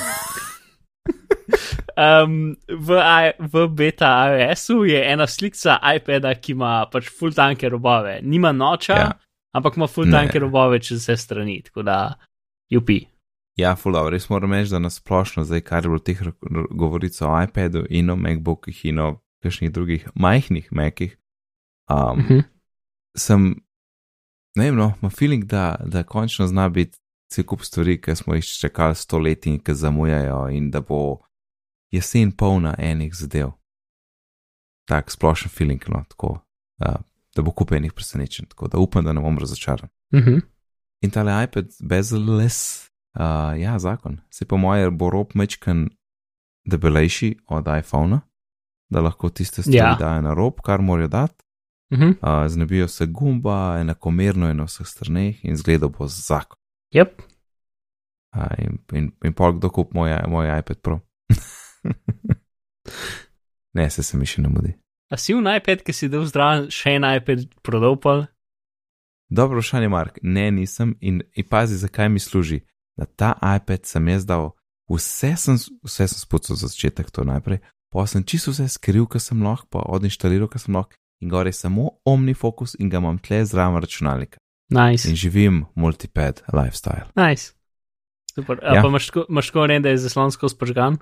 Um, 2.01 2.57
v, 2.69 2.97
I- 2.97 3.35
v 3.53 3.67
beta 3.69 4.09
iOS-u 4.33 4.85
je 4.89 5.03
ena 5.13 5.27
slika 5.27 5.77
iPada, 5.97 6.35
ki 6.35 6.53
ima 6.53 6.87
pač 6.93 7.11
full 7.19 7.33
tanke 7.37 7.69
robove. 7.69 8.21
Nima 8.23 8.53
noča, 8.53 8.93
Ja. 8.97 9.11
ampak 9.53 9.77
ima 9.77 9.87
full 9.87 10.07
Ne. 10.09 10.13
tanke 10.13 10.39
robove 10.39 10.79
čez 10.81 10.99
vse 11.03 11.17
strani, 11.17 11.63
tako 11.63 11.83
da 11.83 12.15
jupi. 12.71 13.01
Ja, 13.59 13.75
fulano, 13.77 14.09
res 14.11 14.29
moram 14.31 14.53
reči, 14.53 14.71
da 14.71 14.79
nasplošno, 14.79 15.45
zdaj 15.45 15.61
kar 15.61 15.85
je 15.85 15.89
bilo 15.89 15.99
teh 15.99 16.19
govoric 16.71 17.21
o 17.23 17.43
iPadu 17.43 17.85
in 17.91 18.11
o 18.11 18.17
MacBookih 18.17 18.85
in 18.85 18.99
o 18.99 19.21
kakšnih 19.43 19.73
drugih 19.73 20.09
majhnih 20.15 20.73
Macih, 20.73 21.17
um, 21.91 21.97
Uh 21.97 22.25
-huh. 22.25 22.43
sem, 23.17 23.55
ne 24.57 24.65
vem, 24.65 24.77
no, 24.77 24.93
ima 25.03 25.11
feeling, 25.11 25.45
da, 25.45 25.77
da 25.85 26.03
končno 26.03 26.47
zna 26.47 26.69
biti 26.69 26.99
cel 27.33 27.45
kup 27.45 27.61
stvari, 27.63 28.01
ki 28.01 28.17
smo 28.17 28.35
jih 28.35 28.45
čakali 28.45 28.95
sto 28.95 29.19
let 29.19 29.47
in 29.47 29.59
ki 29.59 29.75
zamujajo, 29.75 30.49
in 30.49 30.71
da 30.71 30.81
bo 30.81 31.19
jesen 31.91 32.33
polna 32.33 32.75
enih 32.79 33.15
zadev. 33.15 33.51
Tak 34.89 35.11
splošen 35.11 35.51
feeling, 35.51 35.83
no, 35.89 36.05
tako, 36.09 36.39
uh, 36.87 36.97
da 37.37 37.43
bo 37.43 37.51
kup 37.51 37.73
enih 37.73 37.93
presenečen, 37.93 38.47
tako 38.47 38.69
da 38.69 38.79
upam, 38.79 39.05
da 39.05 39.13
ne 39.13 39.21
bom 39.21 39.39
razočaran. 39.39 39.89
Uh 40.13 40.21
-huh. 40.21 40.41
In 41.01 41.11
tale 41.11 41.45
iPad 41.45 41.65
bezel-less, 41.83 42.89
uh, 43.19 43.61
ja, 43.61 43.79
zakon. 43.79 44.21
Se 44.31 44.45
po 44.45 44.57
moje 44.57 44.91
bo 44.91 45.11
rob 45.11 45.31
mečken 45.35 45.89
debelejši 46.65 47.37
od 47.47 47.67
iPhona, 47.79 48.21
da 48.89 49.01
lahko 49.01 49.29
tiste 49.29 49.63
stvari 49.63 49.77
Ja. 49.77 49.97
dajo 50.01 50.23
na 50.23 50.35
rob, 50.35 50.55
kar 50.65 50.81
morajo 50.81 51.09
dati. 51.09 51.45
Uh 51.91 51.99
-huh. 51.99 52.43
Uh, 52.45 52.49
znebijo 52.49 52.89
se 52.89 53.07
gumba, 53.07 53.79
enakomerno 53.81 54.49
je 54.49 54.55
na 54.55 54.65
vseh 54.65 54.87
straneh 54.87 55.45
in 55.45 55.57
zgleda 55.57 55.89
bo 55.89 56.07
zakon. 56.07 56.59
Yep. 56.95 57.23
A, 58.33 58.55
in, 58.59 58.79
in, 58.93 59.13
in 59.25 59.33
pol 59.33 59.53
kdo 59.53 59.71
kup 59.71 59.95
moj, 59.95 60.11
moj 60.29 60.59
iPad 60.59 60.79
Pro. 60.81 61.01
ne, 63.75 63.91
se 63.91 64.03
se 64.03 64.17
mi 64.17 64.27
še 64.27 64.43
ne 64.43 64.49
mudi. 64.49 64.75
A 65.11 65.17
si 65.19 65.35
v 65.35 65.43
iPad, 65.43 65.83
ki 65.83 65.93
si 65.93 66.09
dal 66.09 66.23
zdrav, 66.27 66.69
še 66.71 66.97
en 66.99 67.07
iPad 67.09 67.49
prodopal? 67.67 68.29
Dobro 69.31 69.59
vprašanje, 69.59 69.89
Mark. 69.91 70.19
Ne, 70.23 70.51
nisem 70.51 70.95
in, 71.01 71.23
in 71.35 71.47
pazi, 71.47 71.77
zakaj 71.79 72.09
mi 72.09 72.19
služi. 72.23 72.61
Na 72.99 73.07
ta 73.07 73.35
iPad 73.57 73.87
sem 73.87 74.07
jaz 74.09 74.27
dal, 74.27 74.53
vse 74.91 75.35
sem, 75.39 75.59
vse 75.87 76.07
sem 76.11 76.19
spucal 76.19 76.59
za 76.59 76.71
začetek, 76.71 77.11
to 77.11 77.25
najprej, 77.25 77.61
pa 77.91 78.07
sem 78.07 78.23
čisto 78.27 78.51
vse 78.55 78.69
skril, 78.69 79.07
kar 79.11 79.23
sem 79.23 79.39
lahko, 79.43 79.67
pa 79.71 79.83
odinštaliral, 79.87 80.51
kar 80.51 80.63
sem 80.63 80.75
lahko, 80.75 80.95
in 81.23 81.31
gore 81.31 81.51
je 81.51 81.59
samo 81.59 81.99
OmniFocus 82.07 82.77
in 82.79 82.91
ga 82.91 82.99
imam 82.99 83.19
tle 83.19 83.43
zraven 83.47 83.79
računalnika. 83.83 84.39
Nice. 84.71 85.09
In 85.11 85.17
živim 85.19 85.65
multipad 85.75 86.43
lifestyle. 86.55 87.11
Nice. 87.19 87.53
Super. 88.35 88.61
A 88.63 88.77
Ja. 88.79 88.83
pa 88.83 88.89
imaš 88.89 89.11
tako- 89.11 89.27
imaš 89.29 89.47
tako 89.51 89.67
reči, 89.67 89.83
da 89.83 89.89
je 89.91 89.99
zaslonsko 89.99 90.49
spržgan 90.49 90.99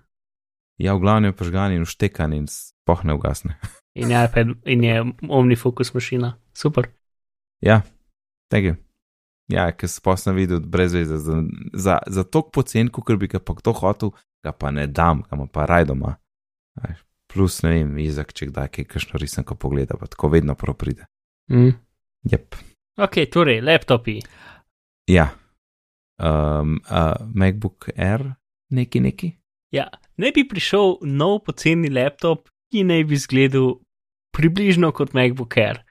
Ja, 0.79 0.95
v 0.95 1.03
glavnem 1.03 1.33
je 1.33 1.39
požgan 1.39 1.75
in 1.75 1.85
vštekan 1.85 2.33
in 2.33 2.47
spoh 2.47 3.03
ne 3.05 3.19
ugasne. 3.19 3.59
in 4.01 4.11
je 4.15 4.25
iPad 4.25 4.55
in 4.65 4.85
je 4.85 5.05
OmniFocus 5.29 5.95
mašina. 5.95 6.37
Super. 6.55 6.91
Ja, 7.61 7.83
tega. 8.53 8.77
Ja, 9.49 9.71
ker 9.73 9.89
sem 9.89 10.05
posna 10.05 10.35
videl 10.37 10.61
brez 10.61 10.93
veze. 10.95 11.19
Za, 11.19 11.41
za, 11.73 11.99
za 12.07 12.25
tok 12.25 12.53
pocen, 12.53 12.93
kot 12.93 13.11
bi 13.19 13.31
ga 13.33 13.41
pa 13.41 13.57
kdo 13.57 13.73
hotel, 13.73 14.13
ga 14.45 14.53
pa 14.53 14.71
ne 14.71 14.87
dam, 14.87 15.25
ga 15.25 15.39
pa 15.51 15.67
raj 15.67 15.89
doma. 15.89 16.19
Plus, 17.29 17.59
ne 17.65 17.73
vem, 17.75 17.97
Izak, 18.01 18.33
če 18.37 18.49
kdaj 18.53 18.71
kaj 18.73 18.87
kakšno 18.93 19.21
risanko 19.21 19.57
pogleda, 19.61 19.99
pa 20.01 20.07
tako 20.09 20.31
vedno 20.33 20.55
prav 20.57 20.77
pride. 20.81 21.09
Mm. 21.53 21.75
Jep. 22.29 22.57
Ok, 23.01 23.21
torej, 23.33 23.61
laptopi. 23.65 24.19
Ja. 25.09 25.29
Um, 26.19 26.79
uh, 26.89 27.15
MacBook 27.35 27.91
Air, 27.97 28.25
neki 28.75 29.01
neki. 29.05 29.33
Ja, 29.73 29.89
ne 30.17 30.31
bi 30.33 30.47
prišel 30.49 30.99
nov 31.03 31.43
poceni 31.45 31.91
laptop, 31.93 32.49
ki 32.73 32.85
naj 32.89 33.05
bi 33.05 33.15
izgledal 33.15 33.75
približno 34.33 34.93
kot 34.93 35.13
MacBook 35.17 35.57
Air, 35.57 35.83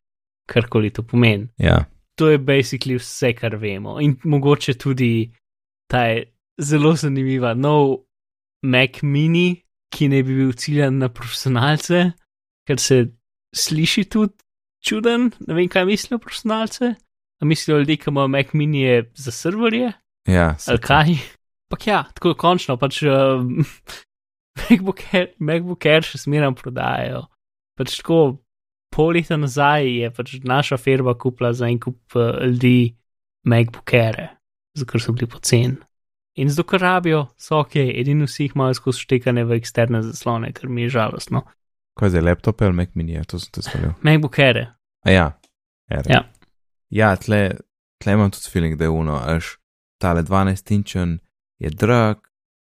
karkoli 0.49 0.89
to 0.93 1.03
pomeni. 1.03 1.49
Ja, 1.57 1.85
To 2.17 2.29
je 2.29 2.39
basically 2.41 2.97
vse, 2.97 3.33
kar 3.37 3.55
vemo. 3.61 3.99
In 4.01 4.15
mogoče 4.23 4.73
tudi 4.73 5.29
ta 5.89 6.05
je 6.09 6.23
zelo 6.57 6.95
zanimiva 6.95 7.53
nov 7.53 8.07
Mac 8.65 9.01
mini, 9.03 9.61
ki 9.93 10.09
naj 10.09 10.23
bi 10.25 10.37
bil 10.39 10.53
ciljan 10.57 10.97
na 10.97 11.11
profesionalce, 11.13 11.99
ker 12.65 12.81
se 12.81 12.97
sliši 13.55 14.07
tudi 14.09 14.33
čuden. 14.81 15.29
Ne 15.45 15.53
vem, 15.53 15.69
kaj 15.69 15.85
mislijo 15.85 16.17
profesionalce. 16.19 16.95
A 17.37 17.45
mislijo 17.45 17.77
ljudje, 17.77 17.99
ki 18.01 18.09
imajo 18.09 18.33
Mac 18.33 18.53
mini 18.53 18.81
je 18.81 19.11
za 19.13 19.31
serverje? 19.31 19.93
ja, 20.27 20.55
ali 20.67 20.81
kaj. 20.81 21.13
Pak 21.67 21.87
ja, 21.87 22.03
tako 22.15 22.33
končno 22.39 22.77
pač 22.79 23.01
uh, 23.03 23.43
MacBook, 24.61 25.03
Air, 25.13 25.33
MacBook 25.39 25.85
Air 25.85 26.05
še 26.05 26.21
smeram 26.21 26.55
prodajajo. 26.57 27.25
Pač 27.77 27.99
tako 27.99 28.19
pol 28.93 29.11
leta 29.17 29.37
nazaj 29.37 29.89
je 30.01 30.11
pač 30.15 30.37
naša 30.47 30.79
firma 30.79 31.13
kupila 31.19 31.51
za 31.53 31.67
en 31.67 31.79
kup 31.83 32.15
uh, 32.15 32.39
ljudi 32.47 32.95
MacBook 33.47 33.93
Air, 33.93 34.23
zato 34.77 34.99
so 34.99 35.13
bili 35.13 35.29
poceni. 35.29 35.77
In 36.37 36.51
zato, 36.53 36.67
ker 36.69 36.83
rabijo, 36.85 37.23
so 37.41 37.63
ok, 37.63 37.79
edini 37.97 38.27
vsi 38.27 38.45
jih 38.45 38.51
imajo 38.53 38.75
skozi 38.77 39.07
štekane 39.07 39.41
v 39.49 39.57
eksterne 39.57 40.03
zaslone, 40.05 40.51
kar 40.53 40.69
mi 40.69 40.83
je 40.85 40.91
žalostno. 40.93 41.41
Kaj 41.97 42.13
je 42.13 42.21
laptop 42.21 42.61
ali 42.61 42.77
Mac 42.77 42.91
mini, 42.93 43.17
to 43.25 43.39
sem 43.41 43.49
te 43.55 43.63
spomnil. 43.65 43.95
MacBook 44.05 44.37
Air. 44.39 44.59
A 45.01 45.15
ja, 45.15 45.31
Air. 45.89 46.11
Ja. 46.13 46.21
Ja, 46.93 47.15
tle, 47.17 47.57
tle 47.97 48.13
imam 48.13 48.29
tudi 48.31 48.51
feeling, 48.53 48.77
da 48.77 48.85
je 48.85 48.93
uno, 48.93 49.17
až 49.17 49.57
tale 49.97 50.21
12 50.21 50.75
inčen 50.75 51.17
je 51.59 51.69
drag, 51.69 52.17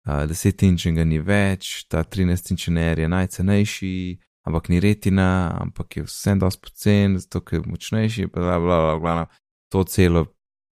uh, 0.07 0.24
10 0.28 0.64
inčen 0.68 0.97
ga 0.97 1.05
ni 1.05 1.18
več, 1.18 1.86
ta 1.88 2.05
13 2.05 2.55
inčen 2.55 2.78
Air 2.78 2.99
je 3.05 3.09
najcenejši, 3.09 3.97
ampak 4.47 4.68
ni 4.68 4.80
retina, 4.80 5.57
ampak 5.61 5.97
je 5.97 6.07
vsem 6.07 6.38
dosti 6.38 6.62
pocen, 6.62 7.18
zato 7.18 7.42
ker 7.42 7.61
je 7.61 7.66
močnejši, 7.66 8.30
bla, 8.32 8.59
bla, 8.62 8.78
bla, 8.84 8.97
bla, 9.03 9.26
to 9.72 9.84
celo 9.84 10.26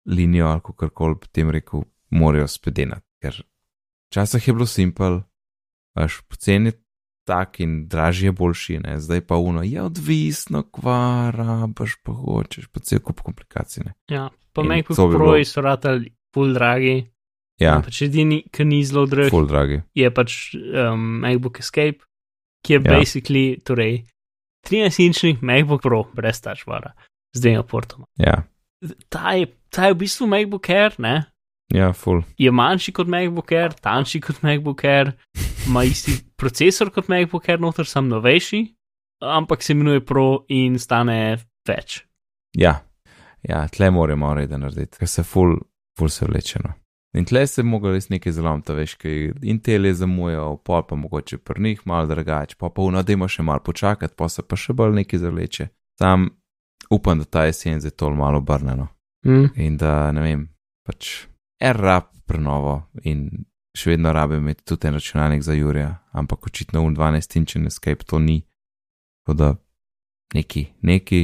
linijo 0.09 0.49
ali 0.49 0.64
kako 0.64 0.89
koli 0.89 1.19
potem 1.21 1.51
rekel, 1.51 1.85
morajo 2.11 2.49
spedenati, 2.49 3.07
ker 3.23 3.43
včasih 4.09 4.49
je 4.49 4.55
bilo 4.55 4.66
simpel, 4.66 5.21
až 5.95 6.23
poceni 6.29 6.73
tak 7.29 7.61
in 7.61 7.89
dražji 7.89 8.31
je 8.31 8.33
boljši, 8.33 8.79
ne? 8.79 8.97
zdaj 9.01 9.21
pa 9.29 9.37
uno 9.37 9.62
je 9.62 9.83
odvisno, 9.83 10.62
kvara, 10.73 11.66
baš 11.66 11.99
pa 12.03 12.12
hočeš, 12.16 12.71
pa 12.73 12.81
cel 12.81 13.03
kup 13.05 13.21
komplikacij. 13.21 13.85
Ne? 13.85 13.93
Ja, 14.09 14.31
pa 14.53 14.64
bi 14.64 14.81
Pro 14.89 15.37
so 15.45 15.61
ratali 15.61 16.14
full 16.33 16.57
dragi. 16.57 17.05
Ja, 17.59 17.81
Pač 17.83 18.03
edini, 18.07 18.45
ki 18.55 18.65
ni 18.65 18.85
zelo 18.87 19.07
drag, 19.11 19.33
dragi. 19.49 19.81
je 19.95 20.11
pač 20.15 20.55
um, 20.55 21.19
MacBook 21.25 21.59
Escape, 21.59 22.05
ki 22.63 22.73
je 22.77 22.81
Ja. 22.85 22.93
ja. 22.93 22.99
basically, 22.99 23.59
torej 23.65 24.05
13-inčni 24.67 25.39
MacBook 25.43 25.83
Pro 25.83 26.05
brez 26.15 26.41
tačvara 26.41 26.93
z 27.35 27.41
dvema 27.41 27.63
portoma. 27.63 28.07
Ja, 28.19 28.43
Ta 29.11 29.33
je, 29.35 29.47
ta 29.75 29.87
je 29.89 29.95
v 29.95 29.99
bistvu 30.05 30.27
MacBook 30.31 30.69
Air, 30.71 30.95
ne? 30.99 31.25
ja, 31.75 31.93
full. 31.93 32.23
Je 32.39 32.51
manjši 32.51 32.93
kot 32.95 33.09
MacBook 33.11 33.51
Air, 33.53 33.75
tanjši 33.75 34.21
kot 34.21 34.43
MacBook 34.43 34.85
Air, 34.85 35.11
ima 35.67 35.83
isti 35.85 36.15
procesor 36.41 36.91
kot 36.95 37.09
MacBook 37.11 37.49
Air, 37.49 37.59
noter 37.61 37.87
sam 37.87 38.07
novejši, 38.09 38.63
ampak 39.21 39.63
se 39.63 39.73
imenuje 39.75 40.05
Pro 40.07 40.45
in 40.49 40.79
stane 40.79 41.37
več. 41.67 42.05
Ja, 42.57 42.79
ja 43.43 43.67
tle 43.69 43.91
moramo 43.91 44.31
reda 44.35 44.57
narediti, 44.59 44.99
ker 45.03 45.09
se 45.11 45.23
full, 45.27 45.59
full 45.99 46.09
se 46.09 46.25
vlečeno. 46.27 46.73
In 47.19 47.25
tle 47.27 47.47
se 47.47 47.62
mogo 47.66 47.91
res 47.91 48.09
nekaj 48.12 48.33
zlomiti, 48.33 48.75
veš, 48.79 48.95
kaj 49.03 49.16
Intel 49.43 49.89
je 49.89 49.95
zamujal, 49.99 50.61
pol 50.62 50.85
pa 50.87 50.95
mogoče 50.95 51.41
pri 51.43 51.62
njih 51.62 51.81
malo 51.85 52.07
drugače, 52.07 52.55
pa 52.59 52.71
pa 52.71 52.83
uno, 52.83 53.03
dajmo 53.03 53.27
še 53.29 53.43
malo 53.43 53.64
počakati, 53.64 54.14
pa 54.14 54.29
se 54.31 54.45
pa 54.47 54.57
še 54.57 54.77
bolj 54.79 54.95
nekaj 55.01 55.25
zavleče. 55.25 55.69
Sam 55.99 56.29
upam, 56.95 57.19
da 57.19 57.25
ta 57.25 57.45
jesen 57.49 57.83
je 57.83 57.91
to 57.91 58.11
malo 58.14 58.39
obrnjeno. 58.39 58.89
Mm. 59.27 59.51
in 59.57 59.77
da 59.77 60.12
ne 60.12 60.23
vem, 60.23 60.43
pač 60.87 61.27
R-rap 61.61 62.12
prenovo 62.27 62.85
in 63.03 63.45
še 63.75 63.91
vedno 63.91 64.12
rabim 64.14 64.45
imeti 64.45 64.62
tudi 64.64 64.87
en 64.87 64.95
računalnik 64.95 65.43
za 65.43 65.57
Jurija, 65.59 65.91
ampak 66.12 66.47
očitno 66.47 66.85
v 66.87 66.93
12 66.95 67.37
inčen 67.37 67.66
escape 67.66 68.07
to 68.07 68.19
ni. 68.19 68.45
Tako 69.27 69.37
da 69.39 69.49
neki, 70.35 70.66
neki, 70.83 71.23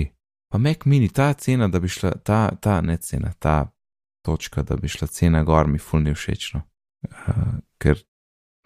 pa 0.50 0.58
Mac 0.58 0.84
mini, 0.84 1.08
ta 1.08 1.32
cena, 1.32 1.68
da 1.68 1.80
bi 1.80 1.88
šla, 1.88 2.16
ta, 2.26 2.50
ta 2.60 2.80
ne 2.80 2.96
cena, 2.96 3.32
ta 3.38 3.73
točka, 4.24 4.62
da 4.62 4.76
bi 4.76 4.88
šla 4.88 5.06
cena 5.12 5.42
gor, 5.44 5.68
mi 5.68 5.78
fulni 5.78 6.14
všečno. 6.14 6.62
Uh, 7.04 7.60
ker, 7.78 8.00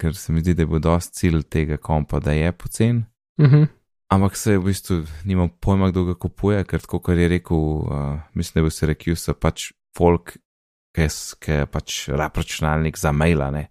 ker 0.00 0.14
se 0.14 0.32
mi 0.32 0.40
zdi, 0.40 0.54
da 0.54 0.66
bo 0.66 0.78
dost 0.78 1.16
cilj 1.18 1.42
tega 1.50 1.76
kompa, 1.76 2.20
da 2.22 2.32
je 2.32 2.52
pocen. 2.52 3.04
Mm 3.40 3.46
-hmm. 3.46 3.66
Ampak 4.08 4.36
se 4.36 4.58
v 4.58 4.64
bistvu 4.64 5.02
nimam 5.24 5.48
pojma, 5.60 5.90
kdo 5.90 6.04
ga 6.04 6.14
kupuje, 6.14 6.64
ker 6.64 6.80
tako, 6.80 6.98
kot 6.98 7.16
je 7.16 7.28
rekel, 7.28 7.56
uh, 7.58 8.20
mislim, 8.34 8.62
da 8.62 8.64
bi 8.64 8.70
se 8.70 8.86
rekel, 8.86 9.16
so 9.16 9.34
pač 9.34 9.72
folk, 9.96 10.36
ki 10.94 11.00
je- 11.00 11.54
je 11.58 11.66
pač 11.66 12.08
rab 12.08 12.36
računalnik 12.36 12.98
za 12.98 13.12
maila, 13.12 13.50
ne, 13.50 13.66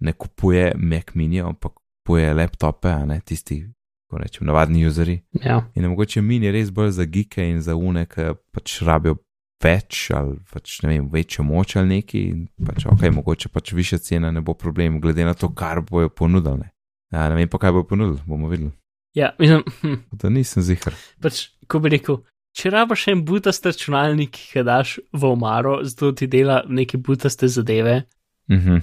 ne 0.00 0.12
kupuje 0.12 0.72
Mac 0.76 1.14
mini, 1.14 1.40
ampak 1.40 1.72
kupuje 1.72 2.34
laptope, 2.34 3.06
ne 3.06 3.20
tisti, 3.20 3.66
ko 4.10 4.18
rečem, 4.18 4.46
navadni 4.46 4.86
useri. 4.86 5.22
Ja. 5.32 5.70
In 5.74 5.82
je 5.82 5.88
mogoče 5.88 6.22
mini 6.22 6.50
res 6.50 6.70
bolj 6.70 6.90
za 6.90 7.04
gike 7.04 7.50
in 7.50 7.60
za 7.60 7.74
une, 7.74 8.06
ki 8.06 8.34
pač 8.52 8.82
rabijo 8.82 9.16
več 9.60 10.10
ali 10.10 10.38
pač 10.52 10.80
ne 10.82 10.88
vem, 10.88 11.08
večjo 11.08 11.44
moč 11.44 11.76
ali 11.76 11.88
neki. 11.90 12.20
In 12.24 12.66
pač 12.66 12.86
ok, 12.86 13.02
mogoče 13.12 13.48
pač 13.48 13.72
više 13.72 13.98
cena 13.98 14.30
ne 14.30 14.40
bo 14.40 14.54
problem, 14.54 15.00
glede 15.00 15.24
na 15.24 15.34
to, 15.34 15.48
kar 15.50 15.80
bojo 15.82 16.08
ponudili. 16.08 16.58
Ne, 16.58 16.70
ja, 17.12 17.28
ne 17.28 17.34
vem 17.34 17.48
pa, 17.48 17.58
kaj 17.58 17.72
bojo 17.72 17.84
ponudili, 17.84 18.20
bomo 18.26 18.48
videli. 18.48 18.72
ja, 19.14 19.32
mislim, 19.38 19.62
hm, 19.82 19.94
Da 20.12 20.28
nisem 20.28 20.62
zihar. 20.62 20.94
pač, 21.20 21.48
ko 21.66 21.78
bi 21.78 21.88
rekel, 21.88 22.22
če 22.52 22.70
rabiš 22.70 23.08
en 23.08 23.24
butast 23.24 23.66
računalnik, 23.66 24.30
ki 24.30 24.52
ga 24.54 24.62
daš 24.64 24.98
v 25.12 25.24
omaro, 25.26 25.80
zato 25.82 26.12
ti 26.12 26.26
dela 26.26 26.62
neke 26.68 26.96
butaste 26.98 27.48
zadeve, 27.48 28.04
Mhm. 28.48 28.76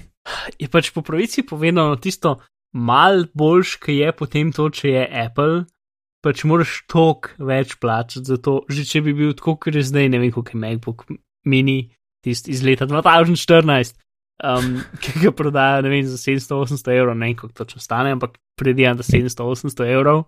je 0.58 0.68
pač 0.68 0.90
po 0.90 1.02
pravici 1.02 1.42
povedano 1.42 1.96
tisto 1.96 2.38
mal 2.72 3.24
boljš, 3.34 3.76
ki 3.76 3.92
je 3.94 4.12
potem 4.12 4.52
to, 4.52 4.70
če 4.70 4.88
je 4.88 5.24
Apple, 5.24 5.64
pač 6.24 6.42
moraš 6.44 6.82
tok 6.90 7.32
več 7.38 7.76
plačati 7.80 8.26
za 8.26 8.36
to, 8.42 8.62
že 8.68 8.84
če 8.84 9.02
bi 9.06 9.14
bil 9.14 9.32
tako, 9.38 9.56
kot 9.56 9.74
je 9.74 9.84
zdaj, 9.86 10.08
ne 10.10 10.18
vem, 10.18 10.32
koliko 10.34 10.56
je 10.56 10.60
MacBook 10.60 11.04
mini, 11.46 11.78
tisti 12.24 12.50
iz 12.50 12.62
leta 12.66 12.86
2014, 12.90 13.94
um, 14.44 14.80
ki 15.02 15.14
ga 15.22 15.32
prodaja, 15.32 15.82
ne 15.86 15.92
vem, 15.92 16.06
za 16.06 16.18
700-800 16.18 16.96
evrov, 16.98 17.14
ne 17.16 17.30
vem, 17.30 17.36
koliko 17.38 17.64
točno 17.64 17.80
stane, 17.80 18.12
ampak 18.16 18.38
predvidevam, 18.58 18.98
da 18.98 19.06
700-800 19.06 19.92
evrov. 19.94 20.24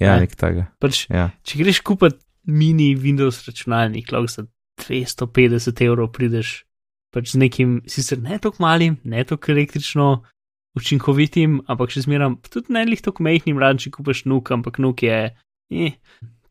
Ja, 0.00 0.14
Ne. 0.16 0.24
nek 0.24 0.36
tega. 0.38 0.66
Pač, 0.82 1.06
Ja. 1.10 1.30
če 1.46 1.58
greš 1.60 1.82
kupiti 1.86 2.18
mini 2.46 2.94
Windows 2.98 3.42
računalnik, 3.46 4.10
lahko 4.10 4.30
za 4.32 4.46
250 4.80 5.82
evrov 5.84 6.10
prideš 6.12 6.64
pač 7.12 7.34
z 7.34 7.38
nekim, 7.38 7.82
sicer 7.86 8.18
ne 8.18 8.38
tako 8.40 8.62
malim, 8.64 8.96
ne 9.04 9.20
tako 9.24 9.52
električno 9.52 10.22
učinkovitim, 10.78 11.62
ampak 11.68 11.92
še 11.92 12.06
zmeram, 12.06 12.38
tudi 12.48 12.72
ne 12.72 12.84
lih 12.88 13.00
tako 13.04 13.24
mehkim, 13.26 13.60
razen 13.60 13.82
če 13.82 13.92
kupiš 13.96 14.24
nuk, 14.30 14.50
ampak 14.54 14.80
nuk 14.82 15.04
je 15.04 15.18
eh, 15.32 15.96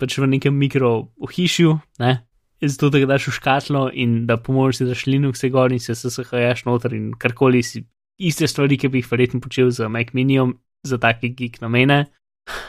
pač 0.02 0.18
v 0.18 0.30
nekem 0.30 0.54
mikro 0.58 1.12
ohišju, 1.22 1.78
ne. 2.02 2.14
zato 2.62 2.92
da 2.94 3.02
ga 3.02 3.10
daš 3.16 3.30
v 3.32 3.36
škatlo 3.40 3.84
in 3.94 4.26
da 4.30 4.38
pomoč 4.38 4.78
si 4.78 4.86
daš 4.86 5.08
Linux 5.10 5.42
gor 5.50 5.74
in 5.74 5.82
se 5.82 5.96
SSH-jaš 5.98 6.66
noter 6.70 6.94
in 6.94 7.12
karkoli 7.18 7.64
si 7.66 7.86
iste 8.22 8.46
stvari, 8.46 8.78
ki 8.78 8.92
bi 8.94 9.02
jih 9.02 9.10
verjetno 9.10 9.42
počel 9.42 9.72
z 9.74 9.90
Mac 9.90 10.14
Miniom 10.14 10.54
za 10.86 11.02
take 11.02 11.34
geek 11.34 11.62
namene, 11.62 12.06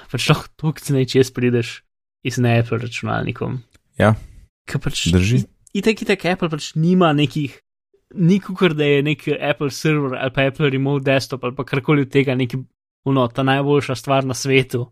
pač 0.09 0.28
lahko 0.32 0.48
to, 0.57 0.72
ki 0.72 0.96
ne 0.96 1.05
čez 1.09 1.32
prideš 1.32 1.82
iz 2.24 2.38
ne 2.40 2.59
Apple 2.61 2.80
računalnikom. 2.80 3.61
Ja, 4.00 4.14
Ker 4.68 4.80
pač 4.80 5.11
drži. 5.12 5.42
itek, 5.76 6.05
itek 6.07 6.24
Apple 6.32 6.48
pač 6.48 6.72
nima 6.76 7.12
nekih, 7.12 7.59
nikukor 8.15 8.75
da 8.75 8.85
je 8.85 9.03
nek 9.03 9.25
Apple 9.51 9.71
server 9.71 10.19
ali 10.19 10.31
pa 10.35 10.47
Apple 10.51 10.71
remote 10.71 11.05
desktop 11.05 11.45
ali 11.45 11.55
pa 11.57 11.65
karkoli 11.65 12.03
od 12.03 12.11
tega, 12.11 12.35
neki, 12.35 12.59
uno, 13.05 13.27
ta 13.29 13.43
najboljša 13.43 13.95
stvar 13.95 14.25
na 14.25 14.35
svetu. 14.35 14.87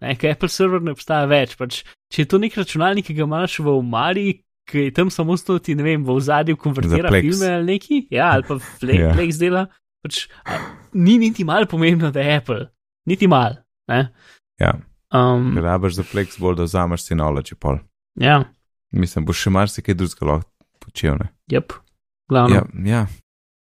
Ne, 0.00 0.16
ker 0.16 0.30
Apple 0.34 0.48
server 0.48 0.82
ne 0.82 0.92
obstaja 0.92 1.26
več. 1.30 1.56
Pač, 1.56 1.82
če 2.12 2.22
je 2.22 2.28
to 2.28 2.38
nek 2.38 2.56
računalnik, 2.56 3.06
ki 3.06 3.14
ga 3.14 3.24
imaš 3.24 3.58
v 3.60 3.76
omari, 3.78 4.26
ki 4.70 4.88
je 4.88 4.94
tam 4.96 5.10
samo 5.10 5.36
stoti, 5.36 5.74
ne 5.74 5.82
vem, 5.82 6.04
v 6.04 6.16
ozadju 6.16 6.56
konvertira 6.56 7.08
Plex. 7.12 7.22
filme 7.22 7.52
ali 7.54 7.64
neki, 7.76 8.06
ja, 8.10 8.32
ali 8.32 8.46
pa 8.48 8.58
Flex 8.58 9.00
Ja. 9.04 9.12
yeah. 9.14 9.38
dela, 9.38 9.66
pač, 10.04 10.24
a, 10.44 10.58
ni 10.94 11.18
niti 11.18 11.44
malo 11.44 11.66
pomembno, 11.66 12.10
da 12.10 12.20
je 12.20 12.36
Apple, 12.36 12.66
niti 13.06 13.28
malo. 13.28 13.60
ne. 13.88 14.08
Ja, 14.60 14.74
Um, 15.14 15.52
rabaš 15.58 15.92
za 15.94 16.02
Plex 16.02 16.40
bolj, 16.42 16.56
da 16.58 16.64
vzameš 16.66 17.04
Synology 17.06 17.54
pol. 17.54 17.76
ja, 18.18 18.40
Mislim, 18.90 19.22
boš 19.24 19.44
še 19.44 19.50
marsikaj 19.50 19.94
drugega 19.94 20.26
lahko 20.26 20.50
počel. 20.82 21.14
Ne? 21.20 21.28
jep, 21.50 21.70
glavno. 22.28 22.54
Ja, 22.54 22.64
ja. 22.84 23.06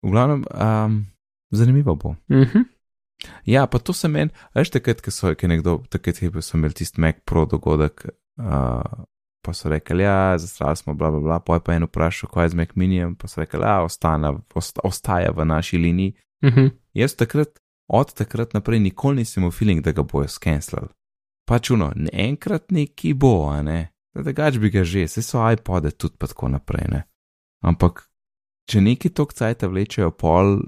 V 0.02 0.10
glavnem, 0.10 0.44
um, 0.54 1.06
zanimivo 1.50 1.94
bo. 1.94 2.14
Mhm. 2.30 2.66
Ja, 3.44 3.66
pa 3.66 3.78
to 3.78 3.92
se 3.92 4.08
meni, 4.08 4.30
veš, 4.54 4.70
takrat, 4.70 5.00
ko 5.02 5.10
so, 5.10 5.32
je 5.34 5.48
nekdo, 5.50 5.80
takrat 5.90 6.22
je 6.22 6.30
bil 6.30 6.42
sem 6.42 6.60
imel 6.60 6.74
tisti 6.76 7.00
Mac 7.02 7.18
Pro 7.26 7.46
dogodek, 7.50 8.04
uh, 8.38 9.04
pa 9.42 9.54
so 9.54 9.70
rekli, 9.72 10.04
ja, 10.04 10.38
zastrali 10.38 10.76
smo, 10.76 10.94
bla, 10.94 11.10
bla, 11.10 11.20
bla, 11.20 11.38
poj 11.40 11.60
pa 11.64 11.74
en 11.74 11.88
vprašal, 11.88 12.30
kaj 12.30 12.46
je 12.46 12.52
z 12.54 12.60
Mac 12.60 12.74
Minijem, 12.74 13.16
pa 13.18 13.30
so 13.30 13.40
rekli, 13.42 13.62
ja, 13.64 13.80
ostana, 13.82 14.34
osta, 14.54 14.84
ostaja 14.84 15.32
v 15.34 15.44
naši 15.44 15.78
liniji. 15.78 16.14
Mhm. 16.44 16.70
Jaz 16.94 17.16
takrat, 17.18 17.58
od 17.88 18.14
takrat 18.14 18.54
naprej, 18.54 18.80
nikoli 18.80 19.24
nisem 19.24 19.42
imel 19.42 19.52
feeling, 19.52 19.82
da 19.82 19.92
ga 19.92 20.02
bojo 20.02 20.28
skenslali. 20.28 20.88
Pač 21.48 21.70
uno, 21.70 21.92
ne 21.96 22.10
enkrat 22.12 22.70
neki 22.70 23.14
bo, 23.14 23.48
a 23.50 23.62
ne. 23.62 23.88
Drugač 24.14 24.58
bi 24.58 24.70
ga 24.70 24.84
že, 24.84 25.06
se 25.08 25.22
so 25.22 25.40
iPode 25.52 25.90
tudi 25.90 26.16
pa 26.18 26.26
tako 26.26 26.48
naprej, 26.52 26.86
ne. 26.92 27.02
Ampak, 27.64 28.07
če 28.68 28.82
neki 28.84 29.10
tok 29.16 29.32
cajta 29.36 29.68
vlečejo 29.70 30.10
pol, 30.10 30.58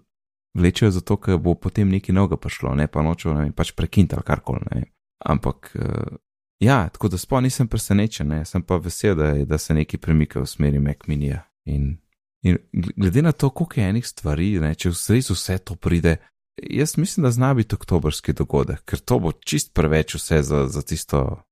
vlečejo 0.58 0.90
zato, 0.96 1.16
ker 1.20 1.38
bo 1.38 1.54
potem 1.54 1.90
nekaj 1.92 2.16
novega 2.16 2.40
prišlo, 2.40 2.74
ne 2.78 2.88
pa 2.90 3.04
nočejo, 3.06 3.36
ne 3.36 3.46
vem, 3.46 3.54
pač 3.56 3.74
prekint 3.76 4.16
ali 4.16 4.26
karkoli, 4.26 4.64
ne 4.70 4.80
vem. 4.80 4.88
Ampak, 5.30 5.72
uh, 5.76 6.16
ja, 6.64 6.82
tako 6.88 7.10
da 7.12 7.20
sploh 7.20 7.44
nisem 7.44 7.68
presenečen, 7.68 8.32
ne, 8.32 8.44
sem 8.48 8.64
pa 8.64 8.80
vesel, 8.80 9.18
da, 9.18 9.34
da 9.44 9.58
se 9.60 9.76
neki 9.76 10.00
premika 10.00 10.40
v 10.40 10.48
smeri 10.48 10.80
Mac 10.80 11.04
Minija. 11.10 11.42
In, 11.68 11.98
in 12.42 12.56
gl- 12.72 12.96
glede 12.96 13.22
na 13.22 13.32
to, 13.32 13.52
koliko 13.52 13.80
je 13.80 13.88
enih 13.92 14.06
stvari, 14.06 14.54
ne, 14.64 14.72
če 14.74 14.94
vse, 14.94 15.20
res 15.20 15.30
vse 15.34 15.58
to 15.60 15.76
pride, 15.76 16.16
jaz 16.56 16.96
mislim, 16.96 17.28
da 17.28 17.34
zna 17.36 17.52
biti 17.54 17.76
oktobrski 17.76 18.32
dogodek, 18.32 18.82
ker 18.88 19.00
to 19.04 19.20
bo 19.20 19.32
čist 19.32 19.74
preveč 19.76 20.16
vse 20.16 20.42
za, 20.42 20.64
za 20.72 20.82
tisto, 20.82 21.42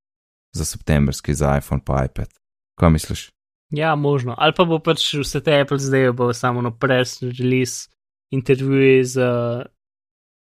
za 0.57 0.65
septembrski, 0.65 1.37
za 1.37 1.59
iPhone 1.61 1.85
pa 1.85 2.07
iPad. 2.09 2.33
Kaj 2.81 2.91
misliš? 2.97 3.29
Ja, 3.71 3.95
možno. 3.95 4.35
Ali 4.39 4.53
pa 4.57 4.65
bo 4.65 4.79
pač 4.81 5.15
vse 5.15 5.41
te 5.45 5.61
Apple 5.61 5.79
zdaj 5.79 6.13
bo 6.13 6.33
samo 6.33 6.63
na 6.63 6.71
press 6.71 7.23
release, 7.23 7.89
intervjuje 8.33 9.05
z, 9.05 9.21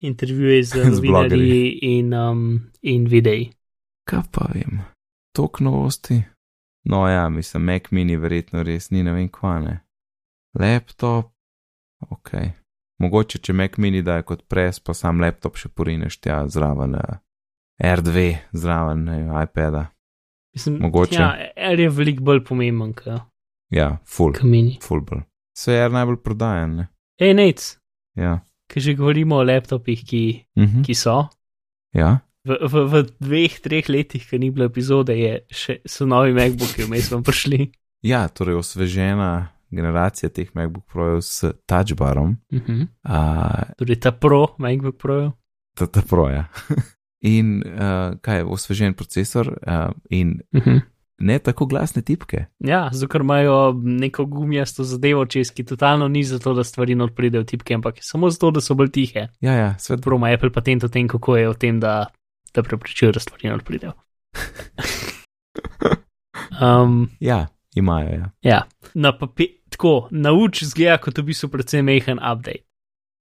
intervjuje 0.02 0.64
z 0.64 0.74
Z 0.84 0.96
novinarji 0.96 1.80
in, 1.82 2.14
um, 2.14 2.72
in 2.82 3.08
videi. 3.08 3.52
Kaj 4.08 4.24
pa 4.32 4.48
vem, 4.54 4.80
tok 5.36 5.60
novosti. 5.60 6.24
No, 6.88 7.08
ja, 7.08 7.30
mislim, 7.30 7.64
Mac 7.64 7.92
mini 7.92 8.16
verjetno 8.16 8.64
res 8.64 8.92
ni 8.92 9.04
ne 9.04 9.12
vem 9.12 9.28
kva 9.28 9.60
ne. 9.60 9.80
Laptop, 10.56 11.34
ok. 12.10 12.32
Mogoče, 13.04 13.42
če 13.44 13.54
Mac 13.54 13.76
mini 13.78 14.02
daje 14.02 14.24
kot 14.24 14.46
pres, 14.48 14.80
pa 14.80 14.96
sam 14.96 15.20
laptop 15.20 15.60
še 15.60 15.70
porineš 15.70 16.22
tja 16.24 16.40
zraven 16.48 16.96
uh, 16.96 17.20
R2, 17.84 18.24
zraven 18.56 19.04
uh, 19.12 19.36
iPada. 19.44 19.90
Mislim, 20.58 20.80
Mogoče. 20.82 21.16
Ja, 21.16 21.30
R 21.56 21.80
je 21.80 21.90
veliko 21.92 22.24
bolj 22.24 22.42
pomemben 22.44 22.94
kot 22.94 23.22
Ja, 23.70 24.00
full, 24.06 24.34
mini. 24.44 24.80
full 24.82 25.02
bolj. 25.02 25.22
Se 25.54 25.74
je 25.74 25.86
R 25.86 25.92
najbolj 25.92 26.18
prodajen, 26.18 26.76
ne? 26.76 26.88
Hej, 27.20 27.34
Nec, 27.34 27.78
Ja. 28.16 28.40
ki 28.68 28.80
že 28.80 28.96
govorimo 28.96 29.36
o 29.36 29.44
laptopih, 29.44 30.02
ki, 30.04 30.24
Mhm. 30.58 30.82
ki 30.84 30.94
so. 30.94 31.28
Ja, 31.94 32.20
V, 32.44 32.56
v, 32.64 32.74
v 32.88 32.94
dveh, 33.20 33.60
treh 33.60 33.90
letih, 33.90 34.24
ki 34.24 34.40
ni 34.40 34.48
bilo 34.50 34.66
epizode, 34.66 35.12
je 35.12 35.42
še, 35.52 35.82
so 35.86 36.06
novi 36.06 36.32
MacBooki 36.32 36.86
vmes 36.86 37.10
vam 37.12 37.20
prišli. 37.22 37.68
ja 38.12 38.28
torej 38.30 38.56
osvežena 38.56 39.50
generacija 39.70 40.30
teh 40.30 40.48
MacBook 40.56 40.86
Projev 40.88 41.22
s 41.22 41.44
touchbarom. 41.68 42.38
Mhm. 42.54 42.82
Uh, 43.04 43.68
Torej 43.78 44.00
ta 44.00 44.12
Pro, 44.12 44.56
MacBook 44.60 44.96
Pro. 44.98 45.34
ta, 45.76 45.88
ta 45.88 46.02
proja. 46.02 46.48
in 47.22 47.64
uh, 47.66 48.18
kaj 48.22 48.38
je 48.38 48.46
osvežen 48.46 48.94
procesor 48.94 49.48
uh, 49.68 49.92
in 50.10 50.42
Mhm. 50.54 50.78
ne 51.20 51.40
tako 51.40 51.66
glasne 51.66 52.02
tipke. 52.02 52.46
Ja, 52.60 52.90
zato 52.94 53.08
ker 53.08 53.22
imajo 53.22 53.74
neko 53.84 54.26
gumijasto 54.26 54.84
zadevo 54.84 55.26
čez, 55.26 55.52
ki 55.52 55.64
totalno 55.66 56.08
ni 56.08 56.24
zato, 56.24 56.54
da 56.54 56.64
stvari 56.64 56.96
not 56.96 57.16
pridejo 57.16 57.44
tipke, 57.44 57.74
ampak 57.74 57.96
samo 58.02 58.30
zato, 58.30 58.52
da 58.52 58.62
so 58.62 58.76
bolj 58.76 58.92
tihe. 58.92 59.28
Ja, 59.42 59.54
ja, 59.54 59.76
svet 59.80 60.02
Prav 60.02 60.18
ima 60.18 60.28
Apple 60.34 60.52
patent 60.54 60.84
o 60.84 60.88
tem, 60.88 61.08
kako 61.08 61.38
je 61.38 61.50
o 61.50 61.54
tem, 61.54 61.80
da, 61.80 62.06
da 62.54 62.64
preprečujejo, 62.64 63.12
da 63.14 63.20
stvari 63.20 63.50
not 63.50 63.64
pridejo. 63.66 63.94
um, 66.62 67.10
Ja, 67.20 67.48
imajo. 67.76 68.10
Ja. 68.10 68.30
ja, 68.42 68.62
na 68.94 69.18
papir, 69.18 69.48
tako, 69.70 70.08
nauč 70.12 70.64
zgleda 70.64 70.98
kot 71.02 71.18
v 71.18 71.24
bistvu 71.32 71.50
predvsem 71.50 71.86
mehen 71.86 72.20
update. 72.20 72.64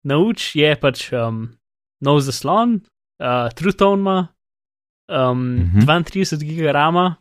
Nauč 0.04 0.56
je 0.56 0.76
pač 0.80 1.10
um, 1.14 1.48
nov 2.06 2.20
zaslon, 2.22 2.80
uh, 3.20 3.50
TrueTone 3.52 4.00
ima, 4.00 4.28
um, 5.10 5.56
Mhm. 5.56 5.80
32 5.80 6.44
GB 6.44 7.16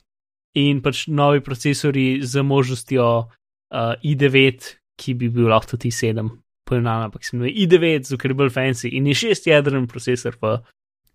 in 0.55 0.81
pač 0.83 1.07
novi 1.07 1.41
procesori 1.41 2.23
z 2.23 2.43
možnostjo 2.43 3.07
uh, 3.19 3.29
i9, 4.03 4.61
ki 4.97 5.15
bi 5.15 5.29
bil 5.29 5.49
lahko 5.51 5.75
tudi 5.75 5.91
i7, 5.91 6.29
pojemljan, 6.65 7.03
ampak 7.03 7.25
se 7.25 7.37
imenuje 7.37 7.55
i9, 7.55 8.03
zato 8.05 8.19
ker 8.19 8.31
je 8.31 8.35
bolj 8.35 8.51
fancy 8.51 8.89
in 8.89 9.07
je 9.07 9.15
šestjadren 9.15 9.87
procesor 9.87 10.37
v, 10.41 10.53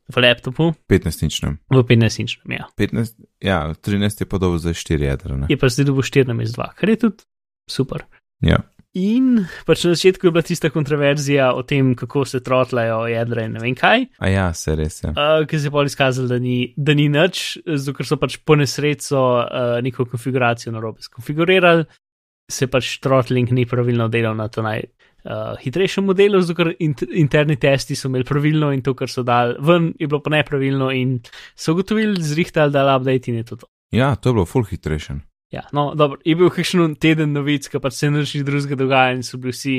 v 0.10 0.18
laptopu, 0.18 0.74
15 0.90 1.24
inčnem. 1.24 1.58
v 1.70 1.80
15-inčnem, 1.80 2.52
ja. 2.52 2.68
15, 2.78 3.16
ja, 3.42 3.74
13 3.74 4.22
je 4.22 4.28
pa 4.28 4.38
dobro 4.38 4.58
za 4.60 4.74
4 4.76 5.00
jedra. 5.02 5.38
Ne? 5.38 5.48
Je 5.50 5.58
pa 5.58 5.70
zdaj 5.70 5.86
dobil 5.86 6.04
4 6.04 6.28
na 6.28 6.36
2, 6.36 6.74
kar 6.76 6.90
je 6.90 6.98
tudi 6.98 7.24
super. 7.70 8.04
Ja. 8.42 8.60
In 9.00 9.46
pač 9.66 9.86
na 9.88 9.94
začetku 9.96 10.28
je 10.28 10.34
bila 10.36 10.44
tista 10.44 10.70
kontroverzija 10.74 11.54
o 11.56 11.64
tem, 11.64 11.94
kako 11.96 12.26
se 12.28 12.42
trotlajo 12.44 13.06
jedra 13.08 13.46
in 13.48 13.56
ne 13.56 13.64
vem 13.64 13.76
kaj, 13.78 14.06
A 14.20 14.32
ja, 14.32 14.50
se 14.54 14.76
res 14.76 15.00
je. 15.04 15.14
uh, 15.14 15.46
ki 15.48 15.60
se 15.60 15.70
je 15.70 15.74
bolj 15.74 15.92
izkazalo, 15.94 16.28
da 16.28 16.40
ni, 16.40 16.74
da 16.76 16.96
ni 16.98 17.08
nič, 17.10 17.62
zato 17.66 17.96
ker 17.98 18.08
so 18.10 18.20
pač 18.20 18.40
po 18.44 18.58
nesrečo 18.60 19.22
uh, 19.40 19.78
neko 19.86 20.06
konfiguracijo 20.12 20.74
narobe 20.76 21.06
skonfigurirali, 21.06 21.88
se 22.50 22.68
pač 22.68 22.98
throttling 23.04 23.52
ni 23.56 23.66
pravilno 23.70 24.10
delal 24.12 24.36
na 24.36 24.50
to 24.52 24.66
naj. 24.66 24.84
Uh, 25.20 25.56
hitrejšem 25.60 26.06
modelu, 26.08 26.40
zato 26.42 26.56
ker 26.56 26.70
int 26.80 27.04
interni 27.12 27.58
testi 27.60 27.96
so 27.96 28.08
imeli 28.08 28.28
pravilno 28.28 28.72
in 28.72 28.82
to, 28.82 28.96
kar 28.96 29.12
so 29.12 29.24
dali 29.28 29.58
ven, 29.60 29.92
je 30.00 30.08
bilo 30.08 30.22
pa 30.24 30.32
nepravilno 30.32 30.92
in 30.96 31.18
so 31.56 31.76
ugotovili, 31.76 32.24
zrihtali, 32.24 32.72
da 32.72 32.88
update 32.96 33.32
in 33.32 33.42
je 33.42 33.50
to. 33.52 33.60
to. 33.64 33.68
Ja, 33.92 34.16
to 34.16 34.32
je 34.32 34.40
bilo 34.40 34.46
full 34.48 34.64
hitrejšen. 34.64 35.20
Ja, 35.50 35.64
no, 35.74 35.96
dobro, 35.98 36.20
je 36.26 36.36
bil 36.38 36.52
kakšen 36.54 36.94
teden 37.02 37.32
novic, 37.34 37.66
ki 37.72 37.80
pač 37.82 37.96
se 37.98 38.12
nič 38.14 38.36
drugega 38.46 38.78
dogajalo 38.78 39.18
in 39.18 39.24
so 39.26 39.40
bili 39.42 39.54
vsi, 39.56 39.78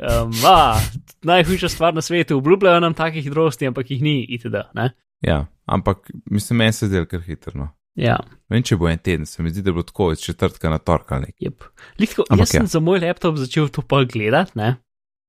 um, 0.00 0.32
a, 0.48 0.80
najhujša 1.28 1.68
stvar 1.68 1.92
na 1.94 2.00
svetu, 2.00 2.38
obljubljajo 2.40 2.80
nam 2.80 2.96
take 2.96 3.20
hitrosti, 3.20 3.68
ampak 3.68 3.90
jih 3.92 4.00
ni, 4.00 4.22
itd. 4.32 4.64
Ne? 4.78 4.90
Ja, 5.20 5.44
ampak 5.68 6.08
mislim, 6.24 6.62
meni 6.64 6.72
se 6.72 6.88
zdi 6.88 7.04
kar 7.10 7.20
hitro. 7.26 7.52
No. 7.58 7.68
Ja, 8.00 8.16
Vem, 8.50 8.64
če 8.64 8.78
bo 8.80 8.88
en 8.88 8.98
teden, 8.98 9.28
se 9.28 9.44
mi 9.44 9.52
zdi, 9.52 9.62
da 9.66 9.74
bo 9.76 9.84
tako 9.84 10.10
iz 10.14 10.22
četrtka 10.24 10.70
na 10.72 10.80
torek 10.80 11.12
ali 11.12 11.28
nekaj. 11.28 11.46
jep. 11.46 11.66
Litko, 12.00 12.24
Ampak 12.30 12.46
jaz 12.46 12.54
sem 12.56 12.64
ja. 12.64 12.72
za 12.72 12.80
moj 12.80 13.02
laptop 13.04 13.36
začel 13.38 13.68
to 13.68 13.84
pa 13.84 14.02
gledati, 14.08 14.56
ne. 14.58 14.74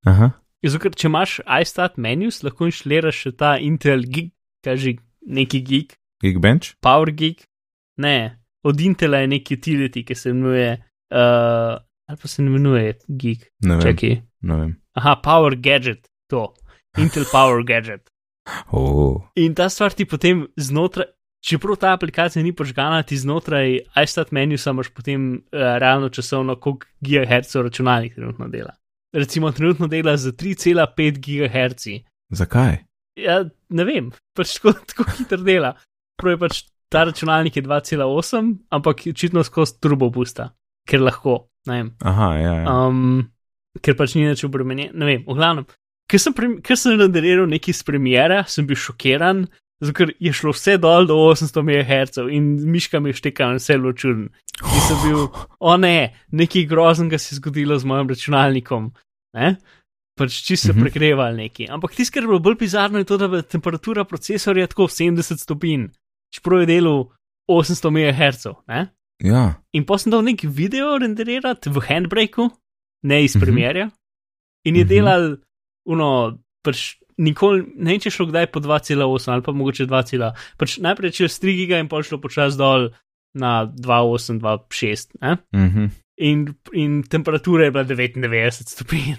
Aha. 0.08 0.32
Zato, 0.64 0.90
če 0.96 1.10
imaš 1.10 1.40
iStat 1.62 1.98
menus, 2.02 2.42
lahko 2.46 2.70
inštaliraš 2.70 3.26
še 3.26 3.32
ta 3.36 3.56
Intel 3.60 4.06
gig, 4.08 4.32
kaži 4.64 4.96
neki 5.28 5.62
gig, 5.66 5.98
Geekbench? 6.22 6.78
Power 6.86 7.10
gig, 7.12 7.44
ne, 7.98 8.41
od 8.64 8.82
Intela 8.82 9.18
je 9.18 9.28
neki 9.28 9.56
utility, 9.58 10.04
ki 10.06 10.16
se 10.16 10.30
imenuje, 10.30 10.72
uh, 11.12 11.78
ali 12.10 12.18
pa 12.22 12.28
se 12.28 12.44
imenuje 12.44 12.98
gig, 13.08 13.46
Ne 13.64 13.76
vem. 13.76 13.82
čakaj. 13.82 14.22
Ne 14.42 14.56
vem. 14.58 14.76
Aha, 14.94 15.16
Power 15.24 15.56
Gadget, 15.56 16.08
to. 16.30 16.54
Intel 16.98 17.24
Power 17.32 17.64
Gadget. 17.64 18.08
Oh. 18.72 19.22
In 19.36 19.54
ta 19.56 19.70
stvar 19.70 19.94
ti 19.94 20.06
potem 20.06 20.48
znotraj, 20.58 21.06
čeprav 21.46 21.76
ta 21.78 21.92
aplikacija 21.94 22.44
ni 22.44 22.52
požgana, 22.56 23.04
ti 23.04 23.18
znotraj 23.18 23.80
iStat 24.04 24.32
menusa 24.32 24.74
imaš 24.74 24.90
potem 24.90 25.34
uh, 25.34 25.42
realno 25.78 26.10
časovno, 26.10 26.56
koliko 26.56 26.88
GHz 27.02 27.56
računalnik 27.56 28.16
trenutno 28.16 28.48
dela. 28.48 28.74
Recimo, 29.14 29.52
trenutno 29.52 29.88
dela 29.88 30.18
za 30.18 30.32
3,5 30.32 31.22
GHz. 31.22 32.02
Zakaj? 32.30 32.78
Ja, 33.16 33.46
ne 33.70 33.84
vem, 33.86 34.10
pač 34.34 34.56
tako, 34.58 34.74
tako 34.90 35.06
hitro 35.18 35.38
dela. 35.46 35.76
Prav 36.18 36.34
je 36.34 36.38
pač 36.40 36.64
ta 36.92 37.06
računalnik 37.08 37.56
je 37.56 37.64
2,8, 37.64 38.56
ampak 38.70 39.06
očitno 39.10 39.44
skozi 39.48 39.80
turbo 39.80 40.12
pusta. 40.12 40.52
ker 40.88 41.00
lahko. 41.02 41.48
Aha, 42.04 42.28
ja. 42.36 42.54
ja. 42.64 42.66
Um, 42.88 43.30
ker 43.86 43.96
pač 43.96 44.16
ni 44.18 44.26
več 44.28 44.42
obremenjen, 44.44 44.92
ne 44.98 45.06
vem, 45.06 45.22
v 45.24 45.36
glavnem. 45.38 45.66
Ker 46.10 46.20
sem, 46.20 46.34
ker 46.66 46.76
sem 46.76 46.98
nadaljeval 47.00 47.46
neki 47.48 47.72
s 47.72 47.86
premjera, 47.88 48.42
sem 48.50 48.66
bil 48.68 48.76
šokiran, 48.76 49.46
ker 49.96 50.12
je 50.20 50.34
šlo 50.36 50.52
vse 50.52 50.76
dol 50.82 51.06
do 51.08 51.16
800 51.30 51.62
MHz 51.64 52.26
in 52.34 52.50
miška 52.74 53.00
mi 53.00 53.14
je 53.14 53.20
štekala 53.22 53.56
vse 53.62 53.78
zelo 53.78 53.94
čuden. 53.94 54.26
In 54.66 54.82
sem 54.90 54.98
bil, 55.06 55.30
o 55.72 55.78
ne, 55.78 56.12
nekaj 56.34 56.66
groznega 56.68 57.22
se 57.22 57.32
je 57.36 57.40
zgodilo 57.40 57.78
z 57.80 57.86
mojim 57.88 58.10
računalnikom. 58.12 58.92
Ne? 59.38 59.56
Pač 60.20 60.42
čisto 60.44 60.68
se 60.68 60.74
Mhm. 60.74 60.82
pregreval 60.82 61.38
neki. 61.38 61.70
Ampak 61.70 61.96
tisto, 61.96 62.14
kar 62.18 62.24
je 62.26 62.28
bilo 62.28 62.40
bolj 62.44 62.58
bizarno, 62.60 62.98
je 63.00 63.06
to, 63.06 63.18
da 63.18 63.30
je 63.38 63.42
temperatura 63.48 64.04
procesorja 64.04 64.68
tako 64.68 64.90
70 64.92 65.40
stopinj, 65.40 65.88
čeprav 66.34 66.64
je 66.64 66.66
delal 66.68 67.10
800 67.52 67.92
MHz. 67.92 68.46
Ne? 68.68 68.88
ja. 69.24 69.62
In 69.74 69.86
pa 69.86 69.98
sem 69.98 70.12
dal 70.12 70.24
neki 70.24 70.48
video 70.48 70.98
renderirati 70.98 71.70
v 71.70 71.80
handbraku, 71.88 72.50
ne 73.04 73.24
iz 73.24 73.36
Mhm. 73.36 73.42
premjerja. 73.44 73.90
In 74.66 74.76
je 74.76 74.84
Mhm. 74.84 74.90
delal, 74.90 75.38
uno, 75.86 76.38
pač 76.64 76.98
nikoli, 77.18 77.66
ne 77.76 78.00
če 78.00 78.10
šlo 78.10 78.26
kdaj 78.30 78.52
po 78.52 78.60
2,8 78.60 79.32
ali 79.34 79.42
pa 79.42 79.52
mogoče 79.52 79.86
2, 79.86 80.34
pač 80.58 80.78
najprej 80.80 81.12
čez 81.12 81.40
3 81.40 81.56
giga 81.56 81.80
in 81.80 81.88
pol 81.90 82.02
šlo 82.04 82.18
počas 82.22 82.58
dol 82.58 82.90
na 83.34 83.66
2,8, 83.66 84.40
2,6. 84.40 85.14
Ne? 85.22 85.38
Mhm. 85.54 85.86
In, 86.22 86.54
in 86.74 87.02
temperatura 87.04 87.66
je 87.66 87.72
bila 87.72 87.84
99 87.84 88.68
stopinj. 88.70 89.18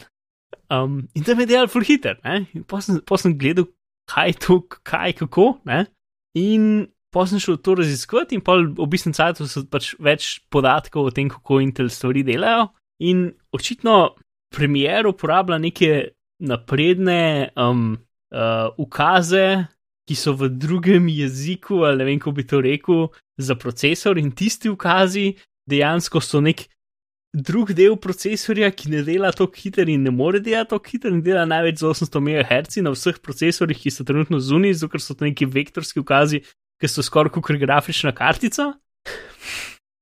Um, 0.70 1.08
in 1.14 1.24
tam 1.24 1.40
je 1.40 1.46
delal 1.46 1.66
full 1.68 1.84
hitter, 1.84 2.16
ne? 2.24 2.46
in 2.54 2.62
pa 2.64 2.80
sem, 2.80 3.00
pol 3.04 3.18
sem 3.18 3.34
gledal, 3.38 3.66
kaj 4.08 4.28
je 4.28 4.34
to, 4.38 4.60
kaj, 4.84 5.12
kako. 5.18 5.58
Ne? 5.64 5.86
In 6.34 6.86
pa 7.12 7.26
sem 7.28 7.40
šel 7.42 7.58
to 7.60 7.76
raziskovati, 7.78 8.38
in 8.38 8.44
pa 8.44 8.56
v 8.56 8.88
bistvu 8.88 9.12
cajtu 9.16 9.46
so 9.48 9.64
pač 9.68 9.92
več 10.00 10.30
podatkov 10.52 11.10
o 11.10 11.14
tem, 11.14 11.28
kako 11.30 11.60
Intel 11.60 11.92
stvari 11.92 12.24
delajo. 12.24 12.70
In 13.04 13.28
očitno 13.52 14.14
premier 14.52 15.06
uporablja 15.10 15.58
neke 15.60 15.92
napredne 16.42 17.52
um, 17.56 17.94
uh, 18.32 18.72
ukaze, 18.80 19.68
ki 20.08 20.16
so 20.18 20.34
v 20.34 20.50
drugem 20.58 21.06
jeziku, 21.12 21.84
ali 21.86 22.00
ne 22.00 22.08
vem, 22.08 22.20
kako 22.20 22.36
bi 22.36 22.46
to 22.48 22.60
rekel, 22.64 23.08
za 23.38 23.54
procesor, 23.54 24.18
in 24.18 24.32
tisti 24.34 24.72
ukazi 24.72 25.32
dejansko 25.70 26.20
so 26.20 26.40
nek 26.42 26.66
drug 27.32 27.72
del 27.72 27.96
procesorja, 27.96 28.70
ki 28.76 28.90
ne 28.92 29.02
dela 29.06 29.30
tako 29.32 29.56
hiter 29.56 29.88
in 29.88 30.02
ne 30.04 30.12
more 30.12 30.40
delati 30.40 30.72
tako 30.74 30.90
hiter, 30.90 31.14
in 31.14 31.22
dela 31.24 31.44
največ 31.48 31.80
z 31.80 31.88
800 31.88 32.20
MHz 32.20 32.82
na 32.84 32.92
vseh 32.92 33.20
procesorjih, 33.24 33.78
ki 33.84 33.94
so 33.94 34.04
trenutno 34.08 34.40
zunaj, 34.40 34.74
zato 34.80 34.92
ker 34.92 35.04
so 35.04 35.16
to 35.16 35.28
neki 35.28 35.48
vektorski 35.48 36.02
ukazi, 36.02 36.42
ki 36.82 36.90
so 36.90 37.04
skoraj 37.06 37.32
kot 37.36 37.52
grafična 37.62 38.10
kartica. 38.16 38.72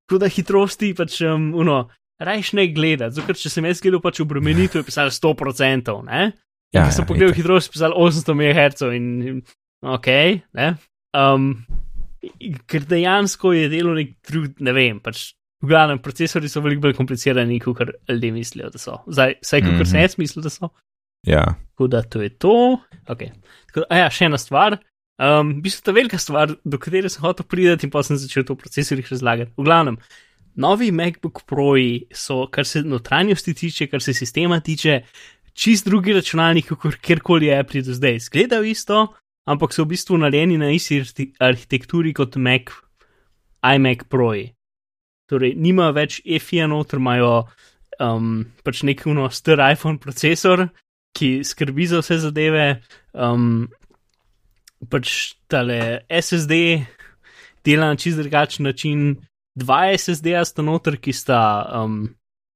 Tako 0.09 0.18
da 0.18 0.28
hitrosti 0.33 0.91
pač, 0.99 1.20
um, 1.28 1.51
uno, 1.55 1.85
rajš 2.20 2.53
ne 2.59 2.66
gledati, 2.74 3.14
zato 3.14 3.28
ker 3.28 3.39
če 3.39 3.53
sem 3.53 3.68
jaz 3.68 3.81
gledal 3.85 4.03
pač 4.03 4.18
obremenitev, 4.24 4.81
je 4.83 4.89
pisalo 4.89 5.12
100%, 5.14 5.95
ne? 6.09 6.22
In 6.70 6.78
Ja, 6.78 6.85
ko 6.87 6.95
sem 6.95 7.03
ja, 7.05 7.09
pogledal 7.09 7.35
hitrost, 7.35 7.70
je 7.70 7.74
pisalo 7.76 7.99
800 7.99 8.35
MHz 8.39 8.83
in 8.97 9.41
ok, 9.83 10.09
ne. 10.59 10.66
Um, 11.16 11.53
ker 12.70 12.85
dejansko 12.87 13.55
je 13.57 13.68
delo 13.72 13.95
nek 13.97 14.12
drug, 14.28 14.59
ne 14.62 14.74
vem, 14.76 14.99
pač 15.03 15.31
v 15.61 15.70
glavnem 15.72 15.99
procesori 16.03 16.49
so 16.49 16.62
veliko 16.64 16.87
bolj 16.87 16.95
komplicirani, 16.99 17.59
kot 17.62 17.81
ljudje 18.09 18.31
mislijo, 18.33 18.70
da 18.72 18.78
so. 18.81 19.01
Zdaj, 19.09 19.39
vsaj 19.45 19.64
kot 19.66 19.74
Mhm. 19.74 19.89
sem 19.91 20.01
jaz 20.01 20.14
mislil, 20.20 20.43
da 20.47 20.51
so. 20.53 20.70
Ja. 21.28 21.45
Tako 21.76 21.87
da 21.93 22.03
to 22.03 22.22
je 22.22 22.31
to. 22.41 22.55
Okay. 23.12 23.31
Tako, 23.68 23.85
a 23.91 23.99
ja, 24.05 24.11
še 24.11 24.24
ena 24.31 24.39
stvar. 24.41 24.78
Um, 25.21 25.51
v 25.59 25.66
bistvu 25.66 25.85
ta 25.85 25.93
velika 25.93 26.18
stvar, 26.18 26.55
do 26.64 26.79
katere 26.81 27.11
sem 27.12 27.21
hotel 27.21 27.45
priti, 27.45 27.85
in 27.85 27.93
pa 27.93 28.01
sem 28.01 28.16
začel 28.16 28.47
to 28.49 28.55
v 28.57 28.62
procesorjih 28.62 29.11
razlagati. 29.12 29.53
V 29.53 29.66
glavnem, 29.66 29.99
novi 30.57 30.89
MacBook 30.91 31.43
Proji 31.45 32.07
so, 32.09 32.47
kar 32.49 32.64
se 32.64 32.81
notranjosti 32.81 33.53
tiče, 33.55 33.87
kar 33.93 34.01
se 34.01 34.14
sistema 34.16 34.62
tiče, 34.64 35.03
čist 35.53 35.85
drugi 35.85 36.14
računalnik, 36.16 36.73
kot 36.73 36.97
kjerkoli 37.05 37.51
je 37.51 37.59
Apple 37.59 37.83
do 37.85 37.93
zdaj. 37.93 38.16
Izgledajo 38.16 38.64
isto, 38.64 39.03
ampak 39.45 39.77
so 39.77 39.85
v 39.85 39.93
bistvu 39.93 40.16
narejeni 40.23 40.57
na 40.57 40.71
isti 40.73 41.03
arhi- 41.05 41.35
arhitekturi 41.37 42.14
kot 42.16 42.41
Mac, 42.41 42.73
iMac 43.61 44.07
Proji. 44.09 44.55
Torej, 45.29 45.53
nima 45.53 45.91
več 45.93 46.23
EFI-ja 46.25 46.64
noter, 46.66 46.97
imajo 46.97 47.45
um, 48.01 48.47
pač 48.64 48.81
nek 48.89 49.05
uno 49.07 49.29
star 49.29 49.61
iPhone 49.68 50.01
procesor, 50.01 50.71
ki 51.12 51.43
skrbi 51.45 51.91
za 51.91 52.01
vse 52.01 52.18
zadeve. 52.25 52.66
Um, 53.12 53.68
pač 54.89 55.35
tale 55.51 56.07
SSD 56.09 56.87
dela 57.64 57.93
na 57.93 57.97
čist 57.97 58.18
drugačen 58.18 58.64
način, 58.64 59.16
dva 59.55 59.91
SSD-ja 59.93 60.45
sta 60.45 60.64
noter, 60.64 60.97
ki 60.97 61.12
sta, 61.12 61.41
um, 61.83 62.03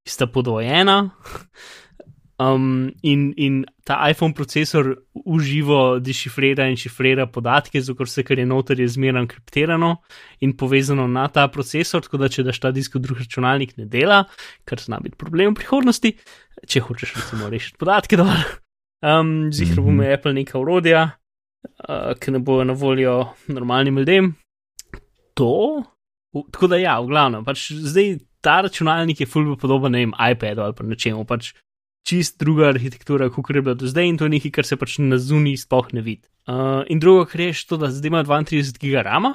ki 0.04 0.12
sta 0.12 0.28
podvojena. 0.30 1.10
Um, 2.34 2.90
in, 3.06 3.28
in 3.38 3.60
ta 3.86 4.00
iPhone 4.10 4.34
procesor 4.34 4.88
uživo 5.14 6.00
dešifrira 6.02 6.66
in 6.66 6.74
šifrira 6.76 7.28
podatke, 7.30 7.78
zato 7.78 8.02
vse, 8.08 8.24
kar 8.26 8.40
je 8.40 8.46
noter, 8.46 8.80
je 8.80 8.88
zmerno 8.90 9.22
kriptirano 9.30 9.92
in 10.42 10.56
povezano 10.58 11.06
na 11.06 11.28
ta 11.28 11.46
procesor, 11.48 12.02
tako 12.02 12.18
da 12.24 12.28
če 12.28 12.42
daš 12.42 12.58
ta 12.58 12.72
disk 12.74 12.96
v 12.98 13.04
drug 13.04 13.22
računalnik, 13.22 13.76
ne 13.78 13.86
dela, 13.86 14.24
kar 14.66 14.82
zna 14.82 14.98
biti 15.04 15.14
problem 15.20 15.54
v 15.54 15.60
prihodnosti, 15.62 16.14
če 16.66 16.82
hočeš 16.88 17.14
recimo 17.20 17.52
rešiti 17.52 17.78
podatke 17.78 18.18
dol. 18.18 18.34
Um, 19.04 19.52
Zihro 19.52 19.84
bo 19.84 19.92
Mhm. 19.92 20.02
Apple 20.16 20.32
neka 20.34 20.58
urodja, 20.58 21.12
uh, 21.64 22.12
ki 22.20 22.34
ne 22.34 22.38
bojo 22.38 22.64
na 22.64 22.72
voljo 22.72 23.16
normalnim 23.48 23.98
ljudem. 23.98 24.34
To, 25.34 25.82
v, 26.34 26.44
tako 26.52 26.70
da 26.70 26.78
ja, 26.78 26.98
v 27.00 27.10
glavnem, 27.10 27.44
pač 27.46 27.70
zdaj 27.72 28.18
ta 28.44 28.60
računalnik 28.64 29.20
je 29.20 29.26
fulbo 29.26 29.56
podoben, 29.60 29.92
ne 29.92 30.04
vem, 30.04 30.12
iPadu 30.32 30.62
ali 30.62 30.76
pa 30.76 30.84
nečemu, 30.86 31.24
pač 31.26 31.54
čist 32.04 32.36
druga 32.40 32.68
arhitektura, 32.68 33.30
kot 33.32 33.50
je 33.50 33.62
bila 33.64 33.74
do 33.78 33.88
zdaj 33.88 34.08
in 34.08 34.18
to 34.20 34.28
je 34.28 34.34
nekaj, 34.36 34.52
kar 34.58 34.68
se 34.68 34.76
pač 34.76 34.98
na 35.00 35.18
zuniji 35.18 35.64
sploh 35.64 35.88
ne 35.96 36.04
vidi. 36.04 36.28
Uh, 36.44 36.84
in 36.92 37.00
drugo, 37.00 37.24
kar 37.30 37.40
je 37.40 37.54
to, 37.68 37.80
da 37.80 37.88
zdaj 37.90 38.12
ima 38.12 38.24
32 38.24 38.76
GB 38.82 39.04
RAM, 39.06 39.32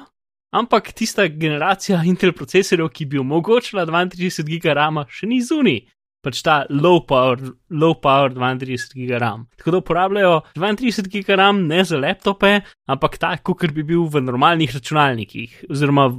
ampak 0.54 0.92
tista 0.94 1.26
generacija 1.26 2.02
Intel 2.06 2.32
procesorjev, 2.32 2.92
ki 2.94 3.08
bi 3.10 3.18
omogočila 3.18 3.86
32 3.90 4.46
GB 4.46 4.76
RAM, 4.78 5.02
še 5.10 5.26
ni 5.26 5.40
zunij. 5.42 5.82
Pač 6.20 6.42
ta 6.44 6.66
low 6.68 7.00
power, 7.08 7.40
low 7.72 7.94
power 7.96 8.34
32 8.34 8.92
GB 8.92 9.20
RAM. 9.22 9.46
Tako 9.56 9.72
da 9.72 9.80
uporabljajo 9.80 10.34
32 10.56 11.08
GB 11.14 11.38
RAM 11.40 11.64
ne 11.70 11.80
za 11.84 11.96
laptope, 11.96 12.58
ampak 12.92 13.16
tako, 13.22 13.54
kot 13.56 13.72
bi 13.72 13.86
bil 13.88 14.04
v 14.04 14.20
normalnih 14.26 14.74
računalnikih. 14.74 15.64
Oziroma, 15.70 16.10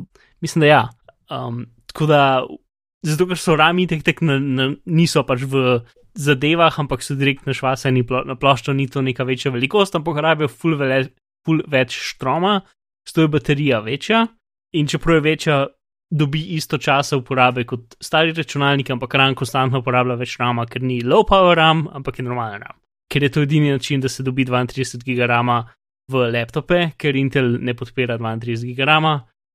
mislim, 0.42 0.66
da 0.66 0.72
ja. 0.72 0.82
Um, 1.30 1.68
tako 1.92 2.10
da, 2.10 2.22
zato 3.06 3.30
ker 3.30 3.38
so 3.38 3.56
rami 3.60 3.86
tek 3.88 4.02
tek 4.08 4.24
na, 4.26 4.40
na, 4.42 4.72
niso 4.90 5.22
pač 5.28 5.46
v 5.46 5.82
zadevah, 6.18 6.76
ampak 6.82 7.06
so 7.06 7.16
direktno 7.16 7.54
švasani 7.56 8.04
plo, 8.08 8.24
na 8.28 8.36
ploščo, 8.36 8.74
ni 8.76 8.90
to 8.92 9.04
neka 9.06 9.24
večja 9.28 9.52
velikost, 9.54 9.96
ampak 9.96 10.18
rabijo 10.24 10.50
ful, 10.52 10.76
vele, 10.80 11.04
ful 11.46 11.62
več 11.72 11.96
štroma, 12.12 12.60
zato 13.08 13.26
je 13.26 13.32
baterija 13.38 13.80
večja 13.86 14.26
in 14.76 14.88
čeprav 14.88 15.20
je 15.20 15.22
večja, 15.22 15.56
dobi 16.12 16.42
isto 16.56 16.78
časa 16.78 17.18
uporabe 17.18 17.64
kot 17.66 17.96
stari 18.04 18.34
računalnik, 18.36 18.90
ampak 18.92 19.16
RAM 19.16 19.36
konstantno 19.36 19.80
uporablja 19.80 20.18
več 20.20 20.36
rama, 20.40 20.66
ker 20.68 20.84
ni 20.84 21.00
low 21.02 21.24
power 21.28 21.58
RAM, 21.58 21.88
ampak 21.96 22.20
je 22.20 22.26
normalen 22.28 22.60
RAM. 22.66 22.78
Ker 23.12 23.24
je 23.24 23.32
to 23.32 23.46
edini 23.48 23.72
način, 23.72 24.02
da 24.04 24.10
se 24.10 24.24
dobi 24.24 24.46
32 24.46 25.04
GB 25.08 25.28
RAM 25.28 25.52
v 26.12 26.28
laptope, 26.36 26.92
ker 27.00 27.16
Intel 27.16 27.56
ne 27.60 27.74
podpira 27.74 28.18
32 28.20 28.76
GB 28.76 28.88
RAM 28.88 29.08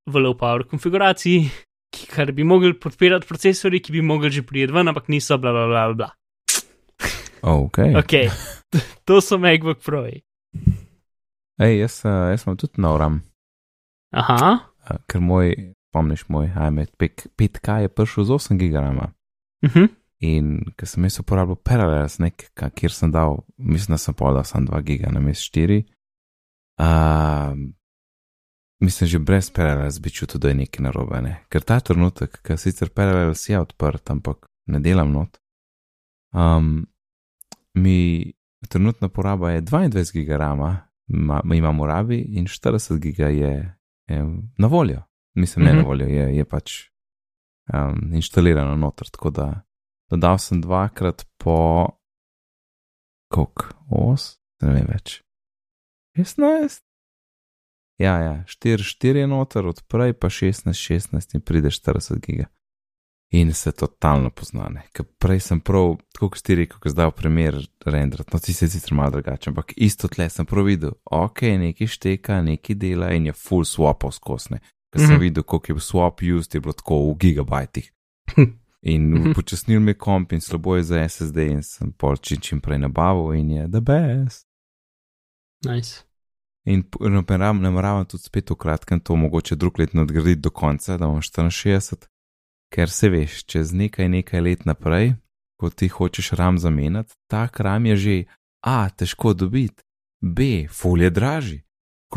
v 0.07 0.23
low 0.23 0.33
power 0.37 0.65
konfiguraciji, 0.65 1.45
ki, 1.93 2.09
kar 2.09 2.31
bi 2.33 2.43
mogli 2.43 2.73
podpirati 2.73 3.27
procesori, 3.29 3.81
ki 3.81 3.93
bi 3.93 4.01
mogli 4.01 4.31
že 4.33 4.45
prijeti 4.45 4.73
ven, 4.73 4.89
ampak 4.89 5.09
niso, 5.13 5.37
bla 5.37 5.53
bla 5.53 5.67
bla 5.67 5.87
bla. 5.93 6.11
Ok. 7.47 7.79
Ok, 8.01 8.13
to 9.05 9.21
so 9.21 9.37
MacBook 9.37 9.83
Proji. 9.85 10.23
Ej, 11.61 11.79
jaz, 11.81 12.01
eh, 12.05 12.33
jaz 12.33 12.43
sem 12.43 12.57
tudi 12.57 12.81
nov 12.81 12.97
RAM, 13.01 13.21
Aha, 14.13 14.57
eh, 14.89 14.97
ker 15.09 15.21
moj, 15.21 15.53
spomniš, 15.89 16.27
moj 16.29 16.51
iMac 16.67 16.89
5K 17.37 17.77
je 17.81 17.87
prišel 17.89 18.23
z 18.23 18.29
8 18.29 18.57
GB 18.57 18.73
RAM. 18.73 18.97
uh 18.97 19.11
-huh. 19.61 19.89
In 20.19 20.63
ker 20.75 20.87
sem 20.87 21.03
jaz 21.03 21.19
uporabljal 21.19 21.55
Parallels, 21.55 22.17
nek, 22.19 22.49
kjer 22.75 22.91
sem 22.91 23.11
dal, 23.11 23.37
mislim, 23.57 23.93
da 23.93 23.97
sem 23.97 24.13
podal 24.13 24.43
samo 24.43 24.65
2 24.65 24.81
giga 24.83 25.11
na 25.11 25.19
mest 25.19 25.53
4. 25.53 25.83
Uh, 26.79 27.57
mislim, 28.79 29.07
že 29.07 29.19
brez 29.19 29.49
Parallels 29.49 29.99
bi 29.99 30.09
čutil, 30.09 30.39
da 30.39 30.47
je 30.47 30.55
nekaj 30.55 30.83
narobe. 30.83 31.21
Ne? 31.21 31.43
Ker 31.49 31.61
ta 31.61 31.79
trenutek, 31.79 32.41
ker 32.41 32.57
sicer 32.57 32.89
Parallels 32.89 33.49
je 33.49 33.59
odprt, 33.59 34.09
ampak 34.09 34.47
ne 34.65 34.79
delam 34.79 35.11
not. 35.11 35.37
Um, 36.33 36.87
mi 37.73 38.33
trenutna 38.69 39.09
poraba 39.09 39.51
je 39.51 39.61
22 39.61 40.13
giga 40.13 40.37
rama, 40.37 40.89
ma, 41.07 41.41
imamo 41.53 41.85
rabi 41.85 42.19
in 42.19 42.45
40 42.45 42.99
giga 42.99 43.27
je, 43.27 43.53
je 44.07 44.25
na 44.57 44.67
voljo. 44.67 45.01
Mislim, 45.37 45.65
ne 45.65 45.71
Mhm. 45.73 45.79
na 45.81 45.85
voljo, 45.85 46.07
je, 46.09 46.25
je 46.37 46.45
pač 46.45 46.89
um, 47.73 48.13
inštalirano 48.17 48.75
noter, 48.75 49.09
tako 49.13 49.29
da 49.29 49.47
dodal 50.09 50.39
sem 50.41 50.61
dvakrat 50.61 51.25
po 51.37 51.87
kok, 53.29 53.67
os, 53.91 54.37
ne 54.61 54.73
vem 54.73 54.87
več. 54.89 55.21
16? 56.17 56.81
Ja, 57.99 58.17
ja, 58.21 58.35
4, 58.47 58.83
4 58.85 59.23
je 59.23 59.27
noter, 59.27 59.65
odprej 59.65 60.13
pa 60.13 60.29
16, 60.29 60.73
16 60.73 61.35
in 61.35 61.41
pride 61.41 61.69
40 61.73 62.19
giga. 62.21 62.45
in 63.29 63.53
se 63.53 63.71
totalno 63.75 64.29
poznane. 64.29 64.85
Ker 64.95 65.03
prej 65.19 65.39
sem 65.43 65.59
prav, 65.59 65.97
tako 66.15 66.29
kot 66.31 66.41
ti 66.47 66.55
rekel, 66.55 66.79
ko 66.79 66.89
zdaj 66.89 67.09
v 67.09 67.15
primer 67.17 67.57
renderat, 67.85 68.29
no 68.33 68.39
ti 68.39 68.53
se 68.55 68.69
sicer 68.71 68.93
malo 68.95 69.17
drugače, 69.17 69.49
ampak 69.49 69.73
isto 69.75 70.07
tle 70.07 70.29
sem 70.31 70.45
prav 70.47 70.63
videl, 70.63 70.93
ok, 71.03 71.41
neki 71.59 71.87
šteka, 71.91 72.37
neki 72.41 72.75
dela 72.79 73.09
in 73.11 73.25
je 73.27 73.33
full 73.35 73.65
swap 73.67 74.05
skosne. 74.15 74.61
Ker 74.97 75.05
sem 75.05 75.15
mm 75.15 75.17
-hmm. 75.17 75.21
videl, 75.21 75.43
koliko 75.43 75.71
je 75.71 75.75
swap 75.75 76.37
used, 76.37 76.55
je 76.55 76.59
bilo 76.59 76.73
tako 76.73 77.11
v 77.11 77.15
gigabajtih. 77.17 77.93
In 78.81 79.01
mm 79.01 79.23
-hmm. 79.23 79.35
počasnil 79.35 79.79
mi 79.79 79.93
komp 79.93 80.31
in 80.31 80.41
slabo 80.41 80.75
je 80.75 80.83
za 80.83 81.09
SSD 81.09 81.37
in 81.37 81.63
sem 81.63 81.91
pol 81.91 82.17
čim, 82.17 82.39
čim 82.39 82.61
prej 82.61 82.77
nabavil 82.77 83.33
in 83.33 83.51
je 83.51 83.67
the 83.67 83.81
best. 83.81 84.47
Nice. 85.65 86.03
In 86.65 86.83
ne 87.61 87.69
moram 87.69 88.05
tudi 88.05 88.23
spet 88.23 88.49
v 88.49 88.55
kratkem 88.55 88.99
to 88.99 89.15
mogoče 89.15 89.55
drug 89.55 89.79
let 89.79 89.93
nadgraditi 89.93 90.41
do 90.41 90.49
konca, 90.49 90.97
da 90.97 91.05
imam 91.05 91.21
64, 91.21 92.07
ker 92.73 92.89
se 92.89 93.09
veš, 93.09 93.43
čez 93.45 93.73
nekaj 93.73 94.09
nekaj 94.09 94.41
let 94.41 94.65
naprej, 94.65 95.13
ko 95.59 95.69
ti 95.69 95.87
hočeš 95.87 96.31
ram 96.31 96.59
zamenjati, 96.59 97.13
ta 97.27 97.49
ram 97.57 97.85
je 97.85 97.95
že 97.95 98.23
A, 98.61 98.89
težko 98.89 99.33
dobiti, 99.33 99.83
B, 100.21 100.67
folje 100.67 101.09
dražji. 101.09 101.63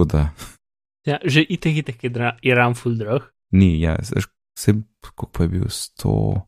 Da... 0.06 0.28
Ja, 1.06 1.18
že 1.24 1.42
itek 1.42 1.76
itek 1.76 2.04
je, 2.04 2.10
je 2.42 2.54
ram 2.54 2.74
full 2.74 2.96
drag. 2.96 3.30
Ni, 3.50 3.80
ja, 3.80 3.96
vse, 4.00 4.74
kako 5.00 5.42
je 5.42 5.48
bil 5.48 5.64
100, 5.68 6.40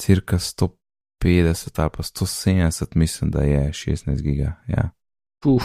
cirka 0.00 0.38
150 0.38 1.80
ali 1.80 1.90
pa 1.90 2.02
170, 2.02 2.96
mislim, 2.96 3.30
da 3.30 3.42
je 3.42 3.72
16 3.72 4.22
giga. 4.22 4.52
Ja. 4.68 4.90
Uf, 5.46 5.64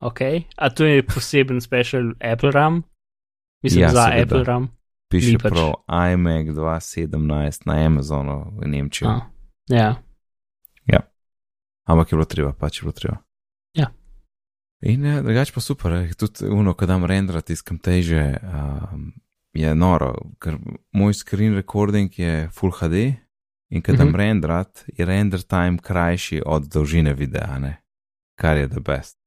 ok. 0.00 0.20
A 0.56 0.70
to 0.70 0.84
je 0.84 1.06
poseben 1.06 1.60
special 1.60 2.02
Apple 2.32 2.50
RAM? 2.50 2.82
Mislim, 3.62 3.82
ja, 3.82 3.88
za 3.88 4.04
seveda. 4.04 4.22
Apple 4.22 4.44
RAM 4.44 4.78
piše 5.08 5.38
pač. 5.38 5.52
prav 5.52 5.72
iMac 6.12 6.46
2017 6.46 7.66
na 7.66 7.74
Amazonu 7.86 8.52
v 8.60 8.68
Nemčiji. 8.68 9.08
Ah, 9.08 9.20
ja. 9.68 9.96
ja. 10.86 11.00
Ampak 11.84 12.12
je 12.12 12.16
bilo 12.16 12.24
treba, 12.28 12.52
pač 12.52 12.80
je 12.80 12.82
bilo 12.84 12.92
treba. 12.92 13.16
Ja. 14.80 14.90
In 14.92 15.06
eh, 15.06 15.22
drugače 15.22 15.52
pa 15.54 15.60
super, 15.60 15.92
eh, 15.92 16.14
tudi 16.14 16.46
uno, 16.50 16.74
ko 16.74 16.86
dam 16.86 17.04
renderati 17.04 17.52
iz 17.52 17.62
kamteže, 17.62 18.36
um, 18.42 19.12
je 19.52 19.74
noro, 19.74 20.12
ker 20.38 20.58
moj 20.92 21.14
screen 21.14 21.54
recording 21.54 22.18
je 22.18 22.48
Full 22.54 22.72
HD 22.72 23.08
in 23.70 23.82
ko 23.82 23.92
dam 23.92 24.08
mm 24.08 24.12
-hmm. 24.12 24.16
renderati, 24.16 24.92
je 24.96 25.04
render 25.04 25.42
time 25.42 25.78
krajši 25.82 26.42
od 26.46 26.68
dolžine 26.72 27.14
videa, 27.14 27.58
ne? 27.58 27.76
kar 28.38 28.56
je 28.56 28.68
the 28.68 28.80
best. 28.80 29.18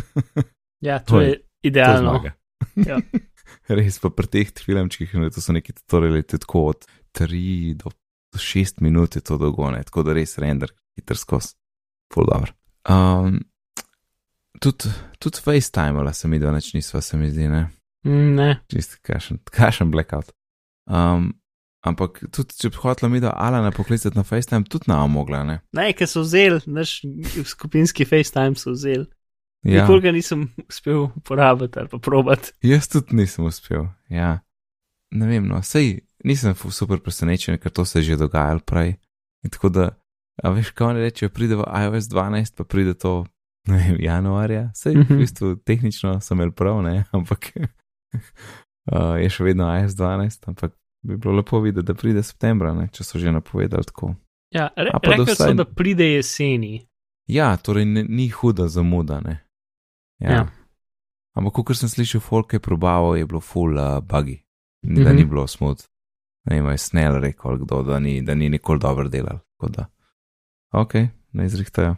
ja, 0.88 0.98
to, 0.98 1.14
to 1.14 1.20
je 1.20 1.40
idealno. 1.62 2.20
To 2.20 2.30
ja. 2.90 3.00
Res 3.76 3.98
pa 4.02 4.10
pri 4.10 4.26
teh 4.26 4.52
filmčkih, 4.64 5.12
to 5.34 5.40
so 5.40 5.52
neki 5.52 5.72
tutoriali, 5.72 6.22
tako 6.22 6.66
od 6.74 6.86
3 7.16 7.74
do 7.74 7.90
6 8.36 8.80
minut 8.80 9.16
je 9.16 9.22
to 9.22 9.38
dolgone, 9.38 9.82
tako 9.84 10.02
da 10.02 10.12
res 10.16 10.38
render, 10.38 10.72
hiter 10.96 11.16
skos, 11.16 11.54
full 12.12 12.28
dobro. 12.28 12.52
Um, 12.88 13.40
tudi 14.62 14.90
tud 15.18 15.38
FaceTime, 15.42 16.00
ali 16.00 16.14
se 16.14 16.28
mi 16.28 16.38
da 16.42 16.52
več 16.54 16.72
nisva, 16.76 17.02
se 17.02 17.18
mi 17.18 17.30
zdi, 17.30 17.48
ne? 17.50 17.66
Mm, 18.06 18.34
ne. 18.38 18.50
Čisto 18.70 18.98
kašen 19.50 19.90
blackout. 19.90 20.32
Um, 20.90 21.32
ampak 21.86 22.20
tudi, 22.34 22.54
če 22.58 22.70
bi 22.72 22.80
hotela 22.82 23.10
mi 23.10 23.22
da 23.22 23.34
Alana 23.38 23.72
poklicati 23.74 24.18
na 24.18 24.24
FaceTime, 24.26 24.66
tudi 24.70 24.90
na 24.90 25.02
omogla, 25.04 25.42
ne? 25.46 25.58
Ne, 25.76 25.90
ker 25.98 26.10
so 26.10 26.24
vzeli, 26.24 26.62
naš 26.70 27.00
skupinski 27.54 28.06
FaceTime 28.08 28.58
so 28.58 28.74
vzeli. 28.74 29.06
Ja. 29.62 29.84
Nikoli 29.84 30.02
ga 30.02 30.10
nisem 30.14 30.48
uspel 30.66 31.04
uporabiti 31.04 31.78
ali 31.78 31.88
pa 31.88 31.98
probati. 32.02 32.50
Jaz 32.66 32.88
tudi 32.90 33.14
nisem 33.16 33.46
uspel. 33.46 33.86
Ja. 34.10 34.40
Ne 35.14 35.28
vem, 35.28 35.46
no, 35.46 35.60
sej 35.62 36.00
nisem 36.26 36.56
super 36.70 36.98
presenečen, 37.02 37.58
ker 37.62 37.70
to 37.70 37.84
se 37.86 38.00
je 38.00 38.12
že 38.12 38.22
dogajalo 38.24 38.64
prej. 38.66 38.96
In 39.42 39.50
tako 39.50 39.70
da, 39.70 39.88
a 40.42 40.50
veš, 40.54 40.72
kaj 40.74 40.94
oni 40.94 41.04
rečejo, 41.06 41.30
pride 41.30 41.58
v 41.58 41.66
iOS 41.66 42.10
12, 42.10 42.56
pa 42.58 42.66
pride 42.66 42.94
to, 42.98 43.22
ne 43.68 43.78
vem, 43.78 43.96
januarja. 44.00 44.70
Sej 44.74 44.94
v 44.94 45.04
mhm. 45.04 45.18
bistvu 45.18 45.56
tehnično 45.56 46.20
sem 46.20 46.38
imel 46.38 46.52
prav, 46.52 46.82
ne, 46.82 47.04
ampak 47.16 47.52
uh, 47.56 49.18
je 49.20 49.30
še 49.30 49.44
vedno 49.44 49.68
iOS 49.70 49.96
12, 49.98 50.48
ampak 50.48 50.74
bi 51.02 51.16
bilo 51.16 51.36
lepo 51.40 51.60
videti, 51.60 51.86
da 51.86 51.94
pride 51.98 52.22
septembra, 52.22 52.74
ne, 52.74 52.88
če 52.92 53.04
so 53.04 53.18
že 53.18 53.34
napovedali 53.34 53.86
tako. 53.88 54.14
Ja, 54.54 54.68
re, 54.76 54.92
rekli 55.02 55.32
vsaj... 55.32 55.52
so, 55.52 55.54
da 55.56 55.64
pride 55.64 56.06
jeseni. 56.12 56.82
Ja, 57.30 57.54
torej 57.56 57.86
ne, 57.88 58.04
ni 58.08 58.28
huda 58.28 58.68
zamuda, 58.68 59.20
ne. 59.24 59.38
Ja. 60.22 60.32
ja. 60.32 60.42
Ampak, 61.38 61.62
kot 61.64 61.78
sem 61.78 61.88
slišal, 61.88 62.20
folk 62.20 62.52
je 62.52 62.60
probaval, 62.60 63.16
je 63.16 63.26
bilo 63.26 63.40
full 63.40 63.78
uh, 63.78 64.02
buggy, 64.04 64.42
mm 64.84 64.94
-hmm. 64.94 65.04
da 65.04 65.12
ni 65.12 65.24
bilo 65.24 65.46
smooth. 65.46 65.88
Ne 66.44 66.60
vem, 66.60 66.70
je 66.70 66.78
snel 66.78 67.20
rekel, 67.20 67.58
kdo, 67.58 67.82
da 67.82 67.98
ni, 67.98 68.22
da 68.22 68.34
ni 68.34 68.48
nikoli 68.48 68.80
dobro 68.80 69.08
delal. 69.08 69.38
Ok, 70.72 70.94
ne 71.32 71.46
izrihtajajo. 71.46 71.96